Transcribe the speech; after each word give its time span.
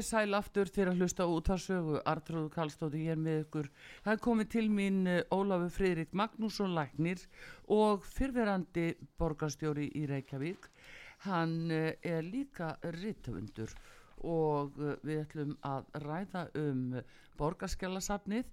Komið 0.00 0.14
sæl 0.16 0.32
aftur 0.38 0.68
til 0.72 0.84
að 0.88 1.00
hlusta 1.02 1.24
út 1.28 1.48
að 1.52 1.58
sögu 1.60 1.98
Artrúð 2.08 2.46
Kallstóti 2.54 3.02
hér 3.04 3.18
með 3.20 3.42
ykkur. 3.42 3.66
Það 4.00 4.14
er 4.14 4.20
komið 4.24 4.46
til 4.54 4.62
mín 4.72 5.00
eh, 5.04 5.18
Ólafur 5.28 5.74
Freyrik 5.74 6.14
Magnússon 6.16 6.72
Læknir 6.72 7.20
og 7.76 8.06
fyrverandi 8.08 8.86
borgarstjóri 9.20 9.90
í 10.00 10.06
Reykjavík. 10.08 10.70
Hann 11.26 11.52
eh, 11.68 11.98
er 12.00 12.24
líka 12.24 12.70
rittöfundur 12.96 13.74
og 14.24 14.80
eh, 14.80 14.96
við 15.04 15.20
ætlum 15.26 15.52
að 15.68 15.92
ræða 16.06 16.46
um 16.62 16.96
borgarskjálasafnið 17.36 18.48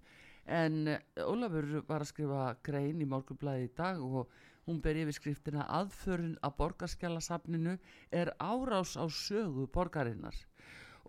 en 0.59 0.97
Ólafur 1.23 1.71
var 1.87 2.03
að 2.03 2.11
skrifa 2.11 2.49
grein 2.67 2.99
í 2.99 3.07
morgunblæði 3.07 3.69
í 3.69 3.73
dag 3.79 4.03
og 4.03 4.35
hún 4.67 4.83
ber 4.83 4.99
yfir 4.99 5.15
skriftina 5.21 5.63
aðförun 5.79 6.35
að 6.43 6.59
borgarskjálasafninu 6.59 7.79
er 8.11 8.35
árás 8.35 8.99
á 8.99 9.07
sögu 9.07 9.71
borgarinnar 9.71 10.43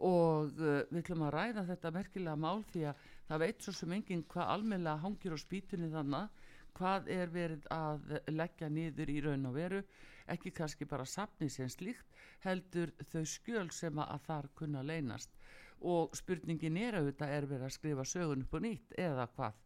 og 0.05 0.61
uh, 0.61 0.83
við 0.91 1.01
ætlum 1.03 1.25
að 1.27 1.35
ræða 1.35 1.65
þetta 1.73 1.95
merkilega 1.95 2.37
mál 2.39 2.63
því 2.73 2.85
að 2.91 3.07
það 3.29 3.43
veit 3.45 3.65
svo 3.65 3.75
sem 3.77 3.97
enginn 3.97 4.27
hvað 4.33 4.53
almennilega 4.55 5.03
hangir 5.05 5.35
á 5.35 5.39
spýtunni 5.39 5.91
þannig 5.93 6.45
hvað 6.79 7.09
er 7.11 7.33
verið 7.33 7.67
að 7.75 8.15
leggja 8.31 8.69
niður 8.71 9.11
í 9.11 9.19
raun 9.25 9.49
og 9.51 9.57
veru. 9.57 9.83
Ekki 10.29 10.53
kannski 10.55 10.87
bara 10.89 11.07
sapni 11.09 11.49
sem 11.51 11.71
slíkt 11.73 12.19
heldur 12.45 12.93
þau 13.11 13.25
skjöl 13.27 13.71
sem 13.75 13.99
að 14.03 14.27
þar 14.27 14.51
kunna 14.59 14.85
leynast. 14.87 15.33
Og 15.79 16.15
spurningin 16.19 16.77
er 16.79 16.99
auðvitað 16.99 17.35
er 17.35 17.47
verið 17.47 17.69
að 17.69 17.75
skrifa 17.77 18.05
sögun 18.07 18.45
upp 18.45 18.57
og 18.59 18.65
nýtt 18.65 18.97
eða 18.99 19.29
hvað? 19.35 19.61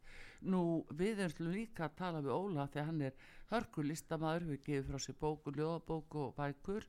Nú 0.53 0.63
við 0.99 1.23
erum 1.27 1.53
líka 1.55 1.87
að 1.87 1.97
tala 2.01 2.21
við 2.25 2.35
Óla 2.37 2.67
því 2.69 2.81
að 2.81 2.89
hann 2.91 3.03
er 3.09 3.19
hörkulistamæður 3.53 4.49
við 4.51 4.63
gefum 4.67 4.91
frá 4.91 5.05
sér 5.05 5.19
bóku, 5.21 5.55
ljóðabóku 5.57 6.25
og 6.27 6.35
bækur 6.37 6.87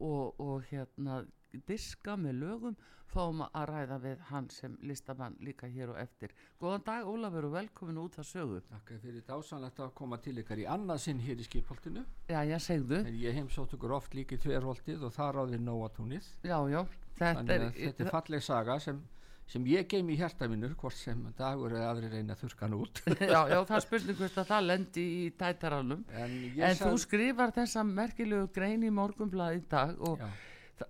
og, 0.00 0.40
og 0.40 0.68
hérna 0.70 1.22
diska 1.68 2.16
með 2.16 2.40
lögum 2.40 2.76
fáum 3.12 3.42
að 3.44 3.68
ræða 3.70 3.98
við 4.02 4.24
hann 4.30 4.48
sem 4.52 4.74
listamann 4.88 5.36
líka 5.44 5.68
hér 5.70 5.92
og 5.92 6.00
eftir. 6.00 6.32
Góðan 6.60 6.84
dag 6.86 7.08
Ólafur 7.08 7.48
og 7.48 7.54
velkomin 7.56 8.00
út 8.02 8.18
að 8.20 8.28
sögu. 8.30 8.60
Takk 8.70 8.94
fyrir 9.02 9.24
dásanlegt 9.28 9.80
að 9.84 9.94
koma 9.98 10.18
til 10.22 10.38
ykkar 10.40 10.62
í 10.62 10.68
annað 10.70 11.02
sinn 11.06 11.22
hér 11.22 11.40
í 11.42 11.46
skipholtinu. 11.46 12.04
Já, 12.30 12.40
já, 12.48 12.58
segðu. 12.62 13.02
En 13.04 13.18
ég 13.20 13.36
heimsótt 13.36 13.74
ykkur 13.76 13.96
oft 13.98 14.16
líki 14.16 14.40
tverholtið 14.40 15.08
og 15.08 15.16
þar 15.16 15.40
á 15.40 15.48
því 15.50 15.64
nóatúnið. 15.66 16.28
Já, 16.46 16.58
já 16.72 16.84
Þetta 17.22 17.52
er, 17.54 17.66
þetta 17.76 18.02
er 18.02 18.08
falleg 18.10 18.42
saga 18.42 18.78
sem, 18.82 18.96
sem 19.46 19.66
ég 19.68 19.84
geim 19.90 20.08
í 20.10 20.16
hjarta 20.18 20.48
minnur 20.50 20.72
hvort 20.80 20.96
sem 20.96 21.20
dagur 21.38 21.74
eða 21.76 21.90
aðri 21.92 22.08
reyna 22.14 22.34
að 22.34 22.46
þurka 22.46 22.64
hann 22.64 22.78
út. 22.78 23.02
Já, 23.20 23.40
já, 23.52 23.58
það 23.68 23.84
spurning 23.84 24.18
hvort 24.18 24.40
að 24.40 24.48
það 24.48 24.64
lendi 24.70 25.04
í 25.20 25.26
tætaralum 25.38 26.00
En, 26.16 26.38
en 26.56 26.80
þú 26.80 26.94
skrifar 27.04 27.52
þessa 27.54 27.84
merkilegu 27.86 28.48
grein 28.56 28.88
í 28.88 28.90
morgunblað 28.94 29.60
í 29.60 29.62
dag 29.70 30.00
og 30.00 30.24
já 30.24 30.32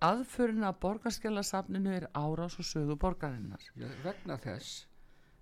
aðförin 0.01 0.65
að 0.65 0.79
borgarskjálasafninu 0.85 1.93
er 1.99 2.09
árás 2.15 2.59
og 2.59 2.67
sögu 2.67 2.97
borgarinnar. 2.97 3.63
Já, 3.77 3.89
vegna 4.05 4.39
þess 4.41 4.87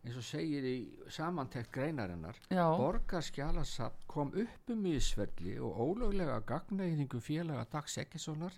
eins 0.01 0.17
og 0.17 0.25
segir 0.25 0.65
í 0.65 0.77
samantekt 1.13 1.73
greinarinnar 1.75 2.39
borgarskjálasafn 2.49 4.07
kom 4.09 4.31
upp 4.33 4.73
um 4.73 4.87
ísverli 4.89 5.59
og 5.61 5.81
ólöglega 5.85 6.39
gagnæðingu 6.49 7.21
félaga 7.21 7.67
Dags 7.75 7.99
Ekkessonar 8.01 8.57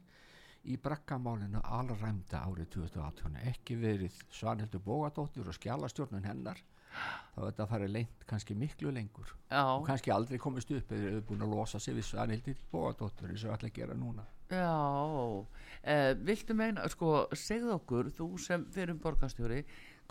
í 0.62 0.76
brakkamálinu 0.78 1.62
alræmda 1.66 2.44
árið 2.46 2.68
2018 2.76 3.40
ekki 3.50 3.78
verið 3.80 4.20
Svanhildur 4.30 4.84
Bógadóttir 4.86 5.48
og 5.50 5.58
skjálastjórnun 5.58 6.28
hennar 6.30 6.62
þá 7.32 7.40
er 7.40 7.48
þetta 7.48 7.64
að 7.64 7.72
fara 7.72 7.88
lengt 7.88 8.26
kannski 8.28 8.56
miklu 8.58 8.92
lengur 8.92 9.32
Já. 9.48 9.62
og 9.62 9.86
kannski 9.88 10.12
aldrei 10.14 10.38
komist 10.42 10.70
upp 10.70 10.92
eða 10.92 11.16
hefur 11.16 11.26
búin 11.30 11.46
að 11.46 11.56
losa 11.56 11.80
sig 11.80 11.96
við 11.96 12.08
Svanhildur 12.10 12.62
Bógadóttir 12.72 13.32
eins 13.32 13.44
og 13.46 13.56
allir 13.56 13.74
gera 13.74 13.96
núna 13.98 14.26
Já, 14.52 15.46
eh, 15.82 16.12
viltu 16.20 16.54
meina, 16.54 16.84
sko, 16.92 17.28
segð 17.32 17.72
okkur, 17.78 18.10
þú 18.12 18.26
sem 18.38 18.66
fyrir 18.74 18.98
borgarstjóri, 19.00 19.62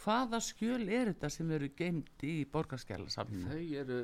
hvaða 0.01 0.39
skjöl 0.41 0.87
er 0.89 1.11
þetta 1.11 1.29
sem 1.29 1.51
eru 1.51 1.69
geimt 1.77 2.25
í 2.25 2.33
borgarskjálasamninu? 2.49 3.51
Þau 3.51 3.77
eru, 3.83 3.99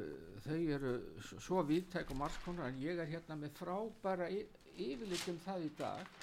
þau 0.46 0.60
eru 0.78 0.94
svo 1.26 1.64
viðtækum 1.66 2.22
margskonar 2.22 2.70
en 2.70 2.82
ég 2.84 3.02
er 3.02 3.10
hérna 3.10 3.40
með 3.40 3.58
frábæra 3.58 4.30
yfirleikum 4.30 5.42
það 5.46 5.66
í 5.66 5.72
dag. 5.80 6.18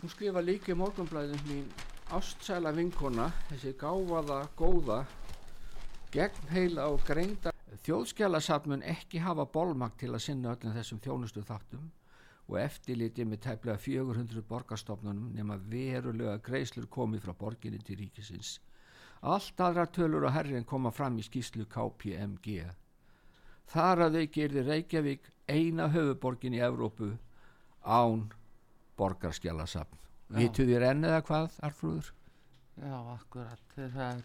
Hún 0.00 0.10
skrifa 0.10 0.42
líka 0.42 0.74
í 0.74 0.80
morgunblæðin 0.80 1.46
mín 1.46 1.70
ástsæla 2.14 2.70
vinkona, 2.70 3.26
þessi 3.48 3.72
gáfaða, 3.80 4.38
góða, 4.56 5.00
gegn 6.14 6.50
heila 6.52 6.86
og 6.92 7.02
greinda. 7.06 7.50
Þjóðskjálasafnun 7.86 8.84
ekki 8.86 9.18
hafa 9.22 9.46
bólmagt 9.50 9.98
til 10.02 10.12
að 10.14 10.22
sinna 10.28 10.54
öllum 10.54 10.74
þessum 10.74 11.00
þjónustu 11.02 11.42
þáttum 11.46 11.90
og 12.46 12.60
eftirlitið 12.62 13.26
með 13.26 13.42
tæplega 13.48 13.82
400 13.82 14.46
borgarstofnunum 14.46 15.34
nema 15.34 15.58
verulega 15.58 16.38
greislur 16.46 16.86
komið 16.86 17.26
frá 17.26 17.34
borginni 17.34 17.82
til 17.82 17.98
ríkisins. 17.98 18.60
Allt 19.26 19.60
aðra 19.60 19.88
tölur 19.90 20.28
og 20.28 20.34
herrin 20.36 20.64
koma 20.64 20.92
fram 20.94 21.18
í 21.18 21.26
skýslu 21.26 21.66
KPMG. 21.66 22.62
Þar 23.66 24.06
að 24.06 24.18
þau 24.20 24.26
gerði 24.38 24.66
Reykjavík 24.70 25.30
eina 25.50 25.90
höfuborgin 25.90 26.54
í 26.54 26.62
Evrópu 26.62 27.16
án 27.82 28.28
borgarskjálasafn. 28.96 30.05
Vitu 30.34 30.66
þér 30.66 30.90
enn 30.90 31.06
eða 31.06 31.22
hvað, 31.26 31.58
Arfrúður? 31.66 32.12
Já, 32.76 32.96
akkurat. 33.14 33.76
Er, 33.80 34.18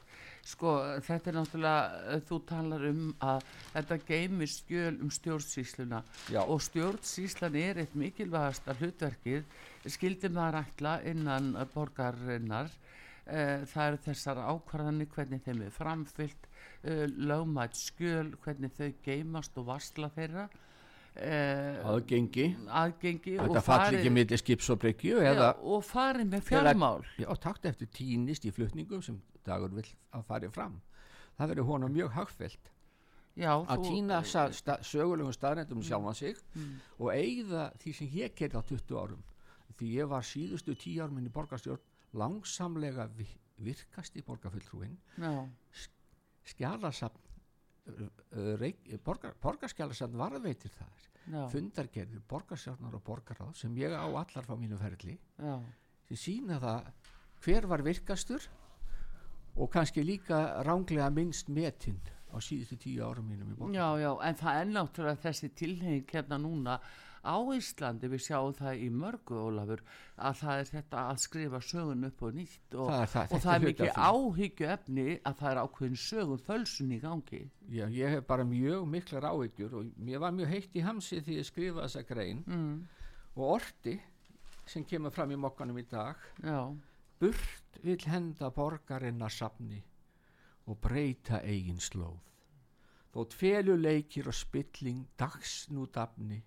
sko, 0.43 0.71
þetta 1.05 1.29
er 1.29 1.35
náttúrulega, 1.37 2.15
þú 2.27 2.39
talar 2.49 2.85
um 2.89 3.03
að 3.23 3.45
þetta 3.75 3.97
geymir 4.09 4.51
skjöl 4.51 4.97
um 4.97 5.11
stjórnsýsluna 5.13 6.01
Já. 6.33 6.41
og 6.41 6.59
stjórnsýslan 6.65 7.55
er 7.61 7.79
eitt 7.85 7.93
mikilvægast 7.95 8.67
að 8.67 8.83
hlutverkið 8.83 9.55
skildi 9.95 10.31
maður 10.35 10.65
ætla 10.65 10.97
innan 11.07 11.53
borgarinnar. 11.71 12.73
Eh, 13.23 13.63
það 13.69 13.85
eru 13.85 14.01
þessar 14.09 14.43
ákvarðanir, 14.49 15.11
hvernig 15.13 15.45
þeim 15.45 15.63
er 15.63 15.75
framfyllt, 15.77 16.49
eh, 16.83 17.05
lögmætt 17.07 17.77
skjöl, 17.79 18.33
hvernig 18.43 18.73
þau 18.75 18.91
geymast 19.05 19.55
og 19.61 19.69
varsla 19.69 20.09
þeirra 20.17 20.49
Uh, 21.11 21.81
aðgengi, 21.91 22.45
aðgengi 22.71 23.33
ekki 23.99 24.11
millir 24.15 24.39
skips 24.39 24.69
og 24.71 24.77
og 25.59 25.81
farið 25.83 26.29
með 26.31 26.45
fjármál. 26.47 27.01
Og 27.27 27.41
takt 27.43 27.67
eftir 27.67 27.89
tínist 27.91 28.47
í 28.47 28.53
flutningum 28.55 29.03
sem 29.03 29.17
dagur 29.43 29.73
vil 29.75 29.87
að 30.15 30.23
farið 30.29 30.53
fram. 30.55 30.77
Það 31.35 31.51
verður 31.51 31.67
honum 31.67 31.91
mjög 31.91 32.13
hagfelt 32.15 32.71
Já, 33.39 33.51
að 33.59 33.85
týna 33.87 34.21
sta, 34.27 34.77
sögulegum 34.83 35.31
staðrændum 35.35 35.79
mm, 35.79 35.87
sjálfan 35.87 36.17
sig 36.19 36.39
mm. 36.55 36.71
og 36.99 37.11
eigða 37.13 37.69
því 37.79 37.93
sem 37.95 38.09
ég 38.15 38.33
gerði 38.35 38.59
á 38.59 38.63
20 38.71 38.97
árum. 38.99 39.21
Því 39.79 39.91
ég 39.95 40.09
var 40.11 40.27
síðustu 40.27 40.75
10 40.75 41.05
árum 41.05 41.19
í 41.21 41.31
borgarstjórn 41.31 41.83
langsamlega 42.19 43.07
virkast 43.61 44.17
í 44.19 44.23
borgarfulltrúin 44.27 44.97
skjálasafn 46.51 47.30
borgar, 49.05 49.33
borgarskjálasafn 49.41 50.17
varðveitir 50.19 50.73
það 50.75 51.07
Já. 51.31 51.41
fundargerður, 51.51 52.21
borgarsjárnar 52.29 52.97
og 52.97 53.03
borgarráð 53.05 53.53
sem 53.57 53.75
ég 53.77 53.93
á 53.93 54.05
allar 54.05 54.45
frá 54.45 54.55
mínu 54.57 54.77
ferli 54.81 55.17
Já. 55.37 55.55
sem 56.09 56.17
sína 56.17 56.59
það 56.61 56.91
hver 57.45 57.67
var 57.71 57.83
virkastur 57.85 58.47
og 59.55 59.71
kannski 59.73 60.03
líka 60.05 60.61
ránglega 60.65 61.09
minnst 61.13 61.49
metinn 61.49 61.99
á 62.31 62.37
síðustu 62.41 62.79
tíu 62.81 63.05
árum 63.05 63.29
mínum 63.29 63.53
í 63.53 63.59
borgar 63.59 63.77
Já, 63.77 63.87
já, 64.01 64.11
en 64.27 64.41
það 64.41 64.59
er 64.59 64.75
náttúrulega 64.75 65.23
þessi 65.27 65.49
tilheng 65.61 66.11
hérna 66.11 66.39
núna 66.41 66.77
á 67.21 67.37
Íslandi, 67.53 68.09
við 68.09 68.23
sjáum 68.25 68.55
það 68.57 68.79
í 68.81 68.87
mörgu 68.97 69.35
Ólafur, 69.37 69.83
að 70.17 70.39
það 70.39 70.61
er 70.61 70.69
þetta 70.71 71.01
að 71.11 71.19
skrifa 71.21 71.59
sögun 71.61 72.07
upp 72.07 72.23
og 72.25 72.39
nýtt 72.39 72.77
og 72.81 72.87
Það 72.89 73.03
er 73.03 73.11
það, 73.11 73.35
og 73.35 73.43
það 73.43 73.53
er 73.53 73.65
mikið 73.67 73.99
áhyggju 74.07 74.71
efni 74.73 75.05
að 75.19 75.35
það 75.43 75.51
er 75.51 75.59
ákveðin 75.61 75.99
sögun 76.01 76.41
fölsun 76.47 76.95
í 76.95 76.97
gangi. 77.03 77.43
Já, 77.69 77.85
ég 77.93 78.15
hef 78.15 78.25
bara 78.31 78.47
mjög 78.49 78.87
miklar 78.89 79.29
áhyggjur 79.29 79.77
og 79.77 79.93
mér 80.01 80.23
var 80.25 80.33
mjög 80.33 80.49
heitt 80.55 80.81
í 80.81 80.85
hamsi 80.87 81.21
því 81.21 81.37
ég 81.37 81.49
skrifaði 81.51 81.85
þessa 81.85 82.03
grein. 82.09 82.41
Mm. 82.49 82.73
og 83.35 83.61
orti 83.61 83.95
sem 84.67 84.83
kemur 84.87 85.13
fram 85.13 85.31
í 85.31 85.39
mokkanum 85.39 85.79
í 85.79 85.85
dag 85.89 86.19
já, 86.43 86.59
burt 87.21 87.79
vill 87.83 88.01
henda 88.11 88.51
borgarinnar 88.55 89.33
safni 89.33 89.81
og 90.71 90.79
breyta 90.81 91.41
eigin 91.43 91.81
slóð. 91.83 92.19
Þótt 93.11 93.35
feluleikir 93.35 94.29
og 94.31 94.35
spilling 94.35 95.03
dags 95.19 95.65
nú 95.69 95.85
dafni 95.91 96.39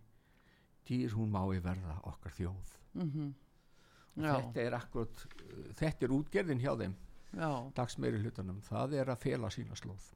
dýr 0.88 1.12
hún 1.16 1.32
mái 1.32 1.60
verða 1.64 2.00
okkar 2.08 2.32
þjóð. 2.32 2.76
Mm 2.94 3.32
já, 4.14 4.34
þetta 4.38 4.60
er 4.62 4.76
akkurat 4.78 5.22
þetta 5.78 6.06
er 6.06 6.12
útgerðin 6.14 6.60
hjá 6.62 6.74
þeim 6.78 6.92
já, 7.34 7.48
dags 7.74 7.96
meiri 7.98 8.20
hlutunum, 8.22 8.60
það 8.62 8.98
er 9.00 9.10
að 9.10 9.24
fela 9.24 9.50
sína 9.50 9.78
slóð. 9.78 10.12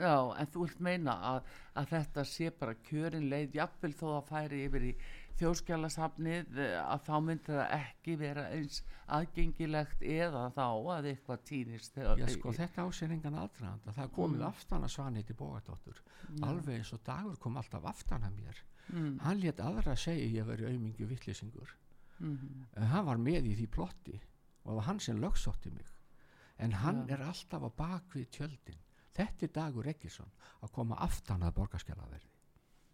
Já, 0.00 0.14
en 0.38 0.48
þú 0.48 0.64
vilt 0.64 0.78
meina 0.80 1.16
að, 1.32 1.48
að 1.76 1.88
þetta 1.90 2.24
sé 2.24 2.50
bara 2.56 2.76
kjörin 2.86 3.26
leið, 3.28 3.56
jafnvel 3.58 3.92
þó 3.98 4.06
að 4.14 4.28
færi 4.30 4.60
yfir 4.68 4.86
í 4.86 4.92
þjóðskjálasafnið 5.38 6.58
eh, 6.58 6.76
að 6.82 7.02
þá 7.06 7.12
myndi 7.26 7.52
það 7.54 7.74
ekki 7.76 8.14
vera 8.20 8.44
eins 8.54 8.80
aðgengilegt 9.16 10.02
eða 10.02 10.42
þá 10.54 10.64
að 10.96 11.08
eitthvað 11.12 11.44
týnist 11.50 11.96
Já, 12.00 12.26
sko, 12.34 12.52
þetta 12.56 12.84
á 12.84 12.88
sér 12.94 13.14
engan 13.16 13.38
aðdraðanda 13.42 13.94
það 13.96 14.12
komið 14.16 14.44
aftan 14.48 14.86
að 14.86 14.94
Svanhiti 14.94 15.36
Bógadóttur. 15.38 16.02
Alveg 16.46 16.80
eins 16.80 16.92
og 16.96 17.02
dagur 17.06 17.38
kom 17.42 17.56
alltaf 17.60 17.86
aftan 17.90 18.26
að 18.26 18.40
mér. 18.40 18.64
Mm. 18.90 19.20
hann 19.22 19.38
létt 19.38 19.60
aðra 19.62 19.94
segja 19.94 20.26
ég 20.40 20.46
veri 20.48 20.66
aumingi 20.66 21.06
vittlisingur 21.06 21.76
Mm. 22.20 22.66
en 22.76 22.82
hann 22.90 23.06
var 23.06 23.16
með 23.16 23.46
í 23.48 23.54
því 23.56 23.66
plotti 23.72 24.16
og 24.18 24.66
það 24.66 24.74
var 24.76 24.84
hann 24.84 24.98
sem 25.00 25.20
lögsótti 25.22 25.70
mig. 25.72 25.86
En 26.58 26.72
hann 26.82 27.06
Já. 27.08 27.14
er 27.14 27.22
alltaf 27.30 27.62
á 27.64 27.70
bakvið 27.78 28.26
tjöldin. 28.36 28.82
Þetta 29.16 29.46
er 29.46 29.52
Dagur 29.54 29.86
Egilson 29.88 30.28
að 30.60 30.72
koma 30.72 30.98
aftan 31.00 31.40
að 31.42 31.54
borgarskjalaverði 31.56 32.29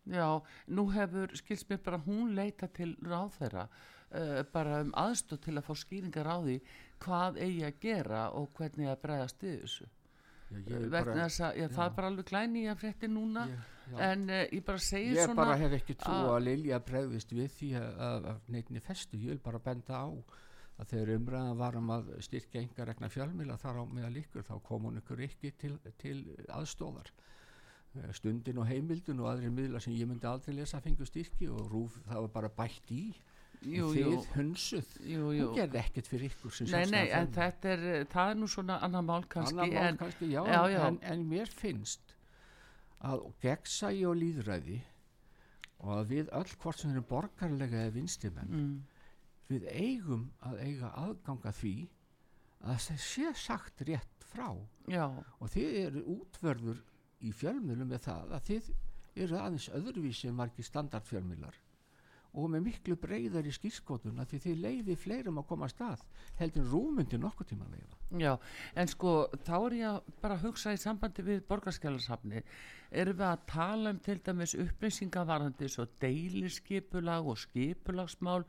Já, 0.06 0.28
nú 0.70 0.84
hefur, 0.94 1.32
skilst 1.34 1.68
mér 1.70 1.80
bara 1.82 1.98
hún 2.06 2.34
leita 2.36 2.68
til 2.70 2.92
ráðherra 3.02 3.64
uh, 3.66 4.42
bara 4.52 4.80
um 4.84 4.92
aðstóð 4.94 5.40
til 5.48 5.56
að 5.58 5.64
fá 5.66 5.74
skýringar 5.80 6.28
á 6.30 6.36
því 6.44 6.60
hvað 7.02 7.40
eigi 7.42 7.64
að 7.66 7.80
gera 7.82 8.20
og 8.38 8.48
hvernig 8.54 8.90
að 8.92 9.00
bregðast 9.02 9.42
við 9.42 9.56
þessu. 9.64 9.88
Já, 10.46 10.58
ég, 10.78 10.84
bara, 10.94 11.14
að 11.26 11.56
já, 11.58 11.66
það 11.74 11.84
er 11.88 11.94
bara 11.96 12.08
alveg 12.12 12.28
glæni 12.30 12.60
í 12.62 12.68
að 12.70 12.78
frétti 12.84 13.08
núna 13.10 13.48
ég, 13.50 13.62
já, 13.90 13.96
en 14.12 14.22
uh, 14.30 14.42
ég 14.54 14.62
bara 14.68 14.78
segi 14.86 15.08
ég 15.10 15.24
svona 15.26 15.40
bara 15.42 15.56
hef 15.58 15.74
ekki 15.80 15.96
trú 15.98 16.14
að- 16.36 16.44
Lilja 16.46 16.78
bregðist 16.86 17.34
við 17.34 17.48
því 17.58 17.70
að, 17.80 17.98
að, 18.06 18.28
neittni 18.54 18.80
festu, 18.86 19.18
ég 19.18 19.34
vil 19.34 19.42
bara 19.42 19.58
benda 19.58 19.98
á 19.98 20.08
að 20.76 20.90
þegar 20.92 21.14
umræðan 21.16 21.58
var 21.58 21.76
um 21.80 21.90
að 21.96 22.12
styrkja 22.22 22.62
enga 22.62 22.86
regna 22.86 23.08
fjölmila 23.10 23.58
þar 23.58 23.82
á 23.82 23.84
meðal 23.90 24.16
ykkur 24.22 24.46
þá 24.46 24.54
kom 24.62 24.86
hún 24.86 25.00
ykkur 25.02 25.24
ekki 25.26 25.50
til, 25.58 25.74
til 25.98 26.20
aðstóðar 26.46 27.10
Eh, 27.10 27.35
stundin 28.16 28.60
og 28.62 28.68
heimildin 28.68 29.22
og 29.22 29.30
aðri 29.32 29.50
miðla 29.52 29.80
sem 29.82 29.94
ég 29.96 30.08
myndi 30.08 30.28
aldrei 30.28 30.54
lesa 30.56 30.80
fengu 30.84 31.06
styrki 31.08 31.48
og 31.52 31.70
rúf 31.72 31.98
það 32.06 32.26
var 32.26 32.32
bara 32.36 32.52
bætt 32.60 32.92
í. 32.94 33.04
Jú, 33.66 33.86
en 33.90 33.96
jú, 33.98 34.10
þið 34.10 34.26
hunsuð. 34.36 34.90
Jú, 35.08 35.22
hún 35.30 35.54
gerði 35.56 35.78
ekkert 35.80 36.10
fyrir 36.10 36.32
ykkur 36.34 36.58
Nei, 36.70 36.84
nei, 36.92 37.06
en 37.16 37.30
þetta 37.34 37.70
er, 37.72 37.86
eh, 37.92 38.04
það 38.12 38.32
er 38.32 38.36
nú 38.42 38.48
svona 38.52 38.76
annar 38.84 39.06
mál 39.06 39.24
kannski 39.32 39.56
Annað 39.56 39.72
mál 39.72 39.88
en, 39.88 40.00
kannski, 40.02 40.28
já, 40.30 40.42
já, 40.44 40.58
en, 40.60 40.74
já. 40.74 40.82
En, 40.86 40.98
en 41.12 41.24
mér 41.30 41.54
finnst 41.62 42.12
að 43.06 43.24
gegnsægi 43.42 44.04
og 44.08 44.18
líðræði 44.20 44.76
og 45.80 45.92
að 45.98 46.12
við 46.12 46.30
öll 46.38 46.52
hvort 46.62 46.80
sem 46.80 46.92
erum 46.92 47.08
borgarlega 47.08 47.82
eða 47.84 47.94
vinstimenn 47.96 48.52
mm, 48.56 48.76
við 49.50 49.66
eigum 49.72 50.28
að 50.46 50.62
eiga 50.64 50.92
aðganga 51.02 51.52
því 51.54 51.74
að 52.66 52.78
það 52.86 53.02
sé 53.04 53.32
sagt 53.38 53.82
rétt 53.88 54.28
frá. 54.30 54.48
Já, 54.90 55.06
og 55.12 55.50
þið 55.52 55.76
eru 55.84 56.04
útverður 56.16 56.80
í 57.24 57.32
fjölmiðlum 57.32 57.92
með 57.94 58.02
það 58.08 58.34
að 58.36 58.50
þið 58.50 58.72
eru 59.24 59.38
aðeins 59.40 59.68
öðruvísi 59.78 60.28
en 60.28 60.36
margir 60.40 60.68
standardfjölmiðlar 60.68 61.56
og 62.36 62.50
með 62.52 62.66
miklu 62.68 62.96
breyðar 63.00 63.48
í 63.48 63.52
skýrskotuna 63.56 64.26
því 64.28 64.40
þið 64.44 64.62
leiði 64.64 64.96
fleirum 65.00 65.40
að 65.40 65.48
koma 65.50 65.68
að 65.68 65.74
stað 65.74 66.02
heldur 66.40 66.70
rúmundi 66.72 67.20
nokkuð 67.20 67.50
tíma 67.52 67.68
að 67.68 67.76
leiða. 67.76 68.00
Já, 68.22 68.32
en 68.76 68.90
sko 68.92 69.12
þá 69.46 69.54
er 69.58 69.76
ég 69.80 69.86
að 69.90 70.10
bara 70.22 70.36
að 70.36 70.44
hugsa 70.46 70.74
í 70.76 70.80
sambandi 70.80 71.24
við 71.26 71.44
borgarskjálasafni 71.48 72.42
erum 72.96 73.18
við 73.18 73.26
að 73.26 73.44
tala 73.50 73.92
um 73.92 73.98
til 74.04 74.16
dæmis 74.24 74.54
upplýsingavarandi 74.62 75.68
svo 75.72 75.86
deiliskipulag 76.02 77.26
og 77.32 77.40
skipulagsmál? 77.40 78.44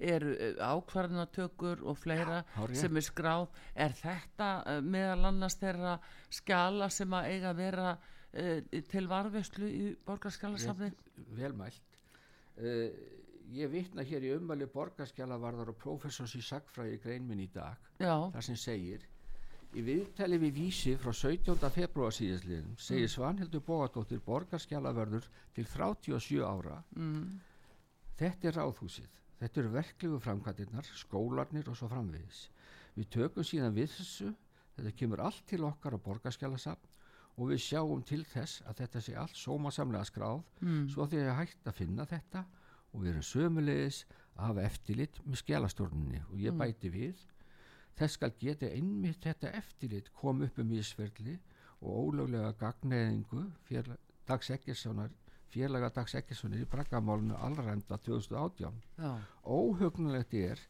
Eru 0.00 0.32
ákvarðanatökur 0.64 1.82
og 1.84 1.98
fleira 2.00 2.40
hárrétt. 2.54 2.80
sem 2.80 2.96
er 2.96 3.04
skráð? 3.04 3.50
Er 3.74 3.92
þetta 3.98 4.50
uh, 4.62 4.80
meðal 4.80 5.28
annars 5.28 5.58
þeirra 5.60 5.98
skjala 6.32 6.88
sem 6.92 7.12
að 7.12 7.28
eiga 7.34 7.50
að 7.50 7.60
vera 7.60 7.90
uh, 7.98 8.80
til 8.88 9.06
varveslu 9.10 9.68
í 9.68 9.94
borgarskjálasafni 10.06 10.92
velmælt 11.36 11.98
uh, 12.62 13.18
ég 13.56 13.70
vitna 13.72 14.04
hér 14.06 14.26
í 14.26 14.34
ummæli 14.36 14.68
borgarskjalavarðar 14.70 15.72
og 15.72 15.78
prófessors 15.80 16.36
í 16.38 16.42
sagfræði 16.44 17.00
greinminn 17.02 17.42
í 17.42 17.48
dag 17.54 17.78
já, 17.98 18.14
þar 18.34 18.46
sem 18.46 18.58
segir 18.60 19.06
í 19.74 19.84
viðtali 19.86 20.38
við 20.42 20.56
vísi 20.56 20.96
frá 20.98 21.12
17. 21.14 21.70
februar 21.74 22.14
síðastliðin 22.14 22.74
segir 22.78 23.10
Svanhildur 23.10 23.62
Bógadóttir 23.66 24.22
borgarskjalaverður 24.26 25.28
til 25.54 25.66
37 25.66 26.42
ára. 26.42 26.80
Mm, 26.96 27.38
Þetta 28.20 28.48
er 28.50 28.56
ráðhúsið, 28.58 29.12
þetta 29.40 29.60
eru 29.62 29.68
verklegu 29.72 30.18
framkvæmdirnar, 30.20 30.88
skólarnir 31.00 31.70
og 31.72 31.76
svo 31.78 31.86
framvegis. 31.88 32.40
Við 32.98 33.06
tökum 33.14 33.46
síðan 33.48 33.72
við 33.72 33.94
þessu, 33.94 34.32
þetta 34.76 34.92
kemur 34.98 35.22
allt 35.24 35.46
til 35.48 35.62
okkar 35.64 35.96
á 35.96 36.04
borgarskjálasafn 36.04 36.98
og 37.40 37.48
við 37.48 37.62
sjáum 37.64 38.02
til 38.04 38.20
þess 38.28 38.60
að 38.68 38.82
þetta 38.82 39.02
sé 39.06 39.14
allt 39.16 39.38
sómasamlega 39.40 40.04
skráð, 40.10 40.42
mm, 40.60 40.82
svo 40.92 41.06
því 41.08 41.22
að 41.22 41.38
hægt 41.38 41.70
að 41.70 41.78
finna 41.78 42.04
þetta 42.10 42.44
og 42.92 43.02
við 43.02 43.10
erum 43.12 43.26
sömulegis 43.26 44.04
að 44.36 44.46
hafa 44.46 44.64
eftirlit 44.70 45.20
með 45.26 45.42
skjálastjórnunni 45.42 46.22
og 46.30 46.36
ég 46.38 46.52
Mm. 46.52 46.58
bæti 46.58 46.90
við. 46.90 47.16
Þess 47.96 48.12
skal 48.16 48.30
geta 48.38 48.66
einmitt 48.66 49.20
þetta 49.24 49.52
eftirlit 49.58 50.12
kom 50.12 50.42
upp 50.42 50.58
um 50.58 50.70
ísferli 50.70 51.38
og 51.82 52.12
ólöglega 52.14 52.52
gagneðingu 52.58 53.50
fyrir 53.68 53.96
Dags 54.26 54.50
Eggerssonar 54.50 55.10
félaga 55.50 55.90
Dags 55.94 56.14
Eggerssonir 56.14 56.62
í 56.62 56.68
braggamálunu 56.70 57.34
allræmda 57.34 57.98
2018. 57.98 58.72
já, 58.98 59.18
Óhugnulegt 59.44 60.34
er 60.34 60.60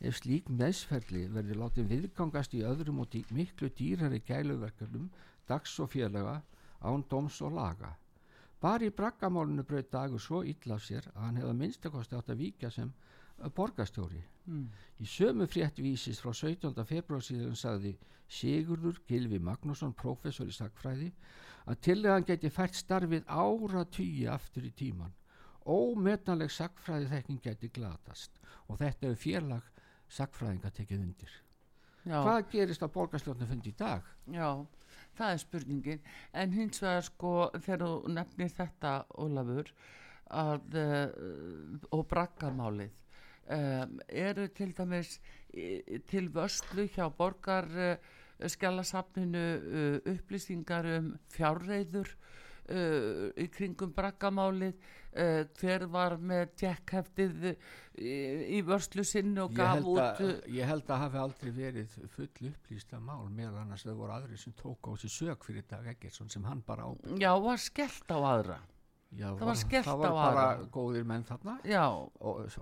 ef 0.00 0.18
slík 0.20 0.48
meðsferli 0.52 1.22
verður 1.32 1.62
látið 1.62 1.88
viðgangast 1.88 2.54
í 2.54 2.60
öðrum 2.68 3.00
og 3.00 3.08
dý, 3.14 3.24
miklu 3.32 3.70
dýrari 3.70 4.20
gæluverkefnum 4.20 5.08
Dags 5.48 5.78
og 5.80 5.90
félaga 5.94 6.42
án 6.82 7.04
dóms 7.08 7.40
og 7.42 7.52
laga. 7.56 7.94
Bara 8.60 8.86
í 8.88 8.90
braggamálunu 8.90 9.62
brauð 9.68 9.90
dagur 9.92 10.22
svo 10.22 10.42
illa 10.48 10.74
af 10.78 10.84
sér 10.86 11.06
að 11.14 11.22
hann 11.26 11.36
hefði 11.40 11.56
minnstakosti 11.60 12.16
átt 12.16 12.30
að 12.32 12.40
víkja 12.40 12.70
sem 12.72 12.92
uh, 12.92 13.50
borgarstjóri. 13.52 14.22
mm, 14.46 14.66
Í 15.00 15.06
sömu 15.06 15.46
frétt 15.46 15.78
vísis 15.84 16.20
frá 16.24 16.32
17. 16.32 16.72
februar 16.88 17.20
síðan 17.22 17.56
sagði 17.56 17.96
Sigurður 18.28 18.98
Gilvi 19.06 19.38
Magnússon, 19.38 19.92
prófessor 19.94 20.48
í 20.50 20.54
sagfræði, 20.56 21.12
að 21.66 21.80
til 21.80 21.98
að 22.00 22.12
hann 22.14 22.24
geti 22.26 22.50
fært 22.50 22.74
starfið 22.74 23.28
ára 23.28 23.84
tugi 23.84 24.26
aftur 24.26 24.64
í 24.66 24.72
tíman. 24.74 25.12
Ómetanleg 25.66 26.50
sagfræði 26.50 27.08
þekking 27.10 27.40
geti 27.42 27.68
glatast 27.74 28.40
og 28.68 28.78
þetta 28.80 29.08
er 29.10 29.16
félag 29.18 29.68
sagfræðinga 30.08 30.70
tekið 30.70 31.00
undir. 31.02 31.30
já. 32.06 32.18
Hvað 32.22 32.50
gerist 32.52 32.82
á 32.82 32.88
borgarsljóðinu 32.88 33.46
fundi 33.50 33.70
í 33.70 33.76
dag? 33.78 34.02
Já, 34.30 34.50
það 35.18 35.32
er 35.36 35.42
spurningin. 35.42 36.00
En 36.32 36.52
hins 36.54 36.82
vegar 36.82 37.06
sko 37.08 37.32
þegar 37.56 37.84
þú 37.86 38.12
nefnir 38.16 38.52
þetta 38.56 38.92
Ólafur 39.24 39.72
að, 40.30 40.76
uh, 40.82 41.80
og 41.94 42.06
braggamálið 42.10 42.94
um, 43.56 43.98
eru 44.08 44.48
til 44.58 44.72
dæmis 44.74 45.18
í- 45.54 46.00
til 46.10 46.28
vörslu 46.34 46.88
hjá 46.90 47.06
borgar 47.14 47.68
uh, 47.78 47.96
skjálasafninu 48.42 49.44
uh, 49.56 49.98
upplýsingar 50.14 50.88
um 50.98 51.12
fjárreiður 51.32 52.10
uh, 52.70 53.30
í 53.36 53.46
kringum 53.52 53.92
braggamálið 53.96 54.74
uh, 54.76 55.42
hver 55.60 55.86
var 55.92 56.16
með 56.18 56.54
tjekkheftið 56.62 57.48
í, 57.50 58.14
í 58.58 58.60
vörslu 58.66 59.04
sinni 59.06 59.40
og 59.42 59.50
Ég 59.52 59.58
gaf 59.58 59.74
held, 59.78 59.90
út 59.94 60.02
að, 60.04 60.22
uh, 60.26 60.54
ég 60.58 60.70
held 60.70 60.90
að 60.90 61.02
hafi 61.06 61.20
aldrei 61.24 61.50
verið 61.56 61.98
full 62.16 62.30
upplýsta 62.50 63.00
mál 63.00 63.26
meðal 63.30 63.62
annars 63.64 63.84
það 63.86 64.00
voru 64.02 64.16
aðri 64.18 64.38
sem 64.42 64.54
tók 64.58 64.88
á 64.88 64.92
sig 65.00 65.10
sög 65.16 65.44
fyrir 65.48 65.66
Dag 65.70 65.86
Eggertsson 65.94 66.28
sem 66.32 66.44
hann 66.44 66.62
bara 66.66 66.88
ábyrgð. 66.90 67.20
já, 67.22 67.32
var 67.48 67.56
skellt 67.68 68.10
á 68.12 68.18
aðra 68.20 68.58
Já, 69.16 69.28
Það 69.38 69.46
var 69.46 69.56
skellt 69.56 69.86
það 69.86 69.94
á 69.94 70.02
var 70.02 70.12
bara 70.18 70.40
aðra. 70.50 70.64
góðir 70.74 71.04
menn 71.06 71.22
þarna 71.24 71.52
já, 71.64 71.82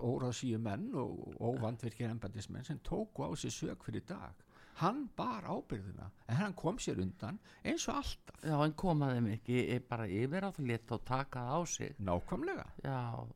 óráð 0.05 0.35
síu 0.37 0.59
menn 0.61 0.91
og 0.93 1.39
óvandvirkir 1.41 2.11
embændismenn 2.13 2.67
sem 2.69 2.79
tóku 2.85 3.25
á 3.25 3.33
sig 3.35 3.51
sög 3.51 3.81
fyrir 3.83 4.05
dag 4.07 4.44
hann 4.81 5.09
bar 5.17 5.45
ábyrðina 5.47 6.11
en 6.29 6.37
hann 6.37 6.55
kom 6.59 6.79
sér 6.83 6.99
undan 7.03 7.39
eins 7.65 7.89
og 7.89 7.95
alltaf 8.01 8.41
Já, 8.45 8.57
en 8.65 8.73
koma 8.75 9.13
þeim 9.15 9.29
ekki 9.37 9.59
eh, 9.77 9.81
bara 9.89 10.07
yfir 10.11 10.45
á 10.45 10.51
það 10.53 10.67
lit 10.73 10.93
og 10.97 11.05
taka 11.05 11.45
það 11.47 11.55
á 11.55 11.61
sig. 11.67 11.95
nákvæmlega 11.99 12.67
Já, 12.85 13.27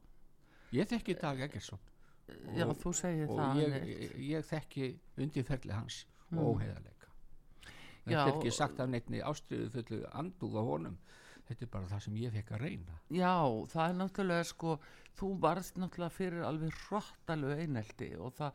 ég 0.73 0.89
þekki 0.91 1.19
Dag 1.21 1.41
Eggersson 1.47 1.79
Já, 2.57 2.67
þú 2.77 2.91
segir 2.93 3.29
og 3.31 3.39
það 3.39 3.61
ég, 3.63 3.73
einmitt. 3.73 4.01
ég, 4.03 4.19
ég 4.35 4.49
þekki 4.51 4.89
undirferli 5.19 5.73
hans 5.73 6.07
Mm. 6.29 6.39
og 6.43 6.59
óheðalega 6.59 7.07
þetta 8.05 8.25
er 8.27 8.35
ekki 8.35 8.51
og- 8.51 8.53
sagt 8.53 8.81
af 8.81 8.89
neittni 8.93 9.23
ástriðu 9.25 9.71
fullu 9.73 10.03
andúð 10.13 10.59
á 10.61 10.63
honum 10.69 10.99
þetta 11.49 11.63
er 11.65 11.71
bara 11.73 11.87
það 11.89 12.03
sem 12.05 12.15
ég 12.21 12.33
fekk 12.35 12.51
að 12.53 12.61
reyna 12.61 12.99
Já, 13.09 13.33
það 13.73 13.89
er 13.89 13.95
náttúrulega 13.97 14.45
sko, 14.45 14.75
þú 15.17 15.31
varst 15.41 15.79
náttúrulega 15.81 16.13
fyrir 16.13 16.45
alveg 16.45 16.75
hróttalegu 16.85 17.57
einelti 17.65 18.11
og 18.21 18.35
það 18.37 18.53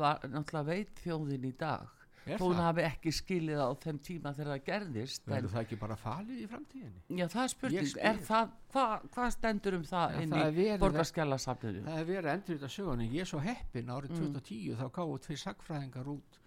var 0.00 0.20
náttúrulega 0.28 0.66
veit 0.70 1.00
þjóðin 1.04 1.44
í 1.48 1.56
dag. 1.60 1.88
Hún 2.38 2.58
hafi 2.60 2.82
ekki 2.84 3.10
skilið 3.16 3.58
á 3.64 3.68
þeim 3.80 3.98
tíma 4.06 4.30
þegar 4.36 4.50
það 4.52 4.64
gerðist. 4.66 5.22
Verður 5.26 5.50
það 5.54 5.62
ekki 5.64 5.78
bara 5.80 5.96
falið 5.98 6.42
í 6.44 6.46
framtíðinni 6.50 7.18
já, 7.18 7.24
það 7.32 7.42
er 7.42 7.52
spurning. 7.54 7.94
Er 8.10 8.18
það, 8.28 8.50
hvað 8.74 9.06
hva 9.16 9.28
stendur 9.34 9.76
um 9.78 9.86
það 9.88 10.12
Ja, 10.14 10.20
inn 10.26 10.34
það 10.36 10.60
í 10.60 10.66
borgarskjálasafninu? 10.84 11.82
það 11.88 11.98
er 12.02 12.08
verið 12.10 12.32
endur 12.34 12.58
þetta 12.60 12.70
sögun 12.76 13.02
ég 13.06 13.20
er 13.24 13.30
svo 13.32 13.40
heppin 13.42 13.90
árið 13.96 14.10
Mm. 14.10 14.20
2010 14.36 14.76
þá 14.78 14.86
gáðu 15.00 15.18
tveir 15.26 15.40
sagfræðingar 15.46 16.12
út 16.12 16.38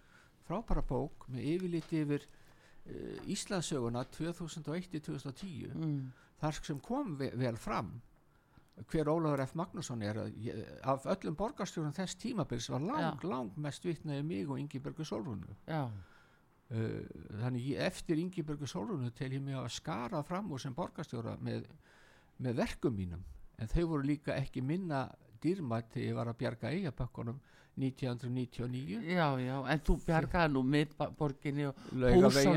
frábæra 0.46 0.82
bók 0.88 1.28
með 1.28 1.42
yfirliti 1.52 2.00
yfir 2.06 2.24
uh, 2.24 3.34
Íslandsöguna 3.34 4.04
2001-2010 4.14 5.74
Mm. 5.74 6.12
þar 6.40 6.52
sem 6.64 6.80
kom 6.80 7.16
ve 7.18 7.30
vel 7.34 7.56
fram 7.56 8.00
hver 8.82 9.08
Ólafur 9.10 9.42
F. 9.44 9.54
Magnússon 9.58 10.02
er 10.02 10.18
ég, 10.42 10.56
af 10.82 11.06
öllum 11.06 11.36
borgarstjórnum 11.38 11.94
þess 11.94 12.18
tímabils 12.18 12.68
var 12.72 12.82
lang, 12.82 13.20
Já. 13.22 13.28
lang 13.30 13.58
mest 13.66 13.86
vitnaði 13.86 14.24
mig 14.26 14.50
og 14.50 14.58
Ingibergu 14.58 15.06
Solrúnu 15.06 15.54
uh, 15.70 15.90
þannig 17.42 17.68
ég, 17.70 17.82
eftir 17.86 18.18
Ingibergu 18.18 18.66
Solrúnu 18.66 19.12
tel 19.14 19.32
ég 19.36 19.44
mig 19.44 19.58
að 19.58 19.70
skara 19.76 20.22
fram 20.26 20.50
úr 20.52 20.62
sem 20.62 20.74
borgarstjóra 20.74 21.36
með, 21.40 21.68
með 22.42 22.62
verkum 22.64 22.96
mínum 22.98 23.22
en 23.58 23.70
þau 23.70 23.84
voru 23.94 24.08
líka 24.10 24.34
ekki 24.34 24.64
minna 24.64 25.06
dýrmætt 25.44 25.92
þegar 25.94 26.08
ég 26.08 26.18
var 26.18 26.32
að 26.32 26.40
bjarga 26.40 26.72
eigabökkunum 26.74 27.42
1999 27.74 29.02
já, 29.02 29.26
já, 29.42 29.54
en 29.66 29.80
þú 29.82 29.96
bjargaði 30.04 30.54
nú 30.54 30.62
miðborginni 30.70 31.66
og 31.70 31.80
hús 31.90 32.38
á 32.38 32.52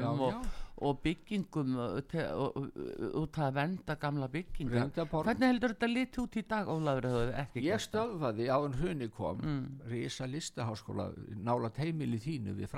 Já, 0.00 0.08
og. 0.08 0.46
Og 0.80 1.00
byggingum 1.04 1.74
uh, 1.76 2.00
og- 2.34 2.56
og- 2.56 2.70
út 3.22 3.38
að 3.38 3.52
venda 3.54 3.94
gamla. 4.00 4.28
Reyndaborg. 4.72 5.26
Hvernig 5.28 5.48
heldur 5.52 5.74
þetta 5.74 5.88
lit 5.92 6.18
út 6.22 6.36
í 6.40 6.44
dag, 6.48 6.68
ekki 7.44 7.64
ég 7.66 7.82
stöðvaði 7.84 8.46
á 8.48 8.58
en 8.64 8.72
hrunni 8.80 9.08
kom 9.10 9.38
Mm. 9.44 9.80
risa 9.90 10.24
listaháskóla 10.26 11.10
nála 11.36 11.70
heimili 11.76 12.18
þínu 12.18 12.54
við 12.56 12.68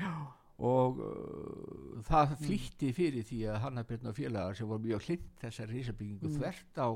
já. 0.00 0.12
og 0.58 0.98
uh, 1.00 2.02
það 2.02 2.36
flýtti 2.44 2.92
fyrir 2.96 3.24
því 3.24 3.40
að 3.52 3.60
Hannabjörn 3.64 4.06
og 4.08 4.14
félagar 4.16 4.54
sem 4.56 4.68
voru 4.68 4.82
mjög 4.84 5.02
hlind 5.08 5.26
þessar 5.40 5.68
risabyggingu 5.68 6.28
þvert 6.38 6.76
á 6.80 6.88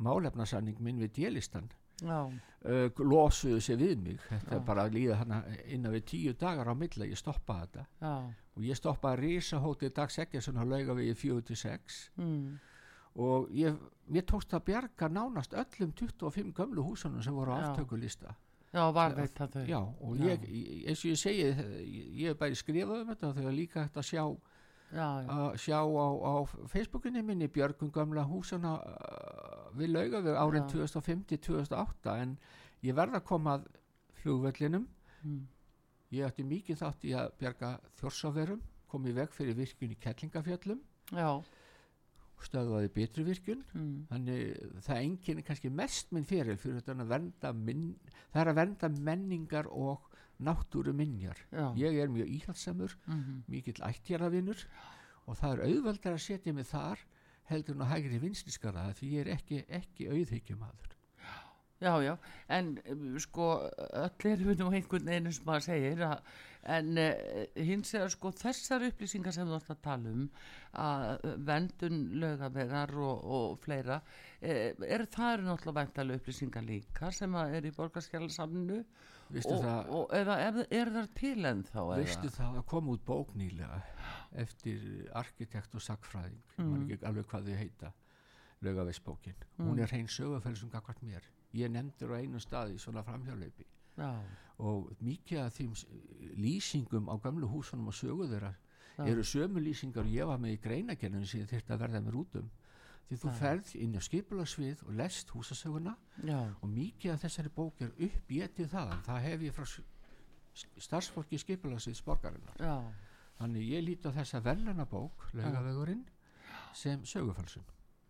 málefnasanning 0.00 0.80
minn 0.80 0.98
við 0.98 1.12
djelistan 1.20 1.68
Já, 1.70 1.83
uh, 2.02 3.02
losuðu 3.04 3.60
sér 3.62 3.76
við 3.80 3.98
mig. 4.02 4.20
Þetta 4.28 4.50
Já. 4.52 4.56
er 4.58 4.64
bara 4.66 4.84
að 4.88 4.96
líða 4.98 5.18
hana 5.22 5.42
innan 5.66 5.92
við 5.94 6.04
tíu 6.10 6.32
dagar 6.40 6.70
á 6.70 6.74
milla 6.74 7.06
ég 7.06 7.18
stoppaði 7.20 7.66
þetta. 7.66 7.86
Já, 8.00 8.14
og 8.54 8.62
ég 8.68 8.76
stoppaði 8.78 9.20
risahótið 9.22 9.92
Dags 9.94 10.18
Eggerson 10.18 10.58
á 10.58 10.64
laugavegi 10.64 11.14
46 11.14 12.00
mm, 12.16 12.48
og 13.24 13.50
ég, 13.54 13.76
mér 14.10 14.26
tókst 14.26 14.54
að 14.54 14.64
bjarga 14.70 15.08
nánast 15.08 15.54
öllum 15.54 15.92
25 15.94 16.52
gömlu 16.56 16.82
húsunum 16.82 17.22
sem 17.22 17.34
voru 17.34 17.54
á 17.54 17.70
aftökulista. 17.70 18.34
Já, 18.74 18.88
var 18.90 19.12
þetta 19.14 19.46
þau. 19.52 19.64
Já, 19.70 19.78
og 19.78 20.16
ég, 20.18 20.42
ég- 20.50 20.88
eins 20.90 21.04
og 21.04 21.10
ég 21.12 21.18
segi 21.20 21.44
ég, 21.46 21.60
ég 22.18 22.32
hef 22.32 22.38
bara 22.40 22.56
skrifað 22.58 23.04
um 23.04 23.12
þetta 23.12 23.28
og 23.28 23.36
þegar 23.38 23.54
líka 23.54 23.84
hægt 23.84 24.00
að 24.02 24.08
sjá 24.08 24.22
já, 24.24 24.26
já, 24.26 24.34
að 24.92 25.56
sjá 25.58 25.80
á, 25.80 26.06
á 26.22 26.34
Facebookinni 26.70 27.22
minni 27.22 27.48
Björgum 27.48 27.90
gamla 27.94 28.26
húsana 28.28 28.76
uh, 28.78 29.70
við 29.74 29.94
laugaveg 29.94 30.36
árin 30.36 30.68
Já. 30.68 30.86
2005-2008 30.86 32.14
en 32.20 32.36
ég 32.84 32.94
verða 32.94 33.18
að 33.22 33.28
koma 33.30 33.58
að 33.58 33.66
flugvellinum. 34.20 34.86
Mm. 35.24 35.42
ég 36.12 36.28
ætti 36.28 36.44
mikið 36.44 36.78
þátt 36.78 37.04
í 37.08 37.12
að 37.16 37.30
bjarga 37.40 37.68
þjórsaverum 37.98 38.60
kom 38.94 39.06
í 39.08 39.14
veg 39.16 39.32
fyrir 39.34 39.56
virkun 39.58 39.94
í 39.94 39.98
Kettlingafjöllum 39.98 40.82
já, 41.16 41.28
stöðvaði 42.44 42.90
betri 42.94 43.24
virkun 43.26 43.62
mm, 43.72 43.94
þannig 44.10 44.42
það 44.84 45.00
enginn 45.00 45.42
kannski 45.48 45.72
mest 45.72 46.12
minn 46.14 46.28
fyrir 46.28 46.60
fyrir 46.60 46.84
að 46.92 47.08
vernda 47.10 47.52
minn, 47.56 47.94
það 48.34 48.42
er 48.42 48.52
að 48.52 48.60
vernda 48.60 48.92
menningar 49.08 49.70
og 49.72 50.04
náttúru 50.44 50.94
minjar 50.96 51.40
já, 51.50 51.66
ég 51.80 52.00
er 52.02 52.12
mjög 52.12 52.32
íhaldsamur 52.38 52.96
mhm, 53.06 53.44
mikill 53.50 53.84
ættjaravinur 53.88 54.66
og 55.24 55.38
það 55.40 55.52
er 55.56 55.66
auðveldar 55.68 56.18
að 56.18 56.26
setja 56.26 56.56
mig 56.56 56.68
þar 56.68 57.00
heldur 57.50 57.80
á 57.84 57.92
hægri 57.92 58.20
vinstiskara 58.22 58.90
því 58.96 59.14
ég 59.14 59.24
er 59.24 59.32
ekki, 59.36 59.64
ekki 59.68 60.10
auðhyggjum 60.12 60.64
já, 61.84 62.02
já, 62.02 62.16
en 62.48 62.78
um, 62.90 63.18
sko, 63.20 63.46
öll 63.76 64.30
erum 64.30 64.50
við 64.50 64.60
nú 64.62 64.68
einhvern 64.72 65.08
veginn 65.10 65.32
sem 65.34 65.50
að, 65.50 66.20
en 66.76 67.00
uh, 67.00 67.40
hins 67.66 67.92
vegar 67.94 68.12
sko 68.14 68.32
þessar 68.38 68.86
upplýsingar 68.88 69.34
sem 69.36 69.48
þú 69.48 69.58
ætti 69.58 69.74
að 69.74 69.82
tala 69.84 70.12
um, 70.14 70.28
að 70.84 71.26
vendun 71.50 71.98
lögavegar 72.22 72.94
og, 72.96 73.26
og 73.38 73.58
fleira, 73.64 74.00
uh, 74.00 74.70
er 74.86 75.06
það 75.16 75.32
eru 75.32 75.48
náttúrulega 75.48 75.80
væntalega 75.80 76.22
upplýsingar 76.22 76.68
líka 76.68 77.12
sem 77.12 77.36
að 77.40 77.58
er 77.58 77.68
í 77.68 77.74
borgarskjálasamninu 77.76 78.80
Vistu 79.32 79.54
og, 79.54 79.62
það, 79.64 79.88
og 79.96 80.10
eða 80.14 80.34
er, 80.44 80.58
er 80.70 80.90
það 80.94 81.08
til 81.16 81.44
en 81.48 81.62
þá? 81.64 81.80
veistu 81.96 82.28
það 82.30 82.58
að 82.60 82.66
koma 82.70 82.92
út 82.92 83.04
bók 83.08 83.34
nýlega 83.34 83.78
eftir 84.44 84.82
arkitekt 85.16 85.74
og 85.74 85.82
sagfræðing 85.82 86.42
mm. 86.58 86.64
maður 86.70 86.82
ekki 86.96 87.06
alveg 87.10 87.26
hvað 87.30 87.48
þau 87.48 87.56
heita 87.62 87.92
lögaveisbókin, 88.64 89.34
hún 89.58 89.78
er 89.82 89.90
hrein 89.90 90.08
sögufæli 90.08 90.56
sem 90.56 90.70
gagvart 90.72 91.02
mér, 91.04 91.24
ég 91.52 91.68
nefndur 91.72 92.14
á 92.16 92.20
einu 92.20 92.40
staði 92.40 92.78
svona 92.80 93.02
framhjálaupi 93.04 93.66
Já, 93.98 94.10
og 94.58 94.90
mikið 95.00 95.40
af 95.44 95.58
s- 95.60 95.86
lýsingum 96.36 97.06
á 97.12 97.14
gamlu 97.22 97.46
húsunum 97.46 97.88
og 97.88 97.94
sögu 97.94 98.26
þeirra 98.30 98.54
Já. 98.98 99.06
eru 99.06 99.22
sömu 99.22 99.60
lýsingar 99.60 100.06
ég 100.06 100.26
var 100.26 100.38
með 100.38 100.56
í 100.56 100.60
greinagerðinu 100.62 101.26
sem 101.26 101.40
ég 101.40 101.50
þyrfti 101.50 101.74
að 101.74 101.82
verða 101.84 102.00
mér 102.00 102.16
út 102.18 102.36
um 102.40 102.50
því 103.08 103.20
þú 103.22 103.34
ferð 103.38 103.74
inn 103.80 103.98
á 103.98 104.02
skipularsvið 104.04 104.84
og 104.86 104.96
lest 105.00 105.30
húsasöguna 105.34 105.94
já, 106.24 106.38
og 106.60 106.68
mikið 106.70 107.14
af 107.14 107.24
þessari 107.26 107.52
bók 107.54 107.84
er 107.84 107.92
uppgetið 108.08 108.72
það 108.72 108.96
það 109.08 109.22
hef 109.28 109.46
ég 109.48 109.58
frá 109.58 109.66
starfsfólki 110.88 111.40
skipularsvið 111.42 112.00
sporgarinnar 112.00 112.60
já, 112.62 112.76
þannig 113.40 113.70
ég 113.74 113.86
líti 113.86 114.10
á 114.10 114.16
þessa 114.16 114.42
verðlana 114.44 114.88
bók 114.88 115.28
laugavegurinn 115.34 116.04
sem 116.74 117.04
sögufalsun 117.06 117.64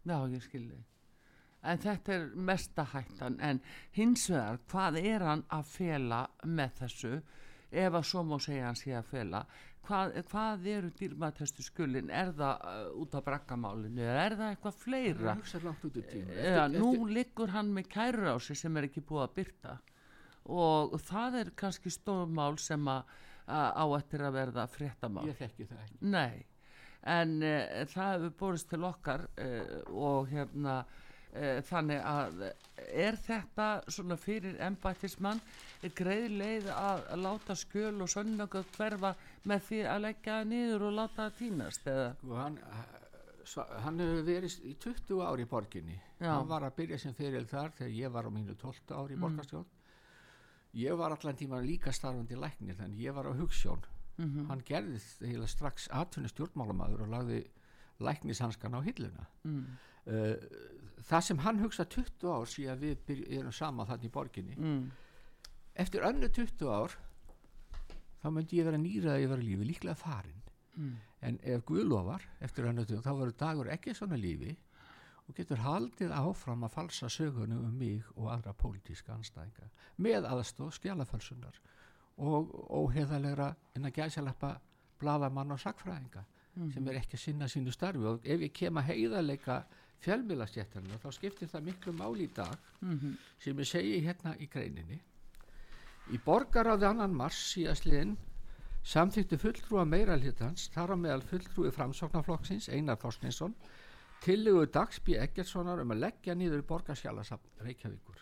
já, 0.04 0.18
ég 0.28 0.42
skilði. 0.44 0.80
En 1.64 1.80
þetta 1.80 2.12
er 2.12 2.24
mesta 2.36 2.84
hættan, 2.92 3.38
en 3.40 3.60
hins 3.96 4.26
vegar, 4.28 4.60
hvað 4.68 4.98
er 5.00 5.24
hann 5.24 5.44
að 5.52 5.70
fela 5.70 6.20
með 6.44 6.74
þessu, 6.82 7.12
ef 7.72 7.96
að 7.96 8.08
svo 8.10 8.24
má 8.28 8.36
segja 8.42 8.66
hann 8.68 8.78
sé 8.78 8.92
að 8.92 9.08
fela, 9.08 9.40
hvað, 9.88 10.14
hvað 10.30 10.68
eru 10.72 10.90
dýrmættastu 10.98 11.64
skulin, 11.64 12.10
er 12.12 12.32
það 12.36 12.64
uh, 12.70 13.02
út 13.02 13.16
af 13.18 13.26
brakkamálinu, 13.26 14.02
eða 14.04 14.22
er 14.24 14.36
það 14.38 14.52
eitthvað 14.54 14.78
fleira? 14.80 15.36
Eða, 16.44 16.64
nú 16.74 16.92
liggur 17.10 17.52
hann 17.54 17.72
með 17.76 17.90
kærur 17.94 18.34
á 18.34 18.36
sig 18.42 18.58
sem 18.60 18.80
er 18.80 18.88
ekki 18.88 19.04
búið 19.04 19.26
að 19.26 19.36
byrta 19.40 19.76
og 20.44 20.98
það 21.00 21.38
er 21.40 21.52
kannski 21.56 21.92
stórmál 21.92 22.58
sem 22.60 22.90
að, 22.92 23.14
að 23.48 23.78
á 23.80 23.84
eftir 23.96 24.24
að 24.26 24.34
verða 24.36 24.66
fréttamál. 24.68 25.24
ég 25.30 25.38
þekki 25.38 25.68
það 25.70 25.86
ekki. 25.86 26.00
Nei, 26.12 26.44
en 27.14 27.38
uh, 27.40 27.80
það 27.94 28.12
hefur 28.16 28.36
borist 28.42 28.70
til 28.72 28.84
okkar 28.84 29.26
uh, 29.32 29.80
og 29.92 30.28
hérna 30.32 30.82
þannig 31.66 32.00
að 32.06 32.42
er 32.94 33.16
þetta 33.26 33.68
svona 33.90 34.16
fyrir 34.20 34.58
embættismann 34.62 35.40
greið 35.98 36.26
leið 36.38 36.68
að, 36.72 37.00
láta 37.18 37.56
skjöl 37.58 37.96
og 38.04 38.10
sönnögg 38.12 38.54
hverfa 38.76 39.14
með 39.50 39.64
því 39.68 39.80
að 39.90 40.02
leggja 40.06 40.36
niður 40.48 40.84
og 40.88 40.94
láta 41.00 41.24
það 41.24 41.38
týnast 41.40 41.88
eða? 41.90 42.10
Og 42.28 42.36
hann, 42.38 42.58
sva- 43.44 43.66
hann 43.84 43.98
hefur 44.00 44.22
verið 44.28 44.58
í 44.70 44.74
20 44.84 45.22
ári 45.26 45.42
í 45.46 45.50
borginni. 45.50 45.96
Já. 46.20 46.30
hann 46.38 46.48
var 46.48 46.62
að 46.68 46.76
byrja 46.78 46.98
sem 47.02 47.14
fyrir 47.18 47.44
þar 47.50 47.74
þegar 47.76 47.96
ég 47.98 48.12
var 48.14 48.28
á 48.28 48.30
mínu 48.32 48.54
12 48.62 48.94
ári 48.94 49.16
í 49.16 49.20
borgarstjórn. 49.20 49.66
Ég 50.74 50.96
var 50.98 51.12
allan 51.14 51.36
tíma 51.38 51.60
líka 51.62 51.92
starfandi 51.92 52.34
læknir 52.38 52.74
þannig 52.78 53.02
ég 53.04 53.14
var 53.14 53.26
á 53.30 53.32
hugssjón 53.34 53.82
hann 54.48 54.60
gerði 54.62 55.00
heila 55.26 55.46
strax 55.50 55.88
atvinni 55.90 56.28
stjórnmálamaður 56.30 57.00
og 57.02 57.08
lagði 57.10 57.40
læknishanskan 57.98 58.74
á 58.74 58.80
hilluna. 58.86 59.26
Mm, 59.42 59.64
það 60.04 61.24
sem 61.28 61.40
hann 61.44 61.62
hugsa 61.62 61.86
20 61.88 62.28
ár 62.32 62.50
síðan 62.50 62.80
við 62.80 63.24
erum 63.38 63.52
sama 63.52 63.86
þannig 63.88 64.10
í 64.10 64.14
borginni. 64.14 64.56
Mm, 64.58 64.84
eftir 65.84 66.06
önnu 66.08 66.28
20 66.28 66.70
ár 66.70 66.96
þá 68.22 68.28
myndi 68.32 68.60
ég 68.60 68.68
vera 68.68 68.80
nýrað 68.80 69.16
að 69.16 69.24
ég 69.24 69.32
vera 69.32 69.46
lífi 69.46 69.68
líklega 69.68 70.00
farin 70.00 70.44
mm, 70.76 70.92
en 71.28 71.40
ef 71.42 71.64
Guð 71.68 71.88
lofar 71.88 72.24
eftir 72.44 72.68
önnu 72.70 72.86
20 72.86 73.04
þá 73.04 73.10
verður 73.12 73.36
dagur 73.42 73.72
ekki 73.74 73.96
svona 73.96 74.20
lífi 74.20 74.54
og 75.24 75.36
getur 75.36 75.62
haldið 75.64 76.12
áfram 76.12 76.66
að 76.66 76.74
falsa 76.76 77.08
sögunum 77.08 77.64
um 77.64 77.78
mig 77.80 78.04
og 78.14 78.28
aðra 78.32 78.52
pólitíska 78.60 79.14
anstæðinga 79.16 79.70
með 80.04 80.28
aðstóð 80.28 80.74
skjálafölsunar 80.78 81.60
og 82.24 82.52
óheðalegra 82.70 83.54
en 83.74 83.88
að 83.88 84.00
gæsalappa 84.00 84.54
bladamann 85.00 85.52
og 85.52 85.60
sakfræðinga 85.60 86.24
sem 86.72 86.88
er 86.88 87.00
ekki 87.00 87.18
að 87.18 87.22
sinna 87.24 87.48
sínu 87.50 87.72
starfi. 87.74 88.04
Og 88.06 88.26
ef 88.30 88.44
ég 88.46 88.52
kem 88.54 88.78
að 88.78 88.92
heiðarleika 88.92 89.56
fjölmiðlastjættarna 90.04 90.98
þá 91.02 91.08
skiptir 91.16 91.48
það 91.52 91.66
miklu 91.70 91.92
máli 91.98 92.28
í 92.28 92.32
dag 92.36 92.56
Mhm. 92.82 93.16
sem 93.38 93.56
ég 93.58 93.66
segi 93.70 94.00
hérna 94.04 94.36
í 94.38 94.48
greininni 94.50 95.00
í 96.12 96.18
borgaráði 96.24 96.86
annan 96.90 97.14
mars 97.16 97.38
síðastliðin 97.54 98.16
samþýttu 98.84 99.38
fulltrúa 99.40 99.84
meira 99.88 100.18
hlutans 100.20 100.68
þar 100.74 100.92
á 100.92 100.96
meðal 101.00 101.22
fulltrúi 101.24 101.70
framsóknarflokksins 101.72 102.68
Einar 102.68 102.96
Þorstinsson 103.00 103.54
tillögu 104.24 104.66
Dags 104.72 105.00
B. 105.00 105.16
Eggertssonar 105.20 105.80
um 105.80 105.90
að 105.94 106.02
leggja 106.04 106.34
nýður 106.36 106.62
borgarskjálasafn 106.68 107.64
Reykjavíkur 107.64 108.20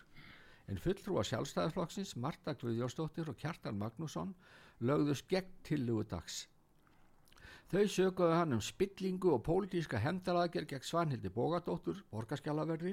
en 0.71 0.77
fulltrúa 0.79 1.23
sjálfstæðarflokksins 1.27 2.15
Marta 2.15 2.53
Guðjónsdóttir 2.55 3.27
og 3.29 3.35
Kjartan 3.37 3.77
Magnússon 3.77 4.33
lögðust 4.81 5.27
gegn 5.27 5.51
tillögu 5.63 6.05
Dags 6.07 6.45
Þau 7.73 7.87
sökuðu 7.89 8.35
hann 8.37 8.53
um 8.53 8.61
spillingu 8.61 9.31
og 9.33 9.39
pólitíska 9.47 9.97
hendaraðgerð 9.97 10.75
gegn 10.75 10.83
Svanhildi 10.85 11.31
Bógadóttur, 11.33 12.03
borgarskjálaverði 12.11 12.91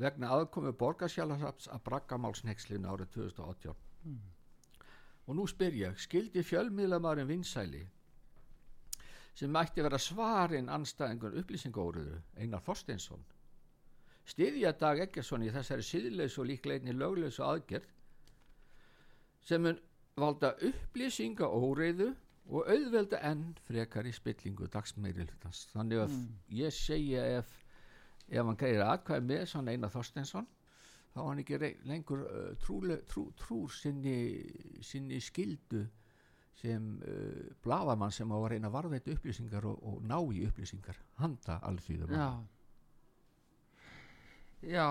vegna 0.00 0.30
aðkomi 0.32 0.72
borgarskjálasafns 0.80 1.68
að 1.68 1.82
braggamálsnekslinu 1.88 2.88
árið 2.88 3.10
2018. 3.18 3.74
Og 5.28 5.36
nú 5.36 5.44
spyr 5.46 5.76
ég, 5.76 6.00
skildi 6.00 6.42
fjölmiðlamarinn 6.48 7.28
vinsæli 7.28 7.82
sem 9.36 9.52
mætti 9.52 9.84
vera 9.84 10.00
svarinn 10.00 10.72
anstæðingun 10.72 11.36
upplýsingóruðu, 11.40 12.18
Einar 12.40 12.64
Þorsteinsson, 12.64 13.22
stiðja 14.28 14.72
Dag 14.80 15.04
Eggersson 15.06 15.44
í 15.44 15.52
þessari 15.52 15.84
síðleis 15.86 16.40
og 16.40 16.48
líkleginni 16.48 16.96
lögleis 16.96 17.40
og 17.40 17.52
aðgerð 17.52 17.88
sem 19.44 19.64
mun 19.64 19.80
valda 20.16 20.56
upplýsinga 20.68 21.48
óreiðu 21.48 22.14
og 22.50 22.68
auðvelda 22.68 23.20
enn 23.28 23.44
frekar 23.68 24.06
í 24.08 24.12
spillingu 24.14 24.66
dagsmeiri 24.72 25.26
hlutans. 25.26 25.66
Þannig 25.72 26.02
að 26.02 26.16
ég 26.58 26.74
segja 26.74 27.24
ef 27.38 27.52
ef 28.32 28.46
hann 28.46 28.58
greiðir 28.58 28.84
aðkvæði 28.86 29.28
með 29.28 29.46
svona 29.50 29.74
Einar 29.74 29.92
Þorsteinsson 29.92 30.46
þá 31.12 31.18
er 31.20 31.26
hann 31.28 31.42
ekki 31.42 31.58
lengur 31.88 32.22
uh, 32.24 32.52
trúle, 32.62 33.00
trú, 33.08 33.26
trúr 33.36 33.72
sinni, 33.74 34.16
sinni 34.84 35.20
skildu 35.20 35.84
sem 36.62 36.88
uh, 37.08 37.52
blafamann 37.64 38.14
sem 38.14 38.32
á 38.32 38.36
að 38.38 38.48
reyna 38.54 38.70
að 38.70 38.76
varðveita 38.78 39.16
upplýsingar 39.16 39.68
og, 39.68 39.78
og 39.82 40.02
ná 40.08 40.16
í 40.32 40.44
upplýsingar 40.48 41.00
handa 41.20 41.58
alþýðum 41.68 42.16
Já. 42.16 42.28
Já, 44.62 44.88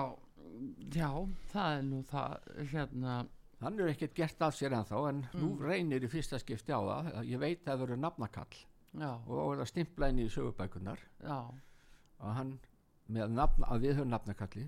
já, 0.92 1.08
það 1.48 1.78
er 1.78 1.86
nú 1.86 2.02
það, 2.04 2.32
hérna, 2.74 3.12
hann 3.62 3.78
er 3.78 3.92
ekkert 3.92 4.14
gert 4.18 4.42
af 4.42 4.56
sér 4.58 4.74
ennþá 4.76 5.00
en 5.08 5.24
nú 5.38 5.54
reynir 5.60 6.02
í 6.02 6.10
fyrsta 6.10 6.40
skipti 6.42 6.74
á 6.74 6.80
það. 6.82 7.10
Ég 7.30 7.42
veit 7.42 7.62
að 7.62 7.68
það 7.70 7.82
verður 7.84 8.00
nafnakall. 8.02 8.60
Já, 8.92 9.10
og 9.24 9.54
það 9.56 9.68
stimpla 9.70 10.08
inn 10.12 10.20
í 10.20 10.28
sögubækunar 10.28 11.00
já, 11.22 11.36
að 12.20 12.34
hann 12.36 12.50
með 13.12 13.36
nafn, 13.38 13.64
að 13.64 13.86
við 13.86 13.94
höfum 13.96 14.10
nafnakalli 14.12 14.64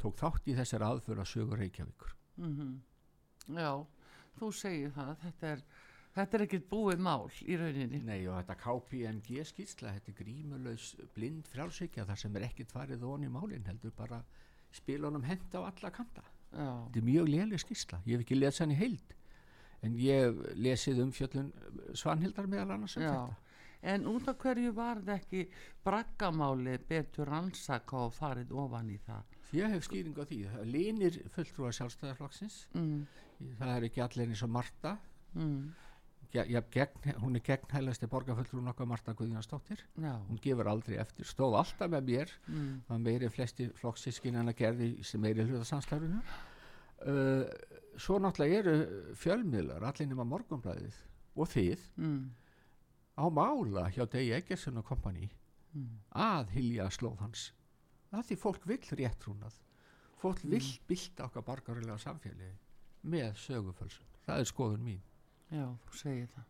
tók 0.00 0.18
þátt 0.20 0.50
í 0.50 0.56
þessari 0.58 0.84
aðför 0.84 1.22
að 1.22 1.30
sögur 1.30 1.60
Reykjavíkur. 1.60 2.12
Mhm, 2.40 2.74
já, 3.56 3.70
þú 4.40 4.50
segir 4.56 4.92
það, 4.96 5.14
þetta 5.24 5.48
er, 5.54 5.64
þetta 6.18 6.36
er 6.38 6.44
ekkert 6.46 6.68
búið 6.68 7.02
mál 7.06 7.30
í 7.44 7.56
rauninni. 7.60 8.02
Nei 8.04 8.20
og 8.26 8.36
þetta 8.36 8.58
KPMG 8.66 9.46
skýrsla 9.48 9.94
þetta 9.96 10.12
er 10.12 10.18
grímulaus 10.20 10.90
blind 11.16 11.48
frjálsykja 11.52 12.06
þar 12.08 12.22
sem 12.24 12.36
er 12.36 12.48
ekkert 12.50 12.76
farið 12.76 13.06
von 13.06 13.24
í 13.24 13.32
málin 13.32 13.64
heldur 13.68 13.96
bara 13.96 14.20
spilunum 14.76 15.24
henda 15.24 15.64
á 15.64 15.68
alla 15.72 15.90
kanta 15.92 16.24
þetta 16.54 17.00
er 17.00 17.06
mjög 17.06 17.30
léleg 17.30 17.62
skýrsla, 17.62 18.00
ég 18.06 18.16
hef 18.16 18.26
ekki 18.26 18.38
lesað 18.38 18.66
hann 18.66 18.74
í 18.74 18.80
heild 18.80 19.16
en 19.86 19.96
ég 19.96 20.26
hef 20.26 20.40
lesið 20.60 21.04
um 21.04 21.12
fjöllun 21.16 21.52
Svanhildar 21.96 22.48
meðal 22.50 22.76
annars 22.76 22.96
um 22.98 23.04
þetta. 23.06 23.38
En 23.80 24.04
út 24.10 24.26
af 24.28 24.36
hverju 24.42 24.74
var 24.76 24.98
þetta 25.00 25.14
ekki 25.16 25.44
braggamáli 25.86 26.74
betur 26.88 27.30
rannsaka 27.32 28.02
og 28.06 28.12
farið 28.12 28.52
ofan 28.52 28.90
í 28.92 28.98
það? 29.06 29.38
ég 29.56 29.72
hef 29.72 29.86
skýring 29.86 30.18
á 30.20 30.24
því, 30.28 30.40
það 30.52 30.72
linir 30.74 31.20
fulltrúa 31.34 31.72
sjálfstæðarflokksins 31.74 32.58
Mm, 32.76 33.06
það 33.58 33.72
er 33.76 33.86
ekki 33.88 34.02
allir 34.04 34.28
eins 34.28 34.42
og 34.46 34.52
Marta 34.52 34.92
mm, 35.32 35.72
ja, 36.34 36.44
ja, 36.46 36.62
gegn, 36.70 37.16
hún 37.22 37.38
er 37.38 37.42
gegn 37.46 37.72
hælasti 37.72 38.06
borgarfulltrú 38.10 38.60
nokkuð 38.62 38.86
Marta 38.86 39.14
Guðjónsdóttir. 39.18 39.82
Hún 40.28 40.38
gefur 40.42 40.70
aldrei 40.70 41.00
eftir, 41.02 41.26
stóð 41.26 41.56
alltaf 41.58 41.90
með 41.90 42.06
mér. 42.06 42.34
Mm, 42.46 42.76
það 42.86 43.02
meiri 43.08 43.30
flesti 43.34 43.66
flokksískin 43.80 44.38
en 44.38 44.52
að 44.52 44.60
gerði 44.62 44.90
sem 45.02 45.22
meiri 45.24 45.48
hlutasamstæðurinu 45.48 46.22
uh, 47.06 47.44
svo 48.00 48.18
náttúrulega 48.22 48.60
eru 48.62 49.14
fjölmiðlar 49.18 49.86
allir 49.90 50.08
nema 50.10 50.26
morgunblæðið 50.28 50.98
og 51.36 51.50
þið 51.52 51.86
mm, 52.00 52.22
á 53.20 53.24
mála 53.32 53.88
hjá 53.94 54.04
Degi 54.10 54.34
Eggerson 54.36 54.80
og 54.80 54.86
kompani 54.88 55.28
mm, 55.72 55.90
að 56.16 56.54
hilja 56.56 56.90
slóð 56.92 57.20
hans. 57.24 57.50
Það 58.10 58.26
því 58.28 58.38
fólk 58.42 58.64
vill 58.66 58.96
réttrúnað. 59.00 59.58
Fólk 60.20 60.42
vill 60.44 60.66
bylta 60.88 61.28
okkar 61.28 61.46
borgarilega 61.46 61.98
samfélagi 62.00 62.56
með 63.08 63.36
sögufölsun. 63.40 64.08
Það 64.26 64.42
er 64.42 64.48
skoðun 64.50 64.82
mín, 64.84 65.04
já, 65.48 65.64
þú 65.86 66.00
segir 66.00 66.32
það. 66.34 66.48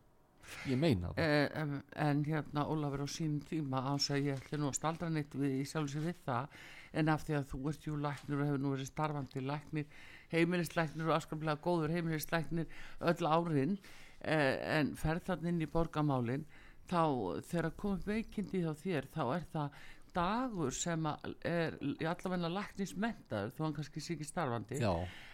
ég 0.67 0.79
meina 0.79 1.11
það. 1.13 1.21
Eh, 1.23 1.61
em, 1.61 1.75
en 2.05 2.23
hérna 2.25 2.65
Ólafur 2.67 3.05
á 3.05 3.09
sínum 3.09 3.39
tíma 3.47 3.83
ás 3.93 4.09
að 4.11 4.27
ég 4.27 4.41
ætli 4.41 4.59
nú 4.59 4.71
að 4.71 4.79
staldra 4.79 5.09
neitt 5.09 5.35
við 5.37 5.61
í 5.61 5.67
sjálf 5.69 5.91
sér 5.93 6.07
við 6.09 6.23
það 6.25 6.57
en 6.91 7.11
af 7.13 7.23
því 7.27 7.37
að 7.37 7.47
þú 7.51 7.61
ert 7.71 7.87
jú 7.87 7.99
læknir 8.01 8.41
og 8.41 8.49
hefur 8.49 8.63
nú 8.63 8.73
verið 8.73 8.89
starfandi 8.89 9.43
læknir 9.45 10.01
heimilislæknir 10.31 11.09
og 11.09 11.15
afskaplega 11.19 11.61
góður 11.63 11.93
heimilislæknir 11.95 12.67
öll 13.11 13.31
árin 13.31 13.77
eh, 14.21 14.57
en 14.79 14.93
ferð 14.99 15.29
þannig 15.31 15.53
inn 15.55 15.65
í 15.67 15.71
borgamálin 15.71 16.45
þá 16.91 17.03
þegar 17.47 17.73
komið 17.79 18.05
veikindi 18.09 18.63
hjá 18.65 18.73
þér 18.83 19.09
þá 19.13 19.23
er 19.37 19.49
það 19.53 19.81
dagur 20.11 20.73
sem 20.75 21.05
er 21.47 21.77
allavegna 22.03 22.49
læknismentaður 22.51 23.53
þó 23.55 23.61
hann 23.63 23.75
kannski 23.77 24.01
sé 24.03 24.17
ekki 24.17 24.25
starfandi 24.27 24.79
já, 24.81 24.89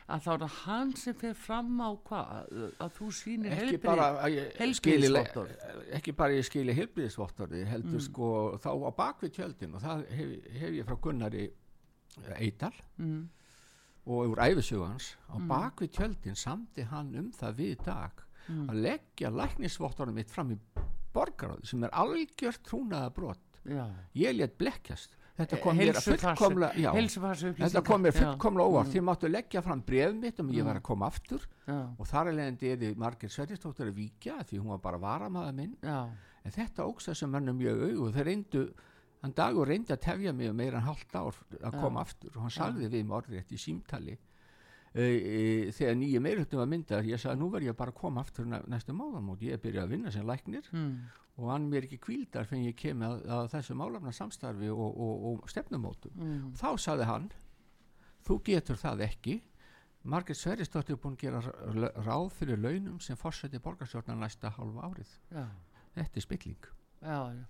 að 0.05 0.21
þá 0.21 0.27
er 0.35 0.43
það 0.43 0.57
hann 0.67 0.91
sem 1.01 1.15
fer 1.17 1.33
fram 1.33 1.71
á 1.81 1.89
hvað 2.05 2.51
að 2.85 2.91
þú 2.99 3.07
sýnir 3.17 3.55
heilbrigðisvottorð. 3.57 5.55
ekki 5.97 6.13
bara 6.19 6.37
ég 6.37 6.45
skili 6.45 6.75
heilbriðisvottorði 6.77 7.63
heldur 7.71 7.97
Mm. 7.97 8.05
sko 8.05 8.29
þá 8.61 8.69
á 8.69 8.91
bakvið 9.01 9.33
tjöldin 9.39 9.73
og 9.73 9.81
það 9.81 10.05
hef, 10.19 10.35
hef 10.61 10.77
ég 10.77 10.85
frá 10.85 10.95
Gunnari 11.07 11.47
Eidal 12.37 12.73
mm. 12.97 13.23
Og 14.07 14.31
úr 14.31 14.39
æfisugans 14.47 15.15
á 15.27 15.35
bakvið 15.49 15.91
tjöldin 15.97 16.35
samdi 16.39 16.83
hann 16.87 17.13
um 17.15 17.31
það 17.35 17.55
við 17.61 17.83
dag 17.85 18.23
Mm. 18.47 18.69
að 18.71 18.77
leggja 18.79 19.29
læknisvottorðum 19.29 20.13
mitt 20.15 20.29
fram 20.31 20.51
í 20.53 20.57
borgaráði 21.13 21.65
sem 21.67 21.81
er 21.83 21.89
algjört 21.91 22.61
trúnaða 22.63 23.09
brot 23.13 23.57
já. 23.67 23.89
Ég 24.15 24.37
let 24.37 24.53
blekkjast. 24.57 25.17
Þetta 25.37 25.57
Eh, 25.57 25.61
kom 25.61 25.75
mér 25.77 25.93
fullkomlega 25.99 26.93
þetta 27.59 27.83
kom 27.83 28.01
mér 28.05 28.15
fullkomlega 28.15 28.69
óvart. 28.71 28.87
Mm. 28.87 28.93
þið 28.93 29.03
máttu 29.09 29.29
leggja 29.29 29.61
fram 29.61 29.81
bref 29.81 30.13
mitt 30.15 30.39
um 30.39 30.47
að 30.49 30.55
ég 30.55 30.63
var 30.65 30.75
að 30.79 30.83
koma 30.83 31.05
aftur. 31.11 31.41
Já, 31.67 31.89
og 31.99 32.07
þar 32.07 32.27
er 32.27 32.33
leiðandi 32.39 32.71
eða 32.77 32.95
Margir 32.97 33.29
Sverristóttur 33.29 33.91
að 33.91 33.99
víkja 33.99 34.37
því 34.47 34.59
hún 34.61 34.67
var 34.71 34.77
bara 34.79 34.97
varamaða 34.97 35.53
minn. 35.53 35.75
Já, 35.83 36.07
en 36.45 36.51
þetta 36.51 36.87
ógst 36.87 37.09
þessum 37.11 37.29
mönnum 37.35 37.57
mjög 37.59 37.83
augu. 37.83 38.11
Þeir 38.15 38.25
reyndu, 38.31 38.73
hann 39.21 39.35
dagur 39.37 39.67
reyndi 39.67 39.93
að 39.93 40.03
tefja 40.05 40.33
mig 40.33 40.49
um 40.51 40.57
meira 40.57 40.77
en 40.81 40.87
hálft 40.87 41.15
ár 41.15 41.37
að 41.61 41.77
koma 41.81 42.03
aftur 42.05 42.35
og 42.35 42.41
hann 42.45 42.53
sagði 42.53 42.89
við 42.93 43.05
mig 43.05 43.17
orðrétt 43.17 43.53
í 43.53 43.61
símtali 43.61 44.13
e, 44.13 45.03
e, 45.03 45.71
þegar 45.73 45.97
nýju 46.01 46.21
meirhundum 46.21 46.61
var 46.61 46.69
myndar 46.73 47.07
ég 47.07 47.21
sagði 47.21 47.41
nú 47.41 47.49
verð 47.53 47.71
ég 47.71 47.79
bara 47.79 47.93
að 47.95 48.01
koma 48.01 48.21
aftur 48.21 48.45
næ, 48.45 48.59
næstu 48.67 48.93
máðamót 48.93 49.41
ég 49.41 49.57
er 49.57 49.63
byrjað 49.63 49.87
að 49.87 49.95
vinna 49.95 50.13
sem 50.13 50.27
læknir 50.27 50.69
mm. 50.71 50.93
og 51.37 51.51
hann 51.53 51.67
mér 51.71 51.89
ekki 51.89 51.99
kvíldar 52.05 52.45
fyrir 52.49 52.71
ég 52.71 52.77
kem 52.77 53.01
að, 53.05 53.25
að 53.25 53.51
þessu 53.55 53.77
málafna 53.77 54.13
samstarfi 54.13 54.69
og, 54.69 54.87
og, 54.87 55.27
og 55.31 55.51
stefnumótum 55.51 56.13
Mm. 56.17 56.53
þá 56.57 56.69
sagði 56.77 57.09
hann 57.09 57.29
þú 58.27 58.41
getur 58.43 58.79
það 58.79 59.05
ekki. 59.07 59.37
Margrét 60.07 60.39
Sverrisdóttir 60.39 60.95
er 60.95 61.01
búin 61.03 61.15
að 61.17 61.23
gera 61.25 61.39
ráð 62.05 62.29
fyrir 62.37 62.59
launum 62.61 62.99
sem 63.03 63.17
fórseti 63.19 63.59
borgarstjórnar 63.63 64.19
næsta 64.21 64.51
hálfa 64.55 64.87
árið. 64.87 65.13
Já, 65.33 65.45
þetta 65.97 66.19
er 66.21 66.25
spilling. 66.25 66.67
Já, 67.01 67.17
já. 67.35 67.43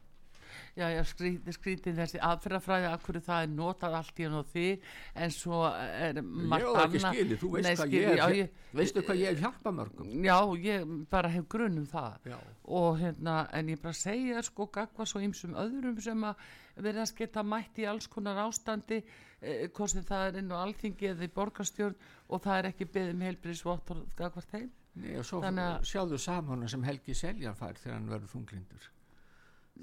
Já, 0.78 0.86
já, 0.94 1.02
skrítið, 1.10 1.56
skrítið 1.58 1.96
þessi 2.02 2.20
aðferðafræði 2.28 2.90
af 2.92 3.04
hverju 3.08 3.22
það 3.28 3.44
er 3.48 3.52
notað 3.58 3.98
allt 4.00 4.20
í 4.22 4.28
hann 4.28 4.38
og 4.40 4.52
þig 4.54 4.88
en 5.26 5.34
svo 5.34 5.62
er 5.74 6.22
margt 6.22 6.64
ég 6.64 6.76
hef 6.78 6.84
ekki 6.86 7.02
annað- 7.02 7.18
skilið, 7.18 7.40
þú 7.42 7.52
veist 7.56 7.68
Nei, 7.68 7.76
hvað 7.80 7.96
ég, 7.98 8.08
er 8.28 8.36
ég, 8.38 8.52
veistu 8.82 9.04
hvað 9.08 9.22
ég 9.24 9.28
hef 9.34 9.42
hjálpað 9.46 9.78
mörgum? 9.80 10.12
Já, 10.28 10.38
ég 10.68 10.92
bara 11.10 11.30
hef 11.34 11.48
grunn 11.50 11.78
um 11.82 11.86
það. 11.90 12.18
Já, 12.32 12.38
og 12.68 13.00
hérna, 13.02 13.38
en 13.54 13.68
ég 13.74 13.82
bara 13.82 13.94
segja 13.94 14.42
sko 14.44 14.68
gagva 14.68 15.06
svo 15.06 15.20
ymsum 15.26 15.56
öðrum 15.58 16.02
sem 16.02 16.24
að 16.30 16.36
verðast 16.78 17.18
geta 17.18 17.42
mætt 17.44 17.80
í 17.82 17.88
alls 17.90 18.06
konar 18.08 18.38
ástandi 18.46 19.00
eh, 19.42 19.68
hvort 19.74 19.90
sem 19.90 20.04
það 20.06 20.28
er 20.28 20.38
inn 20.44 20.52
á 20.54 20.58
alþingi 20.62 21.10
eða 21.10 21.26
í 21.26 21.32
borgarstjórn 21.34 21.96
og 22.30 22.42
það 22.44 22.60
er 22.60 22.70
ekki 22.70 22.86
beðið 22.94 23.16
með 23.18 23.32
heilbriðsvottor 23.32 24.04
gagvart 24.20 24.52
þeim. 24.54 24.70
Nei, 24.98 25.16
og 25.18 25.26
svo 25.26 25.42
Þannig 25.42 25.84
sjáðu 25.86 26.18
samhóna 26.22 26.70
sem 26.70 26.84
Helgi 26.86 27.14
Seljan 27.18 27.56
fær 27.58 27.78
þegar 27.78 27.98
hann 28.00 28.08
verður 28.10 28.32
þunglindur 28.34 28.88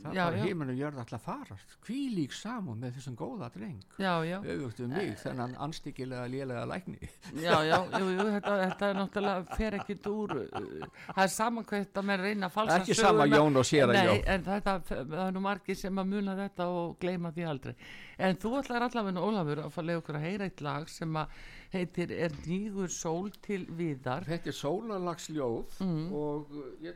það 0.03 0.17
Já, 0.19 0.25
bara 0.27 0.41
heiminn 0.45 0.71
og 0.73 0.79
jörð 0.81 0.99
alltaf 1.03 1.23
farast 1.25 1.75
hví 1.87 1.99
lík 2.17 2.33
saman 2.37 2.79
með 2.83 2.97
þessum 2.99 3.17
góða 3.21 3.49
dreng. 3.55 3.81
Auðvitað 4.01 4.85
um 4.87 4.93
mig, 4.95 5.13
þennan 5.23 5.55
anstíkilega 5.67 6.25
lélega 6.33 6.65
lækni. 6.71 6.99
Já, 7.41 7.55
já, 7.69 7.77
jú, 7.99 8.09
jú, 8.15 8.27
þetta, 8.35 8.55
þetta 8.65 8.89
er 8.91 8.99
náttúrulega 9.01 9.59
fer 9.59 9.77
ekkit 9.79 10.09
úr 10.11 10.35
uh, 10.45 10.87
það 11.15 11.23
er 11.27 11.33
saman 11.37 11.69
hvað 11.69 11.85
þetta 11.87 12.05
með 12.11 12.25
reyna 12.27 12.49
að 12.51 12.57
falsa 12.59 12.79
ekki 12.83 12.97
sama 12.99 13.27
Jón 13.31 13.61
og 13.63 13.69
séra 13.69 13.93
Nei, 13.97 14.05
Jón. 14.09 14.23
en 14.35 14.47
þetta, 14.49 14.77
það 14.91 15.15
er 15.27 15.35
nú 15.39 15.45
margir 15.45 15.79
sem 15.81 16.03
að 16.05 16.11
muna 16.15 16.37
þetta 16.43 16.69
og 16.81 16.97
gleyma 17.03 17.33
því 17.37 17.47
aldrei. 17.55 17.75
En 18.19 18.37
þú 18.41 18.55
ætlar 18.61 18.87
allavega 18.89 19.23
Ólafur 19.25 19.65
að 19.65 19.71
fara 19.75 19.85
að 19.85 19.89
leiða 19.91 20.03
okkur 20.05 20.19
að 20.21 20.27
heyra 20.29 20.47
eitt 20.51 20.61
lag 20.65 20.89
sem 20.93 21.17
að 21.19 21.39
heitir 21.75 22.13
Er 22.15 22.35
nýgur 22.47 22.91
sól 22.95 23.33
til 23.43 23.65
viðar? 23.75 24.23
Þetta 24.29 24.53
er 24.53 24.59
sólarlagsljóð 24.61 25.81
Mm. 25.85 26.13
og 26.15 26.53
uh, 26.55 26.67
ég, 26.85 26.95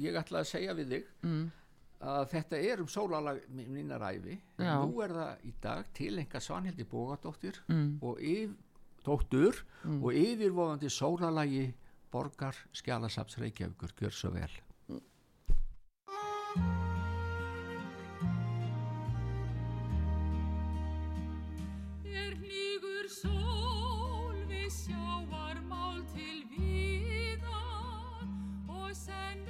ég 0.00 0.16
ætla 0.16 0.40
að 0.40 0.48
segja 0.48 0.72
við 0.78 0.94
þig. 0.94 1.08
Mm, 1.26 1.42
að 2.00 2.24
þetta 2.32 2.60
er 2.64 2.80
um 2.80 2.88
sólarlag 2.88 3.42
minnar 3.52 4.00
æfi 4.08 4.38
Já. 4.56 4.78
nú 4.80 5.02
er 5.04 5.12
það 5.12 5.44
í 5.44 5.52
dag 5.60 5.90
til 5.96 6.14
enga 6.22 6.40
Svanhildi 6.40 6.86
Bógadóttir 6.88 7.60
mm, 7.68 7.98
og 8.00 8.22
yf, 8.24 8.56
dóttur 9.04 9.60
og 9.84 10.10
yfirvofandi 10.16 10.88
sólarlagi 10.92 11.68
borgar 12.10 12.56
skjálasaps 12.72 13.38
Reykjavíkur. 13.38 13.92
Gjör 14.00 14.10
svo 14.10 14.30
vel. 14.30 14.50
Er 22.04 22.34
við 24.48 24.70
sjávarmál 24.74 26.02
til 26.14 26.42
víðar 26.50 28.26
og 28.68 28.90
senn 28.96 29.49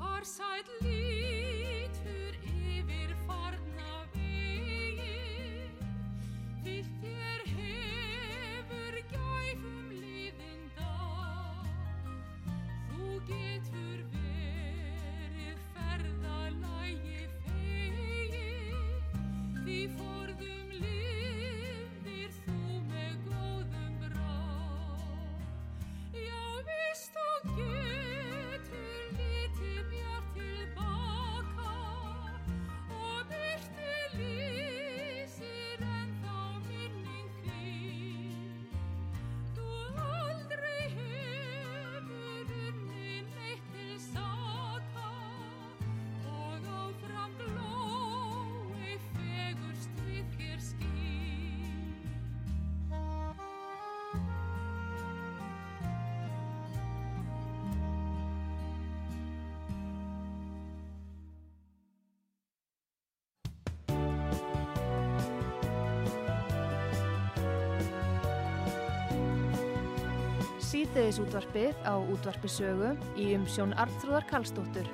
horse 0.00 0.28
side. 0.28 1.09
Síðdeðis 70.80 71.18
útvarpið 71.20 71.80
á 71.84 71.92
útvarpisögu 72.08 72.90
í 73.20 73.24
umsjón 73.36 73.74
Arnþróðar 73.76 74.24
Karlsdóttur. 74.30 74.86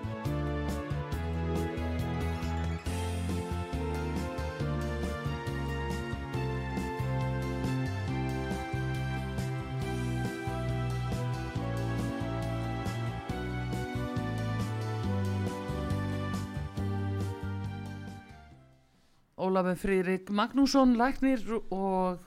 Ólafur 19.38 19.78
Frýrik 19.78 20.34
Magnússon 20.34 20.98
læknir 20.98 21.46
og 21.70 22.26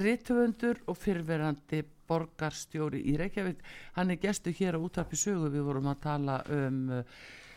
rithöfundur 0.00 0.80
og 0.90 0.98
fyrverandi 0.98 1.82
borgarstjóri 2.08 3.00
í 3.10 3.16
Reykjavík. 3.20 3.62
Hann 3.96 4.12
er 4.12 4.20
gestu 4.20 4.52
hér 4.52 4.76
á 4.76 4.84
útarpi 4.84 5.16
sögu. 5.16 5.50
Við 5.52 5.66
vorum 5.66 5.90
að 5.92 6.00
tala 6.04 6.38
um 6.52 6.80
uh, 6.98 7.02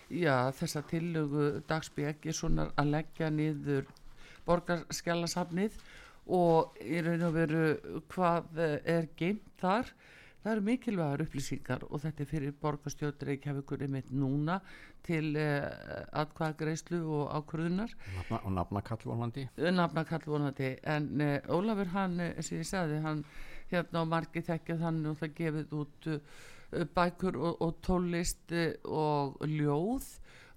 já, 0.09 0.51
þessa 0.55 0.83
tillögu 0.87 1.47
Dagsby 1.67 2.07
Eggessonar 2.11 2.73
að 2.79 2.93
leggja 2.95 3.31
niður 3.33 3.87
borgarskjálasafnið 4.47 5.79
og 6.37 6.77
í 6.83 7.01
raun 7.03 7.25
og 7.27 7.35
veru 7.35 7.65
hvað 8.13 8.61
uh, 8.61 8.77
er 8.83 9.09
geimt 9.19 9.47
þar 9.61 9.91
það 10.47 10.53
eru 10.55 10.63
mikilvægar 10.63 11.21
upplýsingar 11.25 11.81
og 11.89 11.99
þetta 11.99 12.23
er 12.23 12.27
fyrir 12.29 12.53
borgarstjóri 12.61 13.25
Reykjavíkur 13.27 13.81
einmitt 13.83 14.11
núna 14.15 14.61
til 15.03 15.33
uh, 15.35 15.65
atkvæðagreislu 16.21 16.99
og 17.03 17.33
ákvörðunar. 17.35 17.95
Nafna, 18.15 18.37
og 18.39 18.53
nafnakall 18.55 19.01
vonandi. 19.03 19.43
Nafnakall 19.57 20.23
vonandi. 20.23 20.69
En 20.87 21.09
uh, 21.19 21.33
Ólafur 21.51 21.91
hann, 21.91 22.15
uh, 22.23 22.39
sem 22.39 22.61
ég 22.61 22.69
sagði 22.69 23.01
hann 23.03 23.25
hérna 23.73 24.05
á 24.07 24.11
margi 24.13 24.43
þekkjað 24.47 24.85
hann 24.85 25.01
og 25.09 25.17
það 25.19 25.33
gefið 25.41 25.73
út 25.81 26.07
uh, 26.13 26.37
bækur 26.95 27.39
og, 27.41 27.57
og 27.67 27.73
tólist 27.83 28.55
uh, 28.55 28.69
og 28.87 29.41
ljóð. 29.51 30.07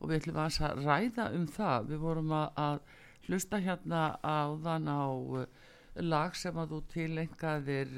Og 0.00 0.12
við 0.12 0.20
ætlum 0.20 0.38
að 0.44 0.84
ræða 0.84 1.26
um 1.34 1.48
það. 1.50 1.88
Við 1.90 2.04
vorum 2.04 2.36
að, 2.36 2.62
að 2.62 3.26
hlusta 3.26 3.58
hérna 3.64 4.04
á 4.22 4.54
þann 4.62 4.86
á 4.86 5.02
uh, 5.10 5.74
lag 6.06 6.38
sem 6.38 6.62
að 6.62 6.76
þú 6.76 6.80
tilengaðir 6.94 7.90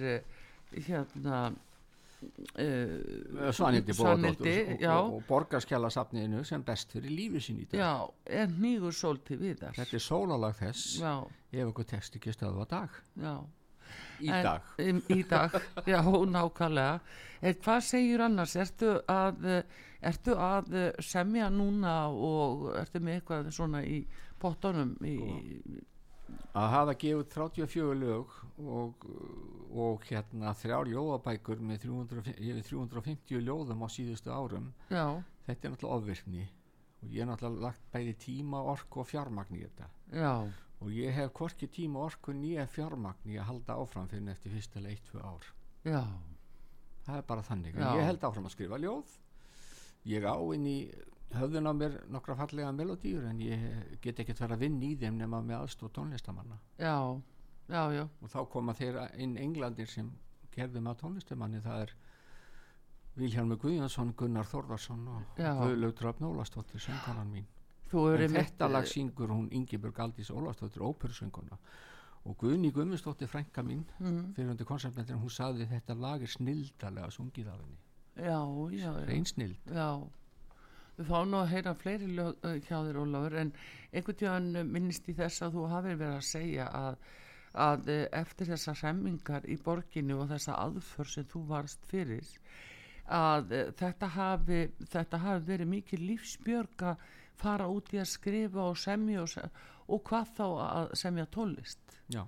hérna 0.72 1.42
uh, 2.22 3.52
Svanhildi 3.52 3.94
Svanhildi, 3.96 3.96
Bóðadóttur 3.96 4.82
já. 4.82 4.92
og, 4.98 5.14
og 5.18 5.24
borgarskjalasafniðinu 5.28 6.44
sem 6.48 6.62
best 6.66 6.92
fyrir 6.94 7.12
lífi 7.14 7.42
sín 7.42 7.62
í 7.62 7.66
dag. 7.70 7.80
Já, 7.80 7.92
er 8.42 8.52
nýgur 8.62 8.94
sólti 8.96 9.38
viðar 9.40 9.74
þetta 9.78 9.98
er 9.98 10.04
sólalag 10.06 10.56
þess. 10.60 10.86
Já, 11.02 11.14
ef 11.52 11.72
okkur 11.72 11.88
tekst 11.94 12.16
ekki 12.20 12.34
stöðu 12.36 12.64
á 12.64 12.66
dag. 12.76 13.00
Já. 13.20 13.34
Í 14.22 14.30
En- 14.32 14.44
dag. 14.46 14.68
um, 14.80 15.00
í 15.12 15.22
dag, 15.28 15.56
já, 15.92 16.00
nákvæmlega. 16.00 17.00
En 17.42 17.56
hvað 17.64 17.80
segir 17.84 18.22
annars? 18.24 18.54
Ertu 18.56 18.92
að, 19.10 19.42
eh, 19.50 19.80
ertu 20.12 20.36
að 20.38 20.74
eh, 20.78 20.92
semja 21.02 21.48
núna 21.52 21.96
og 22.08 22.68
ertu 22.78 23.02
með 23.02 23.18
eitthvað 23.18 23.50
svona 23.52 23.82
í 23.84 24.04
pottunum 24.42 24.94
í, 25.04 25.16
að 26.52 26.72
hafa 26.74 26.94
gefið 27.00 27.28
34 27.32 27.94
lög 28.00 28.32
og, 28.60 29.06
og 29.72 30.08
hérna 30.08 30.52
þrjár 30.60 30.90
ljóðabækur 30.90 31.62
með 31.64 31.86
300, 31.86 32.34
yfir 32.36 32.66
350 32.68 33.46
ljóðum 33.46 33.84
á 33.84 33.88
síðustu 33.92 34.32
árum 34.34 34.66
já, 34.90 35.06
þetta 35.46 35.68
er 35.68 35.74
náttúrulega 35.74 36.00
ofvirkni. 36.00 36.48
Og 37.02 37.14
ég 37.14 37.24
er 37.24 37.30
náttúrulega 37.30 37.66
lagt 37.66 37.88
bæði 37.94 38.12
tíma, 38.26 38.60
orku 38.72 39.02
og 39.02 39.08
fjármagn 39.10 39.56
í 39.58 39.64
þetta. 39.64 39.88
Já. 40.14 40.34
Og 40.82 40.92
ég 40.94 41.14
hef 41.16 41.32
hvorki 41.38 41.68
tíma, 41.70 42.04
orku 42.04 42.34
nýja 42.36 42.66
fjármagn 42.70 43.32
í 43.32 43.38
að 43.40 43.48
halda 43.48 43.78
áfram 43.80 44.10
fyrir 44.10 44.34
eftir 44.34 44.54
fyrst 44.54 44.76
eller 44.78 44.94
eitt, 44.94 45.08
tvö 45.08 45.22
ár. 45.24 45.48
Já, 45.86 46.02
það 47.06 47.18
er 47.18 47.26
bara 47.32 47.46
þannig, 47.46 47.80
ég 47.80 48.06
held 48.06 48.28
áfram 48.28 48.46
að 48.50 48.54
skrifa 48.54 48.78
ljóð. 48.82 49.16
Ég 50.10 50.26
á 50.26 50.36
inn 50.54 50.66
í 50.66 50.78
höfðun 51.36 51.68
á 51.68 51.72
mér 51.76 51.98
nokkra 52.12 52.36
fallega 52.38 52.72
melodýr 52.76 53.24
en 53.30 53.40
ég 53.40 53.98
get 54.04 54.20
ekkert 54.20 54.40
verið 54.44 54.56
að 54.56 54.64
vinna 54.66 54.88
í 54.88 54.96
þeim 55.00 55.20
nema 55.20 55.42
með 55.42 55.62
aðstóð 55.62 55.92
tónlistamanna. 55.98 56.58
Já 56.78 56.96
já, 57.68 57.82
já, 57.94 58.06
og 58.20 58.32
þá 58.32 58.40
koma 58.52 58.74
þeir 58.76 58.98
inn 59.22 59.36
englandir 59.40 59.88
sem 59.90 60.10
gerðum 60.54 60.90
að 60.90 61.00
tónlistamanni 61.04 61.62
það 61.64 61.86
er 61.86 61.94
Vilhjálmur 63.12 63.58
Guðjónsson, 63.60 64.14
Gunnar 64.16 64.46
Þórðarsson 64.48 65.02
og. 65.12 65.24
Guðlaug 65.36 65.96
Dröfn 65.98 66.24
Ólafsdóttir 66.30 66.80
söngkonan 66.80 67.28
mín. 67.28 67.48
En 67.92 68.32
þetta 68.32 68.70
lag 68.72 68.86
syngur 68.88 69.34
hún 69.34 69.50
Ingibjörg 69.52 69.98
Aldís 70.00 70.30
Ólafsdóttir 70.32 70.80
óperusönguna 70.80 71.58
og 72.24 72.36
Guðni 72.40 72.70
Guðmundsdóttir 72.72 73.28
frænka 73.28 73.64
mín 73.66 73.82
mm, 73.98 74.32
fyrir 74.36 74.54
undir 74.54 74.68
konsertmentir 74.68 75.18
hún 75.18 75.32
sagði 75.32 75.66
þetta 75.68 75.96
lag 75.98 76.22
er 76.22 76.30
snildalega 76.30 77.10
sungið 77.12 77.50
af 77.52 77.60
henni. 77.60 77.78
Já, 78.16 78.38
já, 78.72 78.86
já. 78.86 79.06
Reyn 79.08 79.26
snild 79.26 79.56
Já, 79.68 79.88
við 80.98 81.08
fáum 81.08 81.30
nú 81.32 81.38
að 81.40 81.50
heyra 81.54 81.72
fleiri 81.78 82.08
lög 82.16 82.44
uh, 82.46 82.56
hjá 82.66 82.76
þér 82.86 82.98
Ólafur 83.02 83.36
en 83.42 83.52
einhvern 83.92 84.18
tíðan 84.22 84.48
minnist 84.72 85.08
í 85.08 85.14
þess 85.18 85.42
að 85.46 85.56
þú 85.58 85.64
hafið 85.72 85.96
verið 86.02 86.16
að 86.18 86.26
segja 86.28 86.66
að, 86.80 86.98
að 87.66 87.88
uh, 87.94 88.02
eftir 88.22 88.50
þessar 88.52 88.80
remmingar 88.84 89.48
í 89.48 89.56
borginni 89.64 90.16
og 90.18 90.28
þessa 90.32 90.58
aðför 90.66 91.12
sem 91.14 91.28
þú 91.32 91.44
varst 91.54 91.88
fyrir 91.90 92.28
að 93.12 93.50
þetta 93.80 94.08
hafi, 94.14 94.60
þetta 94.92 95.18
hafi 95.24 95.46
verið 95.48 95.70
mikið 95.72 96.04
lífsbjörg 96.10 96.84
að 96.92 97.08
fara 97.42 97.66
út 97.72 97.90
í 97.96 97.98
að 97.98 98.06
skrifa 98.12 98.68
og 98.70 98.78
semja 98.78 99.24
og, 99.24 99.32
se- 99.32 99.48
og 99.90 100.04
hvað 100.06 100.30
þá 100.36 100.44
að 100.68 100.92
semja 101.00 101.26
tónlist? 101.34 101.98
Já 102.12 102.22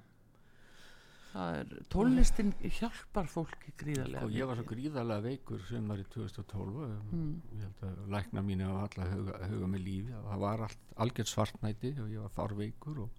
tónlistin 1.91 2.53
hjálpar 2.63 3.27
fólki 3.27 3.73
gríðarlega 3.81 4.23
og 4.23 4.31
Sko, 4.31 4.39
ég 4.39 4.47
var 4.47 4.61
svo 4.61 4.67
gríðarlega 4.71 5.25
veikur 5.25 5.65
sumari 5.67 6.05
2012 6.15 6.85
Mm. 7.11 7.33
ég 7.57 7.65
held 7.65 7.83
að 7.89 8.09
lækna 8.15 8.43
mín 8.47 8.63
hafa 8.63 8.85
alltaf 8.87 9.13
huga, 9.17 9.39
huga 9.51 9.67
með 9.73 9.85
lífi 9.89 10.15
það 10.15 10.39
var 10.45 10.63
allt, 10.69 10.79
algjört 10.97 11.33
svartnæti 11.33 11.93
og 12.01 12.09
ég 12.15 12.23
var 12.23 12.35
far 12.37 12.55
veikur 12.55 13.01
og, 13.07 13.11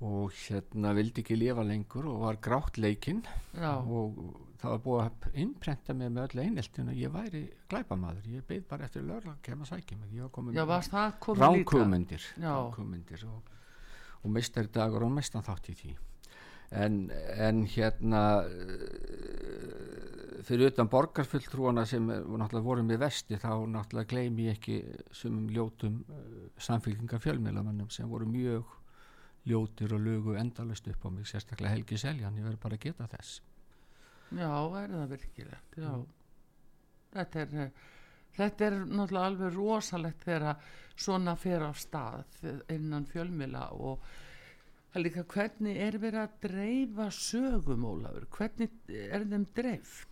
og 0.00 0.32
hérna 0.46 0.94
vildi 0.96 1.24
ekki 1.24 1.36
lifa 1.38 1.64
lengur 1.66 2.06
og 2.08 2.20
var 2.24 2.36
grátt 2.40 2.78
leikinn 2.80 3.22
og 3.84 4.18
það 4.58 4.70
var 4.74 4.82
búið 4.88 5.04
að 5.04 5.38
innprenta 5.44 5.94
mig 5.94 6.10
með 6.10 6.24
öll 6.32 6.42
eineltinu 6.46 6.94
ég 6.98 7.12
væri 7.14 7.44
glæpamaður, 7.70 8.24
ég 8.32 8.46
beið 8.48 8.64
bara 8.70 8.84
eftir 8.88 9.02
lögla 9.06 9.36
að 9.36 9.42
kemur 9.42 9.66
að 9.68 9.74
sækja 9.76 9.96
mig, 10.00 10.12
ég 10.16 10.22
var 10.24 10.30
komin 10.34 10.54
ránkugmyndir 12.72 13.24
og, 13.28 13.42
og 14.24 14.30
meistari 14.34 14.68
dagur 14.72 15.04
og 15.04 15.12
mestan 15.14 15.42
þátt 15.46 15.68
í 15.70 15.74
því 15.82 15.96
en, 16.70 17.10
en 17.36 17.66
hérna 17.66 18.22
uh, 18.44 18.48
fyrir 20.48 20.70
utan 20.72 20.88
borgarfulltrúana 20.88 21.84
sem 21.88 22.10
eh, 22.10 22.20
náttúrulega 22.24 22.64
voru 22.64 22.82
með 22.86 23.02
vesti 23.02 23.36
þá 23.40 23.52
náttúrulega 23.68 24.08
gleymi 24.12 24.48
ég 24.48 24.58
ekki 24.58 24.76
sumum 25.12 25.48
ljótum 25.52 26.00
uh, 26.08 26.48
samfélkingar 26.60 27.20
fjölmiðlamannum 27.24 27.90
sem 27.92 28.08
voru 28.08 28.26
mjög 28.28 28.64
ljótir 29.48 29.94
og 29.96 30.00
lugu 30.04 30.36
endalust 30.36 30.88
upp 30.88 31.04
á 31.04 31.08
mig 31.12 31.28
sérstaklega 31.28 31.72
Helgi 31.74 31.96
Seljan, 32.00 32.36
ég 32.36 32.44
verður 32.44 32.64
bara 32.64 32.76
að 32.78 32.84
geta 32.88 33.08
þess 33.12 33.40
Já, 34.28 34.52
er 34.76 34.90
það 34.92 35.12
virkilegt, 35.14 35.76
já. 35.80 35.92
Þetta 37.14 37.40
er, 37.40 37.54
eh, 37.62 37.70
þetta 38.36 38.66
er 38.66 38.74
náttúrulega 38.84 39.26
alveg 39.30 39.54
rosalegt 39.54 40.24
þegar 40.26 40.58
svona 40.98 41.36
fer 41.36 41.64
á 41.64 41.72
stað 41.72 42.42
innan 42.68 43.06
fjölmila 43.08 43.70
og 43.72 44.04
það 44.88 44.98
er 45.00 45.04
líka 45.04 45.24
hvernig 45.34 45.80
er 45.86 45.98
verið 46.02 46.20
að 46.22 46.36
dreifa 46.44 47.08
sögum, 47.14 47.84
Ólafur? 47.90 48.26
Hvernig 48.38 48.70
er 48.94 49.26
þeim 49.28 49.46
dreift? 49.54 50.06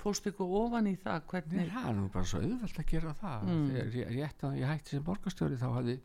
Fórstu 0.00 0.30
ykkur 0.32 0.52
ofan 0.62 0.86
í 0.88 0.94
það? 0.96 1.18
Nei, 1.20 1.28
Hvernig? 1.34 1.72
það 1.74 1.88
er 1.90 1.96
nú 1.98 2.06
bara 2.14 2.24
svo 2.30 2.38
auðvelt 2.40 2.78
að 2.80 2.86
gera 2.88 3.10
það 3.20 3.42
Mm. 3.50 3.66
þegar 3.70 4.14
ég, 4.16 4.30
að 4.48 4.56
ég 4.60 4.70
hætti 4.70 4.94
sem 4.96 5.02
borgarstjóri 5.04 5.58
þá 5.60 5.66
hafði 5.74 5.96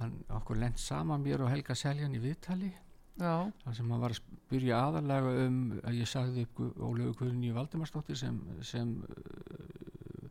hann 0.00 0.16
okkur 0.30 0.58
lent 0.58 0.78
saman 0.82 1.22
mér 1.22 1.44
og 1.44 1.50
Helga 1.52 1.74
Seljan 1.78 2.14
í 2.16 2.18
viðtali 2.24 2.72
Já, 3.20 3.52
þar 3.62 3.74
sem 3.76 3.90
hann 3.92 4.00
var 4.00 4.10
að 4.10 4.18
spyrja 4.18 4.78
aðalega 4.88 5.32
um 5.46 5.56
að 5.84 5.98
ég 6.00 6.08
sagði 6.08 6.46
upp 6.48 6.60
Ólaugu 6.80 7.14
Guðni 7.20 7.52
Valdimarsdóttir 7.54 8.16
sem 8.18 8.38
sem 8.64 8.94
uh, 9.04 10.28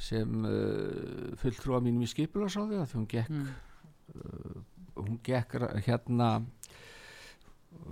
sem 0.00 0.44
uh, 0.48 1.36
fulltrúa 1.36 1.78
mínum 1.84 2.02
í 2.02 2.08
skipularsráði 2.10 2.78
að 2.80 2.86
því 2.90 2.98
hún 2.98 3.08
gekk 3.14 3.34
mm. 3.36 4.64
Hún 5.06 5.18
gekk 5.24 5.58
hérna 5.86 6.30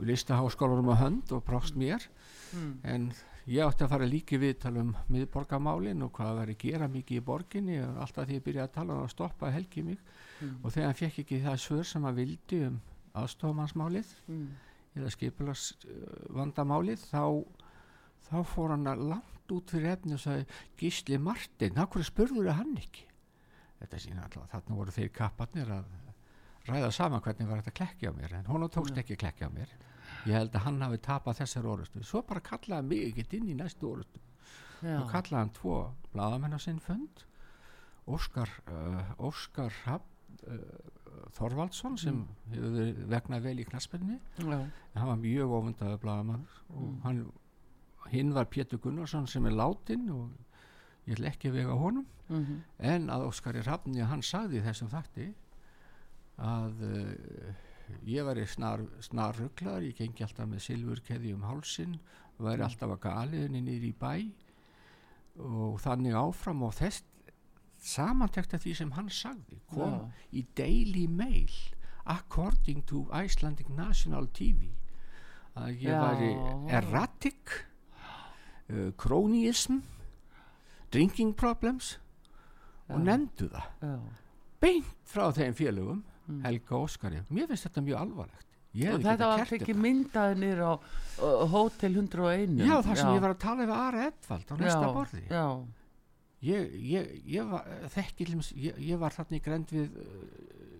listaháskólarum 0.02 0.90
á 0.94 0.96
hönd 1.02 1.32
og 1.32 1.44
brást 1.44 1.74
mér 1.76 2.02
Mm. 2.52 2.80
en 2.82 3.12
ég 3.46 3.60
átti 3.60 3.84
að 3.84 3.88
fara 3.90 4.06
líki 4.08 4.38
viðtal 4.40 4.76
um 4.80 4.94
miðborgamálin 5.12 6.02
og 6.02 6.12
hvað 6.16 6.34
var 6.38 6.46
að 6.48 6.56
gera 6.58 6.88
mikið 6.88 7.18
í 7.20 7.24
borginni 7.24 7.76
og 7.84 7.98
alltaf 8.00 8.26
því 8.26 8.38
ég 8.38 8.42
byrjaði 8.46 8.68
að 8.68 8.72
tala 8.72 8.94
um 8.94 9.02
að 9.04 9.10
stoppa 9.12 9.50
helgi 9.52 9.82
mig 9.82 9.98
Mm. 10.40 10.56
og 10.64 10.72
þegar 10.72 10.84
hann 10.86 10.94
fekk 10.94 11.18
ekki 11.18 11.42
það 11.44 11.56
svör 11.58 11.84
sem 11.84 12.02
hann 12.04 12.14
vildi 12.16 12.66
um 12.66 12.80
aðstofamannsmálið 13.14 14.06
Mm. 14.28 14.48
eða 14.96 15.10
skipulars 15.10 15.74
vandamálið 16.30 16.98
þá, 17.12 17.44
þá 18.30 18.44
fór 18.44 18.70
hann 18.70 18.86
að 18.86 19.08
langt 19.08 19.52
út 19.52 19.70
fyrir 19.70 19.92
efni 19.92 20.12
og 20.14 20.20
sagði 20.20 20.46
Gísli 20.78 21.18
Martin, 21.18 21.74
hvað 21.74 22.04
spurður 22.04 22.52
hann 22.52 22.76
ekki 22.76 23.04
þetta 23.80 23.98
sína 23.98 24.22
alltaf 24.24 24.50
þarna 24.50 24.74
voru 24.76 24.90
þeir 24.90 25.08
kapparnir 25.12 25.68
að 25.68 25.84
ræða 26.70 26.90
saman 26.94 27.22
hvernig 27.24 27.48
var 27.48 27.61
þetta 27.62 27.72
að 27.74 27.78
klekja 27.81 28.11
á 28.11 28.18
mér 28.18 28.35
en 28.38 28.48
hún 28.50 28.68
tókst 28.72 28.98
ekki 29.00 29.16
að 29.16 29.22
klekja 29.24 29.48
á 29.48 29.52
mér. 29.54 29.72
Ég 30.26 30.35
held 30.35 30.54
að 30.59 30.64
hann 30.66 30.81
hafi 30.83 30.98
tapað 31.04 31.38
þessar 31.42 31.66
orustu 31.72 32.02
svo 32.04 32.22
bara 32.26 32.40
kallaði 32.44 32.88
mig 32.90 33.04
ekkert 33.12 33.35
inn 33.38 33.48
í 33.52 33.57
næstu 33.59 33.88
orustu 33.92 34.20
og 35.02 35.09
kallaði 35.11 35.40
hann 35.42 35.54
tvo 35.57 35.76
bladamenn 36.12 36.54
á 36.54 36.61
sinn 36.62 36.78
fund 36.83 37.24
Óskar 38.09 38.48
uh, 38.72 39.11
Óskar 39.20 39.72
Rapp, 39.85 40.04
uh, 40.48 40.57
Þorvaldsson 41.37 41.98
sem 42.00 42.22
hefur 42.52 42.70
verið 42.72 43.00
vegnað 43.12 43.42
vel 43.44 43.59
í 43.61 43.66
en 44.94 45.00
hann 45.02 45.11
var 45.11 45.18
mjög 45.20 45.50
ofundaður 45.59 45.98
bladamann 46.04 46.46
og 46.70 46.83
Mm. 46.83 47.00
hann, 47.02 47.33
hinn 48.12 48.33
var 48.35 48.44
Pétur 48.46 48.78
Gunnarsson 48.81 49.26
sem 49.26 49.44
er 49.46 49.52
látin 49.52 50.09
og 50.11 50.31
ég 51.07 51.16
ætla 51.18 51.28
ekki 51.33 51.48
að 51.50 51.59
vega 51.59 51.74
honum. 51.76 52.07
Mm 52.28 52.62
en 52.78 53.09
að 53.11 53.26
Óskari 53.28 53.62
Rafni 53.66 54.00
hann 54.04 54.22
sagði 54.22 54.61
þessum 54.62 54.88
þætti 54.92 55.35
að 56.38 56.85
uh, 56.87 57.53
ég 58.09 58.27
væri 58.27 58.46
snar, 58.46 58.85
snar 59.05 59.37
rugglar, 59.38 59.83
ég 59.83 59.96
gengi 59.98 60.24
alltaf 60.24 60.48
með 60.48 60.64
silfurkeði 60.68 61.35
um 61.35 61.46
hálsin 61.48 61.98
væri 62.38 62.64
alltaf 62.64 62.94
að 62.94 63.03
galiðinni 63.07 63.62
niður 63.64 63.88
í 63.88 63.94
bæ 63.98 64.12
og 65.38 65.79
þannig 65.83 66.16
áfram 66.18 66.64
og 66.66 66.74
þess 66.79 67.05
samantekt 67.79 68.55
af 68.57 68.64
því 68.64 68.74
sem 68.81 68.94
hann 68.96 69.11
sagði 69.11 69.61
kom 69.70 69.94
Já. 69.94 70.22
í 70.35 70.44
Daily 70.59 71.07
Mail 71.07 71.55
according 72.11 72.83
to 72.90 73.05
Icelandic 73.14 73.70
National 73.70 74.27
TV 74.35 74.70
að 75.59 75.85
ég 75.85 75.94
Já. 75.94 76.01
væri 76.03 76.33
erratic 76.81 77.55
uh, 78.70 78.90
cronyism 78.98 79.83
drinking 80.90 81.35
problems 81.38 81.96
og 82.88 82.98
Já. 82.98 83.05
nefndu 83.12 83.51
það 83.55 83.98
beint 84.59 84.94
frá 85.07 85.29
þeim 85.35 85.55
félögum 85.55 86.03
Mm. 86.28 86.42
Helga 86.44 86.76
Óskari 86.82 87.22
mér 87.32 87.48
finnst 87.48 87.68
þetta 87.68 87.84
mjög 87.86 88.00
alvarlegt. 88.02 88.44
Og 88.78 89.00
þetta 89.02 89.30
var 89.30 89.42
ekki 89.46 89.64
þetta. 89.64 89.80
myndaði 89.80 90.34
nýr 90.42 90.60
á 90.60 90.72
uh, 90.76 91.44
Hótel 91.50 91.96
101 91.96 92.60
já 92.68 92.76
þar 92.84 93.00
sem 93.00 93.14
ég 93.16 93.24
var 93.24 93.34
að 93.34 93.40
tala 93.42 93.64
við 93.64 93.74
Ara 93.78 94.04
Edvald 94.10 94.52
á 94.52 94.54
næsta 94.60 94.82
já, 94.84 94.92
borði. 94.98 95.22
já, 95.32 95.46
ég, 96.50 96.68
ég, 96.92 97.08
ég, 97.38 97.48
var, 97.48 97.72
þekki, 97.96 98.28
ég, 98.60 98.78
ég 98.90 99.00
var 99.00 99.16
þarna 99.16 99.40
í 99.40 99.42
grend 99.48 99.72
við 99.72 99.96
uh, 100.04 100.28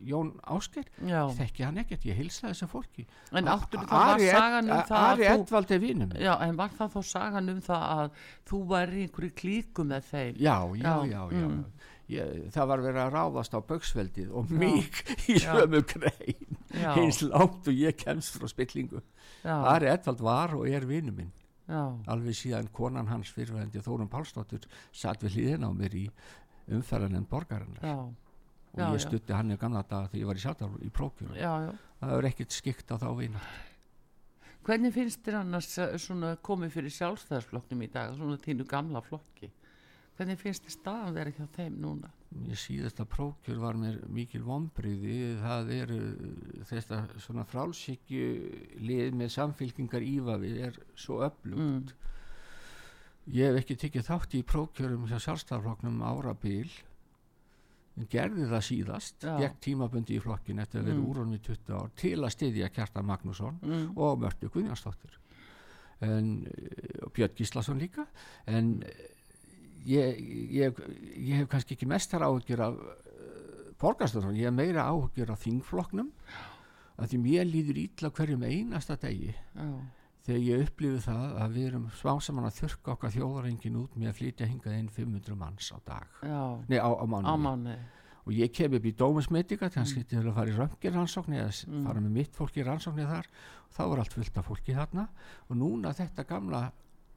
Jón 0.09 0.31
Ásker 0.47 0.87
já. 1.09 1.25
þekki 1.41 1.65
hann 1.67 1.81
ekkert, 1.83 2.05
ég 2.07 2.21
hilsa 2.21 2.53
þessu 2.53 2.69
fólki. 2.71 3.05
En 3.35 3.51
áttur 3.51 3.83
þá 3.83 3.93
var 3.97 4.13
Ari, 4.15 4.29
sagan 4.31 4.69
um 4.71 4.77
það 4.77 4.97
að 5.01 5.09
Ari 5.09 5.29
Edvald 5.33 5.75
er 5.75 5.83
vinur 5.83 6.11
minn. 6.13 6.23
Já, 6.23 6.33
en 6.45 6.59
var 6.61 6.75
það 6.77 6.95
þá 6.95 7.01
sagan 7.11 7.53
um 7.55 7.61
það 7.65 7.87
að 7.97 8.25
þú 8.53 8.61
var 8.71 8.95
í 8.95 9.05
einhverju 9.07 9.35
klíku 9.43 9.87
með 9.89 10.11
þeim? 10.13 10.39
Já, 10.39 10.57
já, 10.79 10.85
Já, 10.85 10.95
já, 11.09 11.23
já, 11.35 11.47
mm. 11.49 11.65
Ég, 12.09 12.47
það 12.55 12.69
var 12.71 12.83
verið 12.87 13.03
að 13.03 13.11
ráðast 13.13 13.53
á 13.53 13.61
bögsveldið 13.69 14.31
og 14.33 14.53
mig 14.53 15.03
í 15.29 15.37
sömu 15.43 15.83
grein. 15.91 16.61
Eins 16.73 17.21
langt 17.27 17.69
og 17.69 17.77
ég 17.77 17.99
kemst 18.01 18.39
frá 18.39 18.49
spillingu. 18.49 19.03
Ari 19.45 19.91
Edvald 19.93 20.23
var 20.25 20.57
og 20.57 20.65
er 20.69 20.89
vinur 20.89 21.17
minn. 21.19 21.35
Já, 21.69 21.83
alveg 22.09 22.33
síðan 22.33 22.71
konan 22.73 23.11
hans 23.11 23.29
fyrirvændi 23.37 23.83
Þórun 23.85 24.09
Pálsdóttur 24.09 24.65
satt 24.89 25.21
við 25.27 25.35
hlýðin 25.37 25.67
á 25.69 25.71
mér 25.77 25.99
í 26.01 26.07
umferðan 26.73 27.19
en 27.19 27.27
borgarinnar. 27.29 27.85
Já, 27.85 27.99
og 28.73 28.81
já, 28.81 28.87
ég 28.89 29.05
stutti 29.05 29.37
hann 29.37 29.53
í 29.53 29.59
gamla 29.61 29.85
daga 29.85 30.09
þegar 30.09 30.23
ég 30.23 30.31
var 30.31 30.41
í 30.41 30.45
sjálfdál 30.47 30.71
í 30.81 30.89
prókjur 30.97 31.35
það 31.37 32.15
er 32.15 32.29
ekkert 32.31 32.57
skikt 32.57 32.95
á 32.95 32.97
þá 32.97 33.09
vina. 33.19 33.43
Hvernig 34.69 34.93
finnst 34.97 35.21
þér 35.25 35.39
annars 35.43 35.71
eh, 35.81 36.33
komið 36.45 36.75
fyrir 36.75 36.93
sjálfstæðarsflokknum 36.97 37.85
í 37.85 37.91
dag, 37.93 38.17
svona 38.17 38.41
þínu 38.41 38.67
gamla 38.69 39.01
flokki? 39.05 39.49
Hvernig 40.19 40.39
finnst 40.41 40.65
þér 40.67 40.75
staðan 40.75 41.15
vera 41.15 41.31
hjá 41.31 41.47
þeim 41.57 41.77
núna? 41.83 42.09
ég 42.51 42.59
síðasta 42.61 43.07
prókjur 43.09 43.57
var 43.63 43.77
mér 43.81 44.03
mikil 44.13 44.43
vombriði 44.45 45.39
það 45.41 45.71
er 45.73 45.93
þetta 46.69 46.99
svona 47.25 47.45
frálsíkju 47.49 48.27
lið 48.85 49.15
með 49.17 49.31
samfylkingar 49.33 50.05
ífavi 50.05 50.51
er 50.67 50.77
svo 50.95 51.23
öflugt 51.25 51.57
Mm. 51.57 51.87
ég 53.33 53.49
hef 53.49 53.63
ekki 53.63 53.77
tekið 53.81 54.05
þátt 54.11 54.35
í 54.37 54.43
prókjörum 54.45 55.07
hjá 55.09 55.17
sjálfstæðarflokknum 55.25 56.03
árabil 56.05 56.69
en 57.99 58.07
gerði 58.13 58.47
það 58.53 58.63
síðast 58.69 59.25
Já. 59.25 59.39
gegn 59.41 59.57
tímabundi 59.65 60.19
í 60.19 60.23
flokkin 60.23 60.61
eftir 60.63 60.81
að 60.83 60.85
vera 60.91 60.99
Mm. 61.01 61.07
úr 61.09 61.17
honum 61.23 61.35
í 61.35 61.41
20 61.43 61.73
ár 61.81 61.91
til 61.97 62.17
að 62.21 62.35
styðja 62.37 62.69
Kjartan 62.75 63.07
Magnússon 63.07 63.59
Mm. 63.63 63.97
og 63.97 64.19
Mörtu 64.21 64.51
Guðjónsdóttir 64.51 65.17
en, 66.01 66.47
eh, 66.47 67.09
Björn 67.15 67.35
Gíslason 67.35 67.79
líka 67.81 68.07
en 68.47 68.83
eh, 68.83 69.15
ég, 69.87 70.19
ég, 70.53 70.81
ég 71.17 71.35
hef 71.43 71.49
kannski 71.53 71.75
ekki 71.77 71.87
mestar 71.87 72.23
áhugjur 72.27 72.61
af 72.61 72.75
uh, 72.75 73.69
borgarstofnum, 73.81 74.35
ég 74.37 74.49
hef 74.49 74.55
meira 74.57 74.87
áhugjur 74.91 75.31
af 75.35 75.43
þingflokknum. 75.45 76.11
Að 76.99 77.13
því 77.13 77.19
mér 77.23 77.47
líður 77.47 77.77
ítla 77.85 78.11
hverjum 78.11 78.43
einasta 78.43 78.97
degi. 78.99 79.31
Já, 79.55 79.69
þegar 80.27 80.41
ég 80.49 80.65
upplifi 80.67 81.03
það 81.05 81.37
að 81.45 81.53
við 81.55 81.67
erum 81.69 81.85
smá 82.01 82.17
saman 82.27 82.49
að 82.49 82.57
þurka 82.59 82.97
okkar 82.97 83.13
þjóðarengin 83.15 83.77
út 83.79 83.95
með 83.97 84.11
að 84.11 84.17
flytja 84.19 84.49
hingað 84.51 84.75
inn 84.81 84.89
500 84.97 85.39
manns 85.39 85.71
á 85.71 85.79
dag. 85.87 86.19
Nei 86.69 86.79
á, 86.83 86.91
á 86.91 87.05
mánu 87.07 87.31
og 88.29 88.35
ég 88.37 88.51
kem 88.53 88.75
upp 88.77 88.85
í 88.85 88.93
dómusmedica 88.93 89.71
kannski 89.73 90.03
til 90.05 90.19
að 90.21 90.35
fara 90.37 90.51
í 90.53 90.57
röngir 90.59 90.93
rannsókni 90.93 91.39
eða 91.41 91.55
Mm. 91.71 91.87
fara 91.87 92.01
með 92.05 92.11
mitt 92.19 92.35
fólk 92.37 92.59
í 92.61 92.65
rannsókni 92.67 93.07
þar. 93.09 93.25
Og 93.71 93.73
þá 93.79 93.83
var 93.89 93.99
allt 94.03 94.13
fullt 94.13 94.37
af 94.37 94.45
fólki 94.51 94.75
þarna. 94.77 95.09
Og 95.49 95.57
núna 95.57 95.95
þetta 95.97 96.27
gamla 96.29 96.61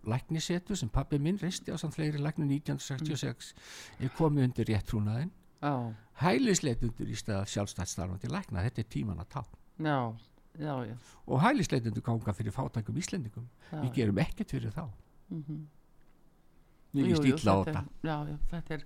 læknisetu 0.08 0.76
sem 0.76 0.90
pabbi 0.90 1.20
minn 1.22 1.38
reisti 1.42 1.74
á 1.74 1.78
samt 1.78 1.96
fleiri 1.98 2.22
læknu 2.22 2.48
1966 2.48 3.54
er 4.00 4.14
komið 4.18 4.48
undir 4.50 4.72
réttrúnaðin 4.72 5.32
Já, 5.62 5.94
hælisleitundur 6.24 7.10
í 7.12 7.18
stað 7.18 7.46
sjálfstæðstarfandi 7.54 8.32
lækna, 8.34 8.64
þetta 8.66 8.82
er 8.82 8.88
tíman 8.90 9.22
að 9.22 9.28
tá 9.36 9.44
já, 9.78 9.98
já, 10.58 10.74
já, 10.90 10.96
og 11.28 11.44
hælisleitundur 11.44 12.02
ganga 12.06 12.34
fyrir 12.34 12.56
fátækum 12.56 12.98
íslendingum. 12.98 13.46
Já. 13.70 13.78
við 13.84 13.94
gerum 14.00 14.22
ekkert 14.24 14.56
fyrir 14.56 14.74
þá. 14.74 14.88
Mhm. 15.30 15.62
við 16.94 17.12
Jú, 17.12 17.22
jú, 17.24 17.38
þetta 17.38 17.86
Já, 18.04 18.18
já, 18.28 18.38
þetta 18.52 18.74
er, 18.74 18.86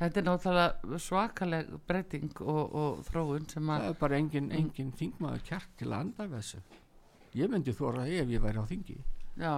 þetta 0.00 0.20
er 0.20 0.26
náttúrulega 0.26 0.98
svakaleg 1.00 1.70
breyting 1.86 2.40
og, 2.42 2.74
og 2.74 3.04
þróun 3.06 3.48
sem 3.48 3.62
það 3.62 3.80
að, 3.80 3.88
er 3.88 4.00
bara 4.02 4.18
engin, 4.18 4.50
engin 4.52 4.92
þingmaður 4.92 5.46
kjart 5.46 5.70
til 5.78 5.88
að 5.92 6.00
anda 6.00 6.28
þessu. 6.34 6.60
Ég 7.36 7.50
myndi 7.52 7.72
þóra 7.72 8.02
það 8.04 8.18
ef 8.20 8.34
ég 8.34 8.42
væri 8.42 8.60
á 8.60 8.64
þingi. 8.66 8.98
Já, 9.36 9.54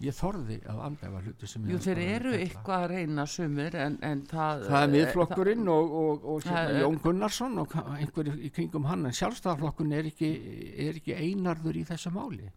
ég 0.00 0.14
þorði 0.16 0.56
að 0.72 0.78
andæfa 0.86 1.18
hluti 1.26 1.48
sem 1.50 1.64
jú 1.68 1.74
ég 1.76 1.82
þeir 1.84 1.98
bara 2.00 2.14
eru 2.16 2.30
eitthvað 2.38 2.84
að 2.84 2.90
reyna 2.94 3.26
sumir 3.28 3.74
en, 3.76 3.98
en 4.06 4.22
það 4.30 4.62
það 4.70 4.76
er 4.78 4.86
eh, 4.86 4.92
miðflokkurinn 4.94 5.68
og, 5.74 5.92
og, 6.02 6.24
og 6.34 6.46
hérna, 6.46 6.62
Það 6.70 6.80
Jón 6.84 6.98
Gunnarsson 7.04 7.58
og 7.64 7.74
einhverju 7.98 8.36
í 8.40 8.50
kringum 8.56 8.88
hann 8.88 9.04
en 9.10 9.16
sjálfstæðarflokkun 9.18 9.92
er 9.98 10.08
ekki, 10.12 10.30
er 10.86 11.00
ekki 11.02 11.18
einarður 11.20 11.76
í 11.82 11.84
þessu 11.90 12.12
máli. 12.16 12.48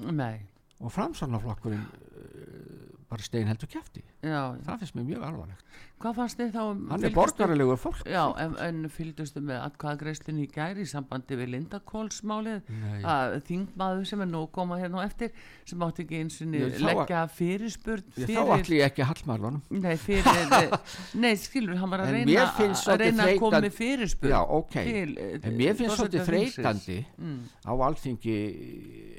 Það- 0.00 0.16
Nei, 0.22 0.40
og 0.80 0.90
framsvonarflokkurinn 0.96 1.84
uh, 1.84 3.04
bara 3.10 3.22
steinheldur 3.28 3.70
kæfti 3.70 4.02
já, 4.24 4.40
það 4.64 4.82
finnst 4.82 4.96
mér 4.98 5.10
mjög 5.12 5.26
alvarlegt. 5.28 5.64
Hvað 6.04 6.16
fannst 6.18 6.40
þið 6.40 6.50
þá 6.52 6.60
um 6.64 6.80
hann 6.90 7.06
er 7.06 7.12
borgaralegur 7.14 7.78
fólk. 7.80 8.00
Já, 8.10 8.22
en, 8.42 8.56
en 8.60 8.88
fylgdustu 8.92 9.40
með 9.44 9.60
atkvæðagreislinn 9.70 10.40
í 10.42 10.46
gæri 10.52 10.84
í 10.84 10.88
sambandi 10.90 11.38
við 11.38 11.52
Lindakólsmálið 11.54 12.66
að 13.08 13.36
þingmaður 13.46 14.08
sem 14.10 14.24
er 14.24 14.34
að 14.36 14.48
koma 14.54 14.78
hérna 14.82 15.00
á 15.00 15.06
eftir 15.06 15.32
sem 15.64 15.86
átti 15.86 16.04
ekki 16.04 16.20
eins 16.20 16.40
og 16.44 16.54
Ég, 16.54 16.76
leggja 16.82 17.22
fyrirspurn 17.32 18.04
Ég, 18.04 18.26
fyrir 18.26 18.36
þá 18.36 18.52
ætli 18.58 18.78
ég 18.78 18.90
ekki 18.90 19.04
að 19.04 19.10
hallmælunum 19.12 19.80
Nei, 19.84 19.94
fyrir, 20.00 20.76
nei, 21.24 21.32
skilur, 21.40 21.78
hann 21.80 21.92
var 21.94 22.04
að 22.04 22.12
En 22.12 22.18
reyna, 22.18 22.46
finnst 22.58 22.90
að, 22.90 23.00
reyna 23.04 23.26
að 23.28 23.40
koma 23.42 23.62
með 23.64 23.76
fyrirspurn 23.78 24.34
já 24.34 24.38
ok, 24.58 24.76
til, 24.76 25.16
eh, 25.16 25.34
en 25.40 25.58
mér 25.58 25.78
finnst 25.78 25.94
forseta 25.94 26.26
svolítið 26.26 26.28
þreytandi 26.30 26.98
mm, 27.16 27.40
á 27.64 27.72
alþingi 27.88 28.38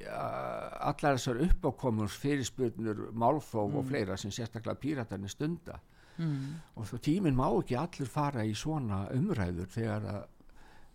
uh, 0.05 0.89
allar 0.91 1.17
þessar 1.17 1.41
uppákomur 1.47 2.13
fyrirspurnur, 2.13 3.03
málþóf 3.17 3.79
og 3.81 3.89
fleira 3.89 4.17
sem 4.19 4.33
sérstaklega 4.33 4.77
píratarnir 4.95 5.33
stunda. 5.33 5.79
Mm, 6.15 6.61
og 6.79 6.87
svo 6.87 6.97
tíminn 7.03 7.35
má 7.35 7.49
ekki 7.51 7.75
allir 7.75 8.07
fara 8.07 8.45
í 8.47 8.53
svona 8.55 9.05
umræður 9.11 9.67
þegar 9.73 10.05
að 10.13 10.21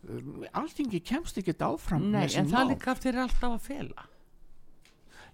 um, 0.09 0.47
alþingi 0.57 1.03
kemst 1.05 1.37
ekki 1.43 1.53
áfram 1.61 2.07
Nei, 2.15 2.25
en 2.41 2.49
það 2.49 2.71
líka 2.73 2.95
fyrir 2.97 3.27
alltaf 3.27 3.59
að 3.59 3.67
fela 3.67 4.07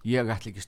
ég 0.07 0.29
ætla 0.31 0.51
ekki 0.51 0.63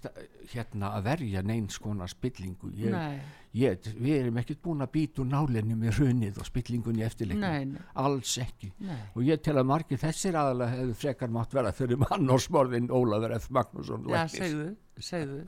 hérna 0.54 0.90
að 0.98 1.06
verja 1.06 1.44
neins 1.46 1.78
konar 1.82 2.10
spillingu. 2.12 2.72
Ég, 2.76 2.92
Nei, 2.94 3.20
ég, 3.58 3.88
við 3.96 4.16
erum 4.24 4.40
ekkert 4.42 4.62
búin 4.66 4.84
að 4.84 4.92
býta 4.98 5.24
úr 5.24 5.30
nálinni 5.32 5.78
með 5.80 6.00
hrunið 6.00 6.42
og 6.42 6.50
spillingunni 6.50 7.08
nei, 7.40 7.78
alls 7.94 8.36
ekki. 8.42 8.74
Nei. 8.84 9.00
og 9.16 9.24
ég 9.28 9.42
tel 9.46 9.58
að 9.62 9.70
margir 9.72 10.02
þessir 10.02 10.38
aðalega 10.40 10.76
hefur 10.76 11.00
frekar 11.06 11.34
mátt 11.34 11.56
vera 11.56 11.74
fyrir 11.76 12.02
mannorsmorðin 12.04 12.92
Ólafur 12.92 13.38
F. 13.38 13.50
Magnússon 13.56 14.10
Já, 14.10 14.26
segðu, 14.34 14.70
segðu. 14.98 15.42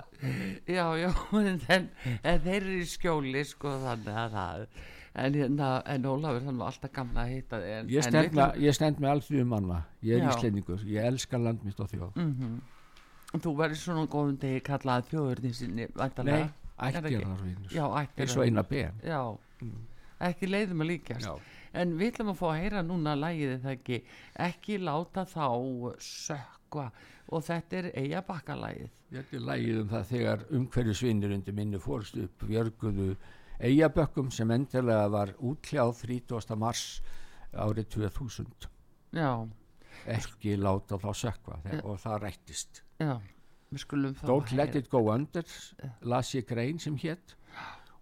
Já, 0.69 0.85
já, 1.01 1.11
en, 1.75 1.91
en 2.23 2.41
þeir 2.47 2.57
eru 2.61 2.79
í 2.79 2.89
skjóli 2.89 3.45
sko 3.47 3.75
þannig 3.83 4.17
að 4.23 4.35
það 4.37 4.65
en, 5.11 5.35
hérna, 5.35 5.71
en 5.91 6.05
Ólafur 6.07 6.45
þannig 6.45 6.61
var 6.63 6.73
alltaf 6.73 6.93
gamla 6.95 7.25
að 7.25 7.33
hitta 7.35 7.59
þig 7.61 7.71
ég 7.91 8.05
en 8.05 8.13
stend, 8.13 8.37
með, 8.37 8.67
stend 8.77 9.01
með 9.01 9.15
alþjóðum 9.15 9.51
manna 9.51 9.79
ég 10.07 10.21
er 10.21 10.29
íslendingur, 10.31 10.85
ég 10.87 11.09
elskar 11.11 11.43
land 11.43 11.65
mitt 11.67 11.81
og 11.83 11.91
þjóð. 11.91 12.13
Mhm. 12.15 12.61
Þú 13.31 13.53
verður 13.55 13.79
svona 13.79 14.09
góðum 14.11 14.37
degi 14.41 14.59
kallað 14.67 15.07
þjóðurni 15.11 15.53
sinni 15.55 15.85
nei, 15.87 15.93
væntanlega. 15.95 16.51
Það 16.81 17.07
ekki? 17.07 17.15
ættjarðarvinur 17.15 17.75
Já, 17.75 17.83
ættir 18.01 18.25
eins 18.25 18.37
og 18.37 18.45
eina 18.45 18.63
ben. 18.67 19.01
Já, 19.05 19.19
ekki 20.27 20.49
leiðum 20.49 20.83
að 20.83 20.89
líkjast. 20.91 21.27
Já. 21.27 21.59
En 21.71 21.93
við 21.99 22.11
ætlum 22.11 22.31
að 22.33 22.39
fá 22.41 22.47
að 22.49 22.57
heyra 22.59 22.81
núna 22.83 23.13
lægið 23.15 23.53
það 23.63 23.75
ekki? 23.77 23.99
Ekki 24.47 24.79
láta 24.81 25.23
þá 25.29 25.45
sökva 26.03 26.89
Og 27.31 27.45
þetta 27.47 27.77
er 27.79 27.87
eigabakkalægið 28.01 28.89
Þetta 29.11 29.37
er 29.37 29.45
lægið 29.47 29.79
um 29.79 29.87
það 29.93 30.09
þegar 30.09 30.43
umhverjusvinnir 30.59 31.35
undir 31.37 31.55
minni 31.55 31.79
fórstu 31.79 32.25
upp 32.27 32.43
björguðu 32.49 33.07
eigabökkum 33.61 34.31
sem 34.35 34.51
endilega 34.51 35.07
var 35.13 35.31
úthljáð 35.39 35.93
30. 36.01 36.59
mars 36.59 36.85
árið 37.53 37.87
2000 37.95 38.67
Já, 39.15 39.31
ekki 40.07 40.55
láta 40.57 40.97
þá 41.01 41.11
sökva 41.17 41.59
þegar, 41.65 41.85
og 41.85 41.99
það 42.01 42.17
rættist. 42.25 42.81
Don't 44.27 44.51
let 44.51 44.75
it 44.75 44.89
go 44.91 45.05
under 45.13 45.45
las 46.01 46.33
ég 46.35 46.47
grein 46.47 46.79
sem 46.79 46.97
hétt 46.99 47.35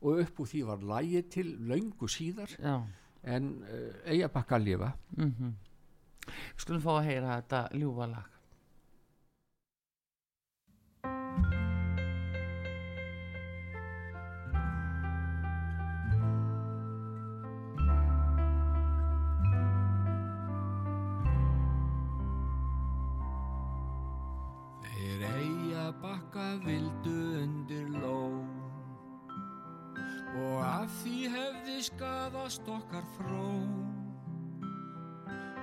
og 0.01 0.21
upp 0.23 0.39
úr 0.41 0.47
því 0.49 0.61
var 0.65 0.85
lægið 0.91 1.29
til 1.29 1.49
löngu 1.69 2.07
síðar 2.09 2.55
Já, 2.55 2.79
en 3.23 3.49
uh, 3.67 3.91
eigabakka 4.09 4.57
lifa. 4.57 4.93
Mhm. 5.17 5.53
Við 6.29 6.63
skulum 6.63 6.81
fá 6.83 6.91
að 6.95 7.07
heyra 7.09 7.35
þetta 7.39 7.61
ljúfa 7.73 8.07
vildu 26.63 27.15
undir 27.43 27.87
lón. 27.99 28.47
Og 30.39 30.57
af 30.63 30.89
því 31.01 31.29
hefði 31.33 31.77
skadast 31.87 32.67
okkar 32.69 33.05
frón. 33.17 33.71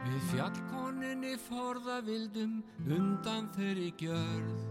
Við 0.07 0.23
fjallkoninni 0.31 1.35
forða 1.49 1.99
vildum 2.07 2.61
undan 2.85 3.51
þeirri 3.57 3.91
gjörð. 4.01 4.65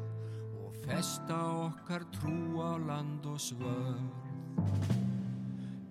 Og 0.63 0.79
festa 0.85 1.39
okkar 1.67 2.07
trú 2.15 2.59
á 2.63 2.79
land 2.79 3.27
og 3.27 3.39
svörð. 3.41 4.25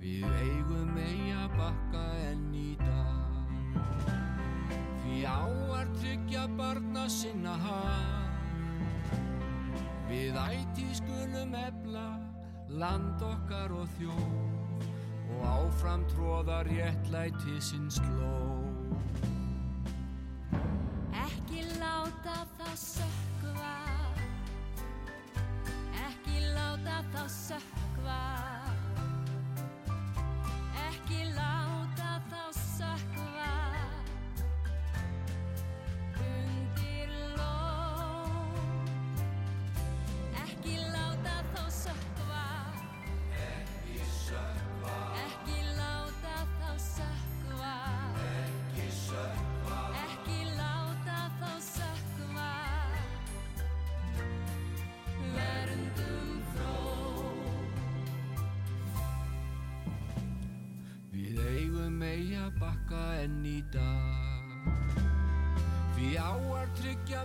Við 0.00 0.24
eigum 0.24 0.98
eiga 1.00 1.48
bakka 1.56 2.04
enn 2.30 2.50
í 2.56 2.74
dag. 2.82 3.56
Því 5.04 5.24
áar 5.28 5.88
tryggja 6.00 6.44
barna 6.58 7.08
sinna 7.08 7.56
hag 7.64 8.23
Við 10.08 10.36
ætið 10.36 10.90
skulum 11.00 11.54
efla 11.56 12.06
land 12.80 13.22
okkar 13.24 13.72
og 13.72 13.88
þjóð 13.96 14.84
og 15.34 15.44
áfram 15.48 16.04
tróða 16.12 16.58
réttlæti 16.68 17.56
sinn 17.64 17.88
sló. 17.92 18.34
Ekki 21.24 21.64
láta 21.80 22.36
þá 22.58 22.68
sökva 22.80 23.74
Ekki 26.04 26.40
láta 26.54 27.00
þá 27.14 27.22
sökva 27.38 28.53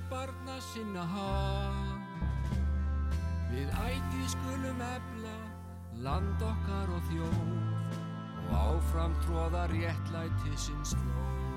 barna 0.10 0.60
sinna 0.72 1.06
hag 1.14 2.00
Við 3.50 3.70
ætið 3.86 4.28
skulum 4.36 4.84
efla 4.86 5.38
land 6.06 6.44
okkar 6.46 6.92
og 6.96 7.02
þjóð 7.10 7.40
og 8.50 8.54
áfram 8.60 9.16
tróða 9.26 9.66
réttlæti 9.74 10.54
sinn 10.58 10.86
slóð. 10.88 11.49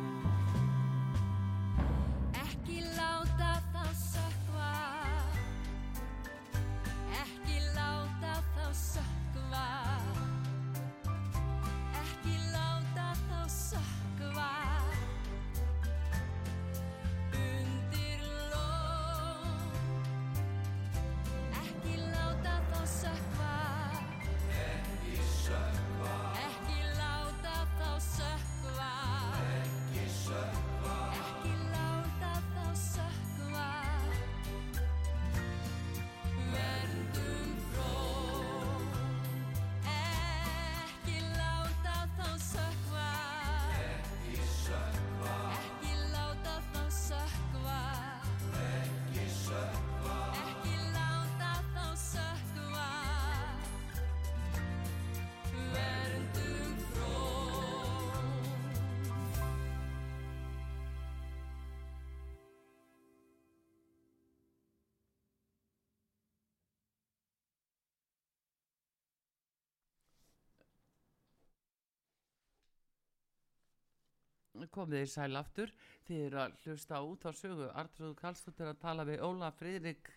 Komið 74.74 75.02
þið 75.02 75.10
sæl 75.14 75.40
aftur 75.40 75.72
þið 76.08 76.24
eru 76.26 76.40
að 76.44 76.56
hlusta 76.64 77.02
út 77.06 77.26
á 77.28 77.30
sögu 77.36 77.68
Artrúð 77.82 78.14
Karlsdóttir 78.18 78.70
að 78.72 78.80
tala 78.82 79.06
við 79.08 79.24
Óla 79.26 79.50
Friðrik 79.58 80.12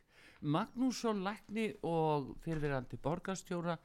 Magnússon 0.45 1.23
Lækni 1.25 1.69
og 1.87 2.35
fyrirverandi 2.43 2.99
borgarstjóra 3.01 3.77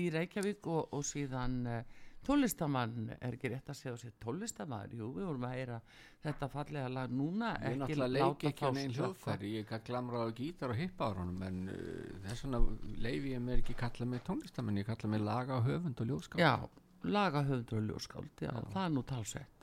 í 0.00 0.08
Reykjavík 0.14 0.66
og, 0.66 0.94
og 0.96 1.04
síðan 1.06 1.58
uh, 1.68 1.82
tónlistamann 2.26 3.12
er 3.18 3.36
ekki 3.36 3.52
rétt 3.52 3.68
að 3.70 3.78
segja 3.78 3.98
sér 4.00 4.16
tónlistamann, 4.22 4.96
jú 4.98 5.12
við 5.14 5.28
vorum 5.28 5.46
að 5.46 5.54
heyra 5.54 5.76
þetta 6.24 6.48
fallega 6.52 6.88
lag 6.92 7.12
núna 7.14 7.52
Ég 7.62 7.78
náttúrulega 7.82 8.10
leik 8.16 8.24
láta 8.24 8.50
ekki 8.50 8.66
á 8.66 8.70
neinn 8.74 8.96
slökkva. 8.96 9.04
hljóðfæri, 9.04 9.52
ég 9.60 9.68
kann 9.68 9.86
glamra 9.86 10.24
á 10.24 10.28
gítar 10.40 10.74
og 10.74 10.80
hippa 10.80 11.12
á 11.12 11.16
honum 11.20 11.46
en 11.46 11.62
uh, 11.70 12.18
þess 12.26 12.44
vegna 12.46 12.62
leifi 13.06 13.36
ég 13.36 13.46
mér 13.46 13.62
ekki 13.62 13.78
kalla 13.78 14.10
mig 14.10 14.24
tónlistamenn, 14.26 14.82
ég 14.82 14.90
kalla 14.90 15.12
mig 15.14 15.24
laga 15.24 15.62
höfund 15.68 16.02
og 16.02 16.10
ljóðskap. 16.12 16.42
Já, 16.42 16.56
lagahöfundur 17.04 17.78
og 17.78 17.86
ljóskáld, 17.92 18.42
já, 18.42 18.50
það 18.72 18.84
er 18.84 18.92
nú 18.96 19.02
talsett. 19.06 19.57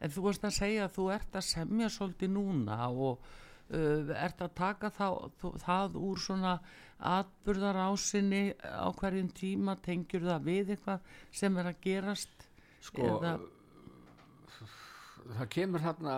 En 0.00 0.10
þú 0.12 0.26
veist 0.28 0.44
að 0.44 0.56
segja 0.58 0.84
að 0.86 0.94
þú 0.98 1.08
ert 1.14 1.36
að 1.40 1.46
semja 1.48 1.88
svolítið 1.92 2.32
núna 2.34 2.78
og 2.92 3.20
uh, 3.70 4.14
ert 4.16 4.42
að 4.44 4.54
taka 4.58 4.90
þá, 4.92 5.06
þú, 5.40 5.52
það 5.64 5.96
úr 6.02 6.18
svona 6.20 6.54
atburðar 6.96 7.76
ásinni 7.90 8.44
á 8.60 8.88
hverjum 8.96 9.28
tíma, 9.36 9.76
tengjur 9.84 10.24
það 10.28 10.46
við 10.48 10.74
eitthvað 10.76 11.12
sem 11.32 11.56
er 11.60 11.70
að 11.72 11.80
gerast? 11.84 12.48
Sko, 12.86 13.02
Eða- 13.02 13.38
það 15.36 15.48
kemur 15.50 15.82
þarna 15.82 16.14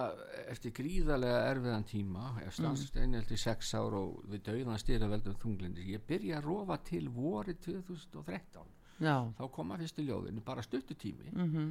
eftir 0.52 0.72
gríðarlega 0.76 1.44
erfiðan 1.52 1.86
tíma, 1.88 2.26
mm. 2.36 2.80
einhelt 3.00 3.30
í 3.32 3.38
sex 3.40 3.72
ár 3.78 3.96
og 3.96 4.18
við 4.28 4.42
dauðan 4.50 4.80
stýra 4.82 5.08
veldum 5.10 5.38
þunglindi. 5.40 5.86
Ég 5.94 6.04
byrja 6.08 6.40
að 6.40 6.48
rofa 6.50 6.76
til 6.84 7.06
vori 7.14 7.54
2013. 7.64 8.74
Já, 8.98 9.14
Þá 9.38 9.44
koma 9.54 9.78
fyrstu 9.78 10.02
ljóðinu, 10.04 10.42
bara 10.44 10.62
stuttutími. 10.66 11.30
mhm, 11.32 11.68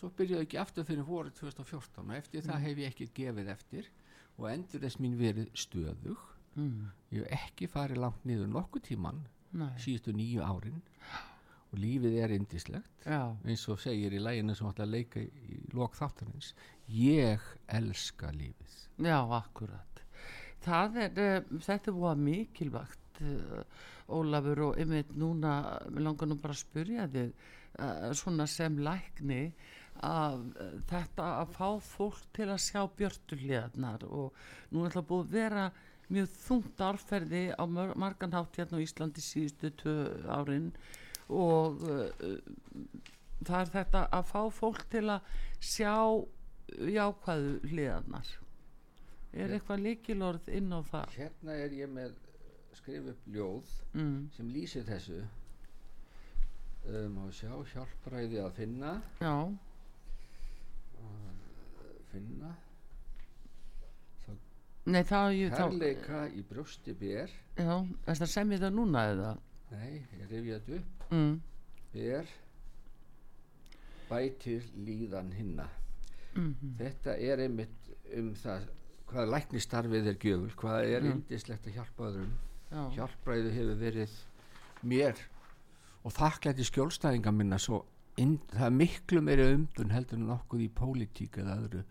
Svo 0.00 0.08
byrjaði 0.16 0.46
ekki 0.46 0.58
aftur 0.60 0.86
fyrir 0.88 1.04
voru 1.04 1.30
2014 1.36 2.06
og 2.06 2.14
eftir 2.16 2.44
það 2.46 2.62
hef 2.64 2.78
ég 2.80 2.92
ekki 2.94 3.10
gefið 3.20 3.50
eftir 3.52 3.90
og 4.38 4.46
endur 4.48 4.80
þess 4.80 5.00
mín 5.02 5.18
verið 5.20 5.50
stöðug. 5.60 6.22
mm, 6.56 6.86
Ég 7.12 7.26
hef 7.28 7.44
ekki 7.50 7.68
farið 7.68 8.00
langt 8.00 8.24
niður 8.24 8.48
nokkuð 8.54 8.86
tíman 8.88 9.20
síðustu 9.82 10.12
nýju 10.14 10.42
árin 10.46 10.80
og 11.70 11.78
lífið 11.78 12.16
er 12.24 12.32
indislegt 12.34 13.04
já, 13.06 13.36
eins 13.44 13.68
og 13.68 13.78
segir 13.82 14.14
í 14.14 14.20
læginu 14.22 14.54
sem 14.58 14.66
að 14.70 14.88
leika 14.90 15.20
í, 15.22 15.60
lok 15.74 15.94
þáttanins 15.98 16.54
ég 16.88 17.40
elska 17.68 18.30
lífið. 18.34 18.76
Já, 18.98 19.18
akkurat. 19.36 20.02
Það 20.64 20.98
er, 21.04 21.20
uh, 21.20 21.60
þetta 21.62 21.90
er 21.90 21.96
búið 21.96 22.24
mikilvægt, 22.26 23.20
uh, 23.22 23.62
Ólafur, 24.10 24.62
og 24.66 24.78
einmitt 24.82 25.12
núna, 25.14 25.78
langar 25.94 26.26
nú 26.26 26.36
bara 26.42 26.56
að 26.56 26.64
spyrja 26.64 27.06
þig, 27.12 27.30
uh, 27.78 28.08
svona 28.18 28.46
sem 28.50 28.78
lækni, 28.82 29.52
að 30.06 30.42
uh, 30.54 30.72
þetta 30.90 31.28
að 31.42 31.54
fá 31.56 31.68
fólk 31.84 32.24
til 32.36 32.48
að 32.48 32.64
sjá 32.64 32.82
björtulegarnar 32.98 34.06
og 34.08 34.42
nú 34.72 34.84
er 34.86 34.96
það 34.96 35.08
búið 35.12 35.26
að 35.26 35.36
vera 35.36 35.68
mjög 36.10 36.34
þungt 36.40 36.82
árferði 36.82 37.44
á 37.54 37.64
mar- 37.70 37.94
margan 37.98 38.34
hátt 38.34 38.58
hérna 38.58 38.80
á 38.80 38.84
Íslandi 38.84 39.22
síðustu 39.22 39.70
tvö 39.82 39.96
árin 40.26 40.70
og 41.30 41.84
uh, 41.86 42.08
það 43.46 43.60
er 43.60 43.72
þetta 43.76 44.04
að 44.18 44.28
fá 44.32 44.40
fólk 44.52 44.84
til 44.90 45.06
að 45.14 45.34
sjá 45.60 45.94
jákvæðu 46.70 47.54
hliðarnar. 47.70 48.28
Er 49.30 49.54
eitthvað 49.54 49.84
líkilorð 49.86 50.50
inn 50.54 50.72
á 50.74 50.80
það? 50.86 51.14
Hérna 51.18 51.56
er 51.62 51.74
ég 51.74 51.90
með 51.90 52.16
skrif 52.78 53.10
upp 53.12 53.28
ljóð 53.30 53.72
mm. 53.94 54.16
sem 54.36 54.50
lýsir 54.50 54.86
þessu. 54.88 55.20
Um, 56.90 57.18
og 57.26 57.34
sjá 57.36 57.52
hjálpræði 57.74 58.40
að 58.40 58.54
finna. 58.56 58.94
Já, 59.20 59.34
finna. 62.12 62.50
Nei 64.90 65.02
það 65.06 65.26
er 65.26 65.34
ég 65.36 65.52
þá 65.52 65.60
kærleika 65.60 66.20
í 66.32 66.42
brjósti 66.48 66.94
ber. 66.96 67.32
Já, 67.60 67.74
þess 68.06 68.24
að 68.24 68.30
semja 68.32 68.58
það 68.62 68.76
núna 68.78 69.02
eða? 69.12 69.32
Nei, 69.70 69.90
ég 70.18 70.30
rifja 70.30 70.58
þetta 70.58 70.78
upp. 70.80 71.04
Mm. 71.10 71.34
ber 71.92 72.32
bætir 74.10 74.66
líðan 74.86 75.30
hinna. 75.36 75.68
Mm 76.34 76.74
þetta 76.78 77.16
er 77.18 77.44
einmitt 77.44 77.90
um 78.16 78.32
það 78.38 78.68
hvað 79.10 79.32
læknistarfið 79.34 80.08
er 80.12 80.18
gjöful 80.22 80.50
hvað 80.58 80.84
er 80.86 81.06
Já. 81.06 81.10
indislegt 81.10 81.66
að 81.66 81.78
hjálpa 81.78 82.08
öðrum. 82.08 82.34
Já, 82.70 82.82
hjálpræði 82.94 83.54
hefur 83.56 83.78
verið 83.80 84.18
mér 84.86 85.22
og 86.06 86.14
þakklæti 86.14 86.66
skjólstæðinga 86.68 87.32
minna 87.34 87.58
svo 87.58 87.82
inn, 88.20 88.38
það 88.52 88.66
er 88.68 88.76
miklu 88.76 89.22
meiri 89.26 89.48
umbun 89.56 89.90
heldur 89.94 90.20
en 90.20 90.28
nokkuð 90.30 90.62
í 90.64 90.68
pólitík 90.78 91.40
eða 91.42 91.58
öðru 91.64 91.82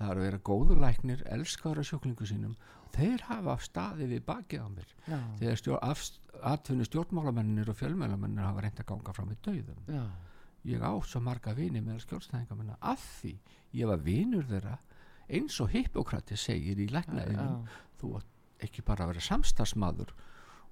það 0.00 0.10
er 0.10 0.20
að 0.20 0.26
vera 0.26 0.42
góður 0.50 0.82
læknir 0.82 1.22
elskara 1.36 1.84
sjúklingu 1.86 2.26
sínum. 2.26 2.56
Þeir 2.90 3.22
hafa 3.28 3.54
staðið 3.62 4.16
við 4.16 4.24
bakið 4.26 4.64
á 4.66 4.68
mér. 4.72 4.94
Já, 5.06 5.18
þegar 5.38 6.04
atvinni 6.50 6.86
stjórnmálamennir 6.88 7.68
og 7.70 7.76
fjölmjölamennir 7.78 8.46
hafa 8.48 8.64
reynd 8.64 8.80
að 8.80 8.88
ganga 8.88 9.14
fram 9.14 9.28
með 9.30 9.42
dauðum. 9.46 9.82
Já, 9.92 10.04
ég 10.72 10.82
á 10.82 10.92
svo 11.04 11.20
marga 11.22 11.54
vini 11.54 11.82
með 11.84 12.00
skjórnstæðinga 12.06 12.56
minna. 12.56 12.78
Af 12.80 13.04
því 13.20 13.34
ég 13.76 13.90
var 13.90 14.00
vinur 14.04 14.48
þeirra 14.48 14.78
eins 15.30 15.60
og 15.62 15.70
Hippokrati 15.74 16.36
segir 16.40 16.80
í 16.82 16.88
læknaðinum 16.90 17.64
þú 18.00 18.16
átt 18.18 18.64
ekki 18.66 18.82
bara 18.84 19.06
að 19.06 19.14
vera 19.14 19.24
samstagsmaður 19.28 20.10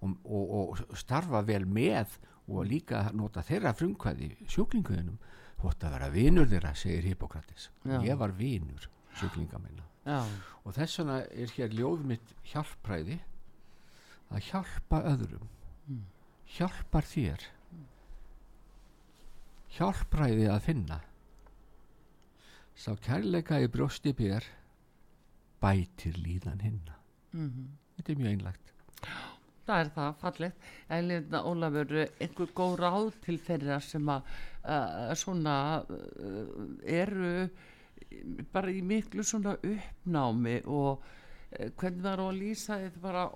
og, 0.03 0.17
og, 0.25 0.53
og 0.59 0.99
starfa 0.99 1.43
vel 1.47 1.65
með 1.67 2.19
og 2.49 2.65
líka 2.69 3.05
nota 3.17 3.45
þeirra 3.45 3.75
frumkvæði 3.77 4.33
sjúklinguðinum 4.51 5.19
þú 5.61 5.71
átt 5.73 5.87
að 5.87 5.97
vera 5.97 6.11
vinur 6.15 6.51
þeirra 6.51 6.75
segir 6.79 7.07
Hippokratis 7.11 7.69
ég 8.05 8.19
var 8.19 8.35
vinur 8.39 8.89
sjúklinga 9.21 9.59
minna 9.63 9.85
og 10.65 10.73
þess 10.77 10.99
vegna 11.01 11.19
er 11.29 11.53
hér 11.57 11.75
ljóð 11.77 12.05
mitt 12.13 12.35
hjálpræði 12.53 13.19
að 14.31 14.45
hjálpa 14.51 15.03
öðrum 15.15 15.49
Mm. 15.89 16.03
hjálpar 16.57 17.07
þér 17.09 17.45
hjálpræði 19.79 20.49
að 20.53 20.61
finna. 20.67 20.99
Sá 22.79 22.93
kærleika 23.03 23.59
í 23.65 23.69
brjósti 23.73 24.13
bér 24.17 24.45
bætir 25.63 26.19
líðan 26.23 26.61
hinna. 26.63 26.99
Mhm. 27.33 27.65
Þetta 27.97 28.13
er 28.13 28.21
mjög 28.21 28.33
einlægt. 28.37 28.73
Það 29.67 29.81
er 29.81 29.91
það, 29.97 30.13
fallegt. 30.21 30.69
En 30.89 31.09
líðna, 31.09 31.41
Ólafur, 31.45 31.91
einhver 32.21 32.53
góð 32.57 32.77
ráð 32.79 33.19
til 33.25 33.39
þeirra 33.39 33.81
sem 33.83 34.07
að 34.09 34.23
uh, 34.65 35.15
svona 35.15 35.57
uh, 35.83 36.69
eru 36.85 37.49
bara 38.53 38.73
í 38.73 38.83
miklu 38.85 39.25
svona 39.27 39.57
uppnámi 39.59 40.61
og 40.67 41.03
uh, 41.03 41.69
hvernig 41.81 42.03
það 42.05 42.13
er 42.13 42.23
að 42.25 42.39
lýsa 42.39 42.79
þetta 42.85 43.03
bara 43.03 43.27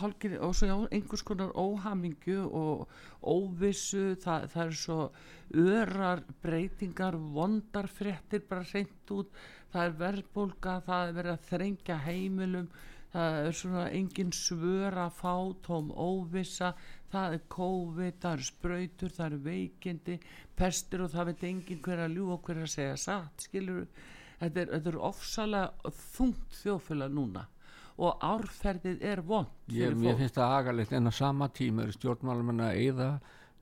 hálkir 0.00 0.36
og 0.40 0.54
svo 0.56 0.68
já, 0.70 0.76
einhvers 0.96 1.24
konar 1.26 1.50
óhamingju 1.58 2.44
og 2.60 2.86
óvissu, 3.20 4.14
það, 4.20 4.46
það 4.54 4.66
er 4.66 4.78
svo 4.82 5.00
örar 5.50 6.22
breytingar, 6.42 7.18
vondar 7.34 7.90
fréttir 7.90 8.46
bara 8.48 8.64
reynd 8.72 9.12
út, 9.16 9.34
það 9.72 9.84
er 9.88 9.98
verðbólga, 10.04 10.78
það 10.86 11.08
er 11.08 11.18
verið 11.18 11.36
að 11.36 11.50
þrengja 11.50 11.98
heimilum, 12.06 12.70
það 13.10 13.38
er 13.42 13.58
svona 13.58 13.84
engin 13.90 14.32
svör 14.34 14.96
að 15.04 15.16
fá 15.18 15.34
tóm 15.66 15.90
óvissa 15.90 16.74
það 17.10 17.36
er 17.36 17.44
COVID, 17.56 18.18
það 18.22 18.36
eru 18.36 18.48
sprautur 18.48 19.14
það 19.16 19.26
eru 19.26 19.40
veikindi, 19.44 20.18
pestir 20.58 21.04
og 21.04 21.12
það 21.14 21.30
veit 21.32 21.46
engin 21.50 21.84
hver 21.84 22.04
að 22.06 22.16
ljú 22.16 22.32
og 22.34 22.42
hver 22.46 22.62
að 22.64 22.74
segja 22.74 22.98
satt 23.00 23.46
skilur 23.48 23.88
þetta 24.40 24.64
er, 24.64 24.76
er 24.80 25.00
ofsalega 25.10 25.94
þungt 26.14 26.60
þjóðfélag 26.62 27.16
núna 27.16 27.48
og 28.00 28.22
árferðið 28.24 29.02
er 29.04 29.20
vond 29.26 29.74
ég, 29.74 29.92
mér 29.98 30.16
finnst 30.16 30.38
það 30.38 30.56
agalegt 30.56 30.94
en 30.96 31.10
á 31.10 31.12
sama 31.12 31.50
tíma 31.52 31.84
eru 31.84 31.96
stjórnmálum 31.98 32.54
að 32.56 32.78
eyða 32.80 33.10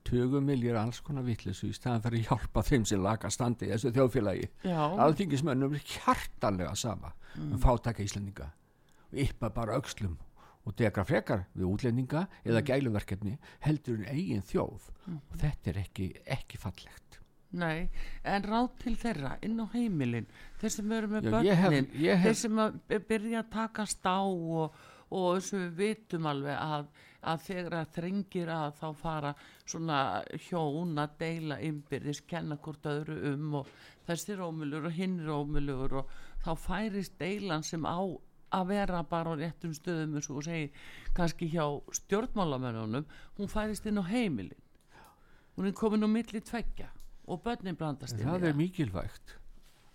20 0.08 0.44
miljard 0.44 0.80
alls 0.80 1.00
konar 1.04 1.26
vittlesu 1.26 1.68
í 1.68 1.74
staðan 1.76 2.04
fyrir 2.04 2.22
að 2.22 2.30
hjálpa 2.30 2.62
þeim 2.64 2.86
sem 2.88 3.02
laga 3.02 3.30
standi 3.32 3.66
í 3.66 3.72
þessu 3.74 3.90
þjóðfélagi. 3.96 4.46
Já, 4.64 4.78
alþingismönnum 5.04 5.74
er 5.76 5.84
hjartanlega 5.84 6.76
sama 6.78 7.12
um 7.42 7.58
fátaka 7.60 8.04
Íslandinga 8.04 8.48
og 9.10 9.20
yppa 9.26 9.50
bara 9.52 9.76
aukslum 9.76 10.16
og 10.68 10.76
dekra 10.76 11.04
frekar 11.08 11.46
við 11.56 11.64
útlendinga 11.70 12.26
eða 12.44 12.60
gæluverkefni 12.68 13.38
heldur 13.64 13.98
en 14.02 14.10
eigin 14.12 14.44
þjóð. 14.44 14.90
Og 15.16 15.38
þetta 15.40 15.70
er 15.72 15.80
ekki, 15.86 16.10
ekki 16.36 16.60
fallegt. 16.60 17.18
Nei 17.56 17.88
en 18.28 18.44
ráð 18.44 18.66
til 18.82 18.92
þeirra 19.00 19.30
inn 19.46 19.56
á 19.56 19.66
heimilin 19.72 20.26
þeir 20.60 20.72
sem 20.74 20.90
eru 20.92 21.08
með 21.14 21.30
börnin 21.32 21.56
hef- 21.56 21.70
þeir 22.26 22.34
sem 22.36 22.58
að 22.60 22.74
by- 22.90 22.98
byrja 23.08 23.40
að 23.40 23.50
takast 23.54 24.04
á 24.04 24.20
og, 24.20 24.74
og 25.08 25.28
þess 25.38 25.54
að 25.56 25.62
við 25.62 25.78
vitum 25.78 26.28
alveg 26.28 26.58
að, 26.60 26.90
að 27.32 27.40
þegar 27.46 27.76
að 27.80 27.94
þrengir 27.96 28.52
að 28.52 28.76
þá 28.82 28.86
fara 29.00 29.32
svona 29.64 30.00
hjón 30.50 30.92
að 31.00 31.16
deila 31.24 31.56
ymbirðis, 31.70 32.20
kenna 32.28 32.60
hvort 32.60 32.84
öðru 32.92 33.16
um 33.32 33.54
og 33.62 33.72
þessi 34.10 34.34
er 34.36 34.44
ómulur 34.44 34.84
og 34.90 34.98
hinn 35.00 35.16
er 35.24 35.32
ómulur 35.32 35.96
og 36.02 36.12
þá 36.44 36.52
færist 36.68 37.16
deilan 37.18 37.64
sem 37.64 37.88
á 37.88 37.96
að 38.52 38.66
vera 38.72 39.02
bara 39.02 39.32
á 39.32 39.34
réttum 39.40 39.74
stöðum 39.76 40.14
eins 40.16 40.30
og 40.30 40.38
þú 40.38 40.44
segir 40.44 40.70
kannski 41.14 41.48
hjá 41.52 41.64
stjórnmálamennunum 42.00 43.04
hún 43.38 43.48
færist 43.52 43.86
inn 43.86 43.98
á 44.00 44.04
heimilin. 44.08 44.62
Hún 45.56 45.66
er 45.66 45.72
komin 45.72 46.04
á 46.04 46.08
milli 46.08 46.40
tveggja 46.40 46.88
og 47.28 47.42
börnin 47.44 47.76
blandast 47.76 48.14
inn 48.18 48.26
það 48.28 48.44
er 48.48 48.54
mikilvægt 48.56 49.34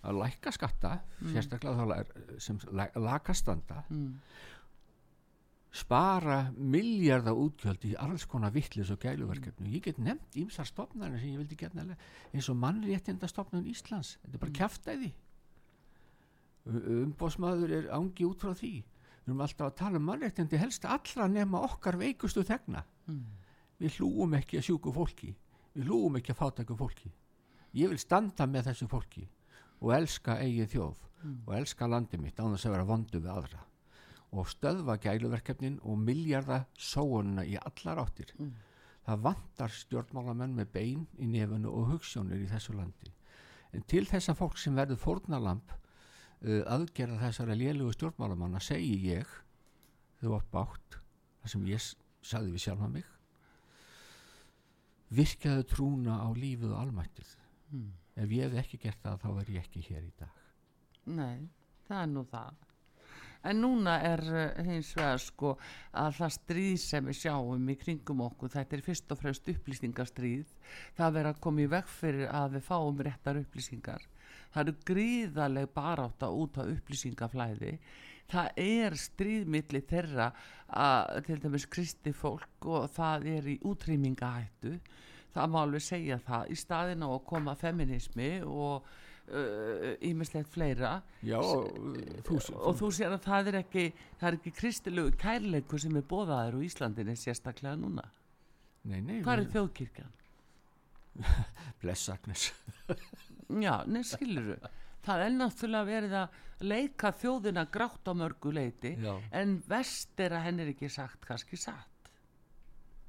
að 0.03 0.17
lækka 0.19 0.51
skatta 0.51 0.99
sérstaklega 1.23 1.85
þá 1.85 2.39
sem 2.39 2.59
la- 2.71 2.91
lakastanda 2.95 3.83
Mm. 3.89 4.19
spara 5.73 6.51
miljardar 6.57 7.33
útgjöld 7.33 7.85
í 7.89 7.95
alls 7.97 8.25
konar 8.29 8.51
vittlis 8.53 8.91
og 8.93 8.99
gæluverkefni. 9.01 9.71
Ég 9.73 9.81
get 9.87 9.97
nefnt 9.97 10.35
ímsar 10.37 10.67
stopnarnir 10.69 11.19
sem 11.19 11.31
ég 11.33 11.39
vildi 11.41 11.55
geta 11.57 11.85
eins 12.33 12.49
og 12.49 12.59
mannréttinda 12.61 13.27
stopnun 13.27 13.65
Íslands. 13.65 14.17
Þetta 14.21 14.35
er 14.35 14.43
bara 14.43 14.51
kjaftaði 14.59 15.13
umbóðsmaður 16.65 17.75
er 17.77 17.89
ángi 17.91 18.27
út 18.27 18.43
frá 18.43 18.53
því. 18.55 18.73
Við 19.23 19.31
erum 19.31 19.43
alltaf 19.45 19.69
að 19.69 19.77
tala 19.79 19.99
um 19.99 20.07
mannréttindi 20.07 20.59
helst 20.59 20.85
allra 20.85 21.27
nema 21.31 21.63
okkar 21.63 21.97
veikustu 21.99 22.43
þegna. 22.47 22.83
Við 23.79 23.99
hlúum 23.99 24.35
ekki 24.37 24.59
að 24.59 24.67
sjúku 24.69 24.93
fólki. 24.95 25.33
Við 25.73 25.87
hlúum 25.89 26.19
ekki 26.19 26.33
að 26.33 26.39
fátæku 26.39 26.77
fólki. 26.79 27.11
Ég 27.73 27.89
vil 27.89 27.99
standa 27.99 28.45
með 28.47 28.69
þessu 28.69 28.87
fólki 28.87 29.23
og 29.83 29.93
elska 29.95 30.37
eigið 30.39 30.69
þjóð 30.75 30.99
og 31.33 31.53
elska 31.57 31.87
landi 31.87 32.19
mitt 32.19 32.39
án 32.39 32.53
þess 32.53 32.67
að 32.67 32.75
vera 32.75 32.87
vondu 32.87 33.19
við 33.19 33.31
aðra. 33.33 33.63
Og 34.33 34.49
stöðva 34.49 34.97
gæluverkefnin 35.01 35.79
og 35.83 35.99
miljarda 35.99 36.63
sóununa 36.77 37.45
í 37.45 37.57
allar 37.59 38.03
áttir. 38.03 38.31
Það 39.03 39.23
vantar 39.27 39.73
stjórnmálamenn 39.73 40.55
með 40.55 40.71
bein 40.73 41.07
í 41.19 41.27
nefunu 41.27 41.71
og 41.71 41.91
hugssjónir 41.91 42.41
í 42.43 42.49
þessu 42.49 42.75
landi. 42.77 43.11
En 43.73 43.83
til 43.89 44.05
þessa 44.07 44.35
fólk 44.37 44.57
sem 44.57 44.75
verður 44.75 45.01
fórnalamp 45.01 45.73
aðgerða 46.43 47.19
þessara 47.23 47.55
lélugu 47.55 47.93
stjórnmálamanna 47.95 48.59
segi 48.63 48.97
ég 49.07 49.29
þau 50.21 50.29
var 50.35 50.45
bátt 50.51 50.97
það 51.43 51.53
sem 51.55 51.65
ég 51.71 51.79
s- 51.81 51.95
sagði 52.23 52.51
við 52.55 52.65
sjálfa 52.65 52.89
mig 52.91 53.05
virkaðu 55.13 55.63
trúna 55.69 56.17
á 56.25 56.27
lífið 56.33 56.71
og 56.73 56.79
almættið 56.87 57.33
ef 58.23 58.31
ég 58.33 58.47
hef 58.49 58.59
ekki 58.63 58.79
gert 58.85 59.01
það 59.03 59.19
þá 59.23 59.29
er 59.43 59.51
ég 59.55 59.63
ekki 59.65 59.83
hér 59.89 60.03
í 60.07 60.13
dag 60.19 60.39
Nei, 61.03 61.49
það 61.83 61.97
er 61.99 62.07
nú 62.13 62.21
það. 62.31 62.53
En 63.43 63.57
núna 63.59 63.97
er 64.07 64.21
uh, 64.23 64.61
hins 64.63 64.93
vegar 64.95 65.17
sko 65.19 65.49
að 65.99 66.13
það 66.15 66.29
stríð 66.37 66.77
sem 66.79 67.09
við 67.09 67.17
sjáum 67.19 67.65
í 67.67 67.75
kringum 67.81 68.21
okkur, 68.23 68.53
þetta 68.53 68.77
er 68.77 68.83
fyrst 68.85 69.11
og 69.11 69.19
fremst 69.19 69.49
upplýsingastríð. 69.51 70.53
Það 70.95 71.09
er 71.09 71.15
verið 71.17 71.31
að 71.33 71.41
koma 71.43 71.59
í 71.65 71.67
veg 71.73 71.91
fyrir 71.91 72.31
að 72.31 72.55
við 72.55 72.63
fáum 72.69 73.03
réttar 73.03 73.41
upplýsingar. 73.41 74.05
Það 74.53 74.63
eru 74.63 74.73
gríðaleg 74.89 75.69
barátta 75.75 76.29
út 76.31 76.59
á 76.61 76.63
upplýsingaflæði. 76.63 77.77
Það 78.33 78.59
er 78.63 78.97
stríðmiðli 78.97 79.81
þeirra 79.89 80.29
að 80.73 81.23
til 81.27 81.39
dæmis 81.43 81.65
kristi 81.69 82.13
fólk 82.15 82.67
og 82.69 82.85
það 82.93 83.27
er 83.33 83.49
í 83.53 83.57
útrýmingahættu. 83.67 84.77
Það 85.33 85.49
má 85.49 85.59
alveg 85.63 85.83
segja 85.83 86.19
það 86.21 86.53
í 86.53 86.59
staðin 86.61 87.05
á 87.05 87.09
að 87.09 87.25
koma 87.29 87.57
feminismi 87.57 88.31
og 88.45 88.85
ímislegt 90.03 90.49
fleira 90.51 90.97
Já, 91.23 91.37
og, 91.39 91.69
þú, 92.27 92.39
og 92.59 92.75
þú 92.75 92.89
sér 92.91 93.13
að 93.15 93.21
það 93.23 93.49
er 93.53 93.57
ekki 93.61 93.85
það 94.19 94.27
er 94.27 94.37
ekki 94.37 94.51
kristilegu 94.57 95.13
kærleikur 95.21 95.79
sem 95.79 95.95
er 95.95 96.03
bóðaður 96.09 96.59
á 96.59 96.65
Íslandinni 96.67 97.15
sérstaklega 97.17 97.79
núna 97.79 98.03
nei, 98.83 98.99
nei, 98.99 99.21
hvað 99.23 99.45
er 99.45 99.51
þjóðkirkjan? 99.55 100.11
bless 101.81 102.11
Agnes 102.11 102.49
Já, 103.49 103.75
nei 103.87 104.03
skiluru 104.07 104.57
það 105.03 105.23
er 105.25 105.33
náttúrulega 105.35 105.87
verið 105.89 106.13
að 106.15 106.41
leika 106.63 107.11
þjóðina 107.19 107.65
grátt 107.71 108.07
á 108.07 108.13
mörgu 108.15 108.53
leiti 108.55 108.93
Já. 108.95 109.15
en 109.35 109.57
vest 109.67 110.19
er 110.23 110.37
að 110.37 110.45
henni 110.47 110.63
er 110.63 110.73
ekki 110.73 110.89
sagt 110.91 111.25
kannski 111.27 111.59
satt. 111.59 112.11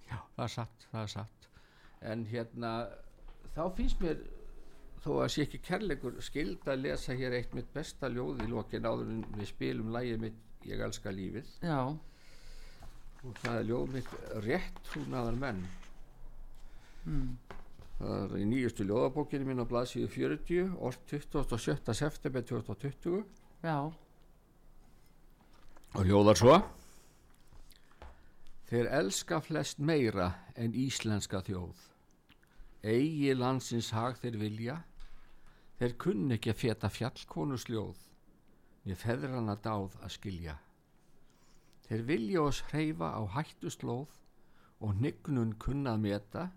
Já, 0.09 0.19
það 0.35 0.47
er 0.47 0.55
satt, 0.57 0.89
það 0.91 1.03
er 1.03 1.13
satt. 1.13 1.51
En 2.05 2.25
hérna 2.29 2.73
þá 3.55 3.63
finnst 3.77 4.03
mér 4.03 4.25
þó 5.05 5.13
að 5.21 5.31
sé 5.35 5.45
ekki 5.47 5.61
kærleikur 5.69 6.19
skild 6.25 6.67
að 6.67 6.83
lesa 6.89 7.15
hér 7.17 7.39
eitt 7.39 7.55
mitt 7.55 7.71
besta 7.75 8.11
ljóð 8.11 8.43
í 8.43 8.51
lokin 8.51 8.89
áður 8.89 9.15
en 9.15 9.23
við 9.37 9.53
spilum 9.53 9.95
lægið 9.95 10.27
mitt 10.27 10.43
Ég 10.65 10.81
elska 10.81 11.11
lífið. 11.13 11.49
Já, 11.61 11.93
og 13.25 13.41
það 13.43 13.59
er 13.59 13.67
ljóð 13.69 13.91
mitt 13.93 14.13
rétt 14.47 14.79
trúnaðar 14.89 15.37
menn. 15.37 15.59
Mm. 17.05 17.35
Það 17.99 18.15
er 18.25 18.39
í 18.41 18.47
nýjustu 18.51 18.87
ljóðabókinu 18.89 19.49
minn 19.49 19.63
á 19.63 19.67
blaðsíðu 19.71 20.09
40 20.15 20.73
orð 20.79 20.99
27. 21.11 21.95
september 21.95 22.43
2020 22.43 23.23
já, 23.65 23.79
og 25.95 26.09
ljóðar 26.09 26.39
svo. 26.39 26.57
Þeir 28.67 28.89
elska 28.99 29.39
flest 29.45 29.79
meira 29.79 30.33
en 30.59 30.75
íslenska 30.75 31.43
þjóð. 31.47 31.77
Eigi 32.85 33.31
landsins 33.37 33.93
hag 33.95 34.19
þeir 34.19 34.39
vilja, 34.41 34.75
þeir 35.79 35.95
kunni 36.01 36.35
ekki 36.37 36.51
að 36.51 36.61
feta 36.65 36.91
fjallkonu 36.91 37.59
sljóð, 37.61 38.01
niður 38.85 39.01
feðrana 39.05 39.55
dáð 39.63 39.95
að 40.03 40.15
skilja. 40.17 40.57
Þeir 41.87 42.05
vilja 42.09 42.43
oss 42.49 42.65
hreyfa 42.73 43.13
á 43.15 43.23
hættu 43.37 43.71
slóð 43.71 44.19
og 44.83 44.99
hnygnun 44.99 45.55
kunnað 45.61 46.03
meta, 46.03 46.49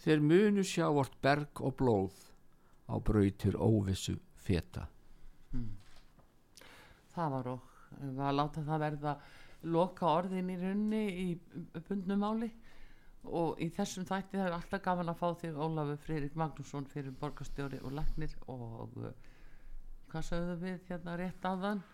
þeir 0.00 0.24
munu 0.24 0.64
sjá 0.66 0.88
vort 0.92 1.14
berg 1.22 1.60
og 1.60 1.76
blóð 1.78 2.16
á 2.88 2.96
brautir 2.98 3.56
óvissu 3.56 4.16
feta. 4.42 4.86
Það 7.12 7.30
var 7.36 7.52
og 7.52 7.70
að 8.00 8.36
láta 8.38 8.64
það 8.64 8.84
verða 8.86 9.14
loka 9.68 10.08
orðin 10.08 10.50
í 10.50 10.58
runni 10.58 11.02
í 11.22 11.26
bundnum 11.88 12.22
máli. 12.24 12.50
Og 13.22 13.60
í 13.62 13.68
þessum 13.70 14.06
þætti 14.08 14.34
það 14.34 14.48
er 14.48 14.54
alltaf 14.56 14.82
gaman 14.82 15.12
að 15.12 15.20
fá 15.20 15.28
þig 15.38 15.58
Ólafur 15.62 16.00
Friðrik 16.02 16.38
Magnússon 16.40 16.88
fyrir 16.90 17.14
borgarstjóri 17.20 17.78
og 17.86 17.94
læknir 17.94 18.32
og 18.50 18.96
hvað 20.10 20.24
sögðu 20.26 20.56
við 20.64 20.88
hérna 20.88 21.14
rétt 21.20 21.46
aðan 21.46 21.84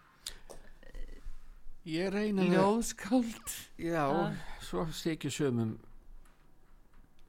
Ég 1.88 2.10
reyna 2.12 2.44
ljóðskáld. 2.44 3.52
Já, 3.80 4.04
svo 4.60 4.82
stekja 4.92 5.30
sömum 5.32 5.76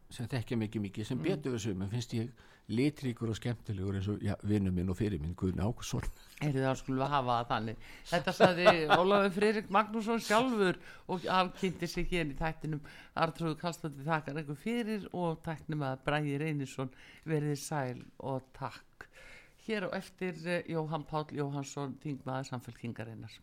sem 0.09 0.29
þekkja 0.29 0.57
mikið 0.57 0.85
mikið 0.87 1.09
sem 1.09 1.21
betur 1.21 1.55
við 1.55 1.65
sömum 1.67 1.91
finnst 1.91 2.15
ég 2.17 2.47
litríkur 2.69 3.31
og 3.31 3.37
skemmtilegur 3.37 3.97
eins 3.97 4.09
og 4.09 4.21
já, 4.21 4.35
vinnu 4.45 4.71
minn 4.73 4.89
og 4.89 4.97
fyrir 4.97 5.21
minn 5.21 5.37
Guðni 5.37 5.65
Ákusson 5.65 6.05
er 6.39 6.55
það 6.55 6.77
skulum 6.79 7.01
við 7.01 7.11
hafa 7.13 7.35
það 7.35 7.49
þannig? 7.51 7.87
Þetta 8.09 8.33
saði 8.37 8.73
Ólafur 8.95 9.33
Friðrik 9.35 9.71
Magnússon 9.75 10.23
sjálfur 10.23 10.79
og 11.11 11.27
hann 11.27 11.51
kynnti 11.59 11.89
sig 11.89 12.07
hérna 12.13 12.35
í 12.35 12.39
þættinum. 12.39 12.81
Artrúðu 13.19 13.59
Kallstótti 13.59 14.07
þakkar 14.07 14.39
eitthvað 14.39 14.63
fyrir 14.63 15.07
og 15.11 15.41
tæknum 15.45 15.85
að 15.89 16.01
Bræði 16.07 16.39
Reynisson 16.43 16.93
verið 17.27 17.59
sæl 17.61 18.01
og 18.23 18.47
takk. 18.57 19.09
Hér 19.67 19.89
á 19.91 19.99
eftir 19.99 20.39
eh, 20.47 20.63
Jóhann 20.71 21.05
Páll 21.09 21.29
Jóhannsson 21.35 21.97
þingmaður 22.03 22.53
samfélkingarinnar 22.53 23.39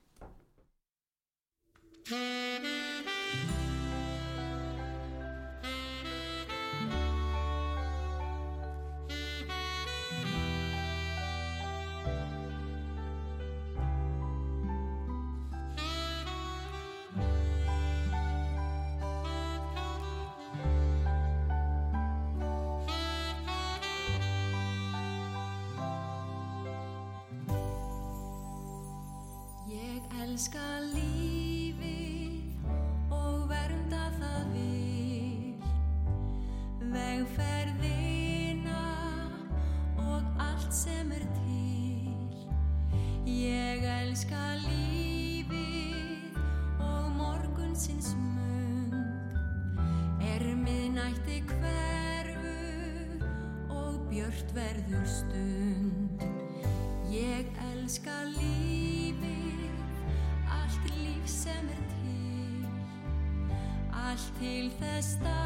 elska 30.37 30.61
lífið 30.93 32.69
og 33.09 33.47
vernda 33.49 34.03
það 34.19 34.43
vil 34.53 35.63
Vegferðina 36.93 38.83
og 39.97 40.27
allt 40.45 40.77
sem 40.77 41.15
er 41.17 41.25
til. 41.39 42.37
Ég 43.25 43.87
elska 43.95 44.43
lífið 44.67 46.37
og 46.85 47.09
morgunsins 47.17 48.13
mund. 48.21 48.93
Er 50.21 50.45
miðnætti 50.67 51.39
hverfur 51.55 53.25
og 53.73 54.05
björt 54.13 54.53
verður 54.59 55.09
stund. 55.15 56.29
Ég 57.09 57.49
elska 57.71 58.21
lífið, 58.37 58.96
sem 61.27 61.69
er 61.69 61.83
til, 61.91 62.67
allt 63.93 64.33
til 64.39 64.71
þess 64.79 65.19
dags 65.25 65.46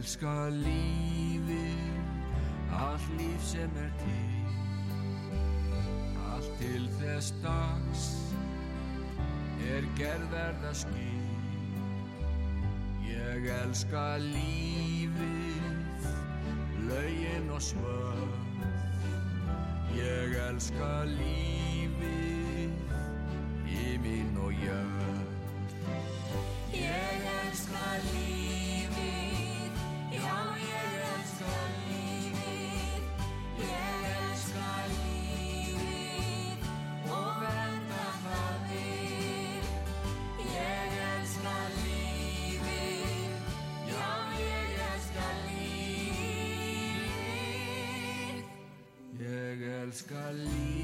elska 0.00 0.48
lífið, 0.48 1.80
allt 2.72 3.08
líf 3.18 3.42
sem 3.44 3.74
er 3.76 3.90
til, 4.00 4.54
allt 6.24 6.54
til 6.56 6.86
þess 7.02 7.34
dags 7.42 8.04
er 9.74 9.84
gerðverða 9.98 10.72
skil. 10.72 11.26
Ég 13.10 13.50
elska 13.58 14.06
lífið, 14.24 16.08
lögin 16.88 17.52
og 17.52 17.60
svörð, 17.68 18.64
ég 19.98 20.38
elska 20.46 20.94
lífið, 21.12 22.72
íminn 23.84 24.40
og 24.46 24.64
jörð. 24.64 24.99
Lífið. 50.00 50.16
Ég 50.16 50.16
elska 50.16 50.30
lífið 50.32 50.79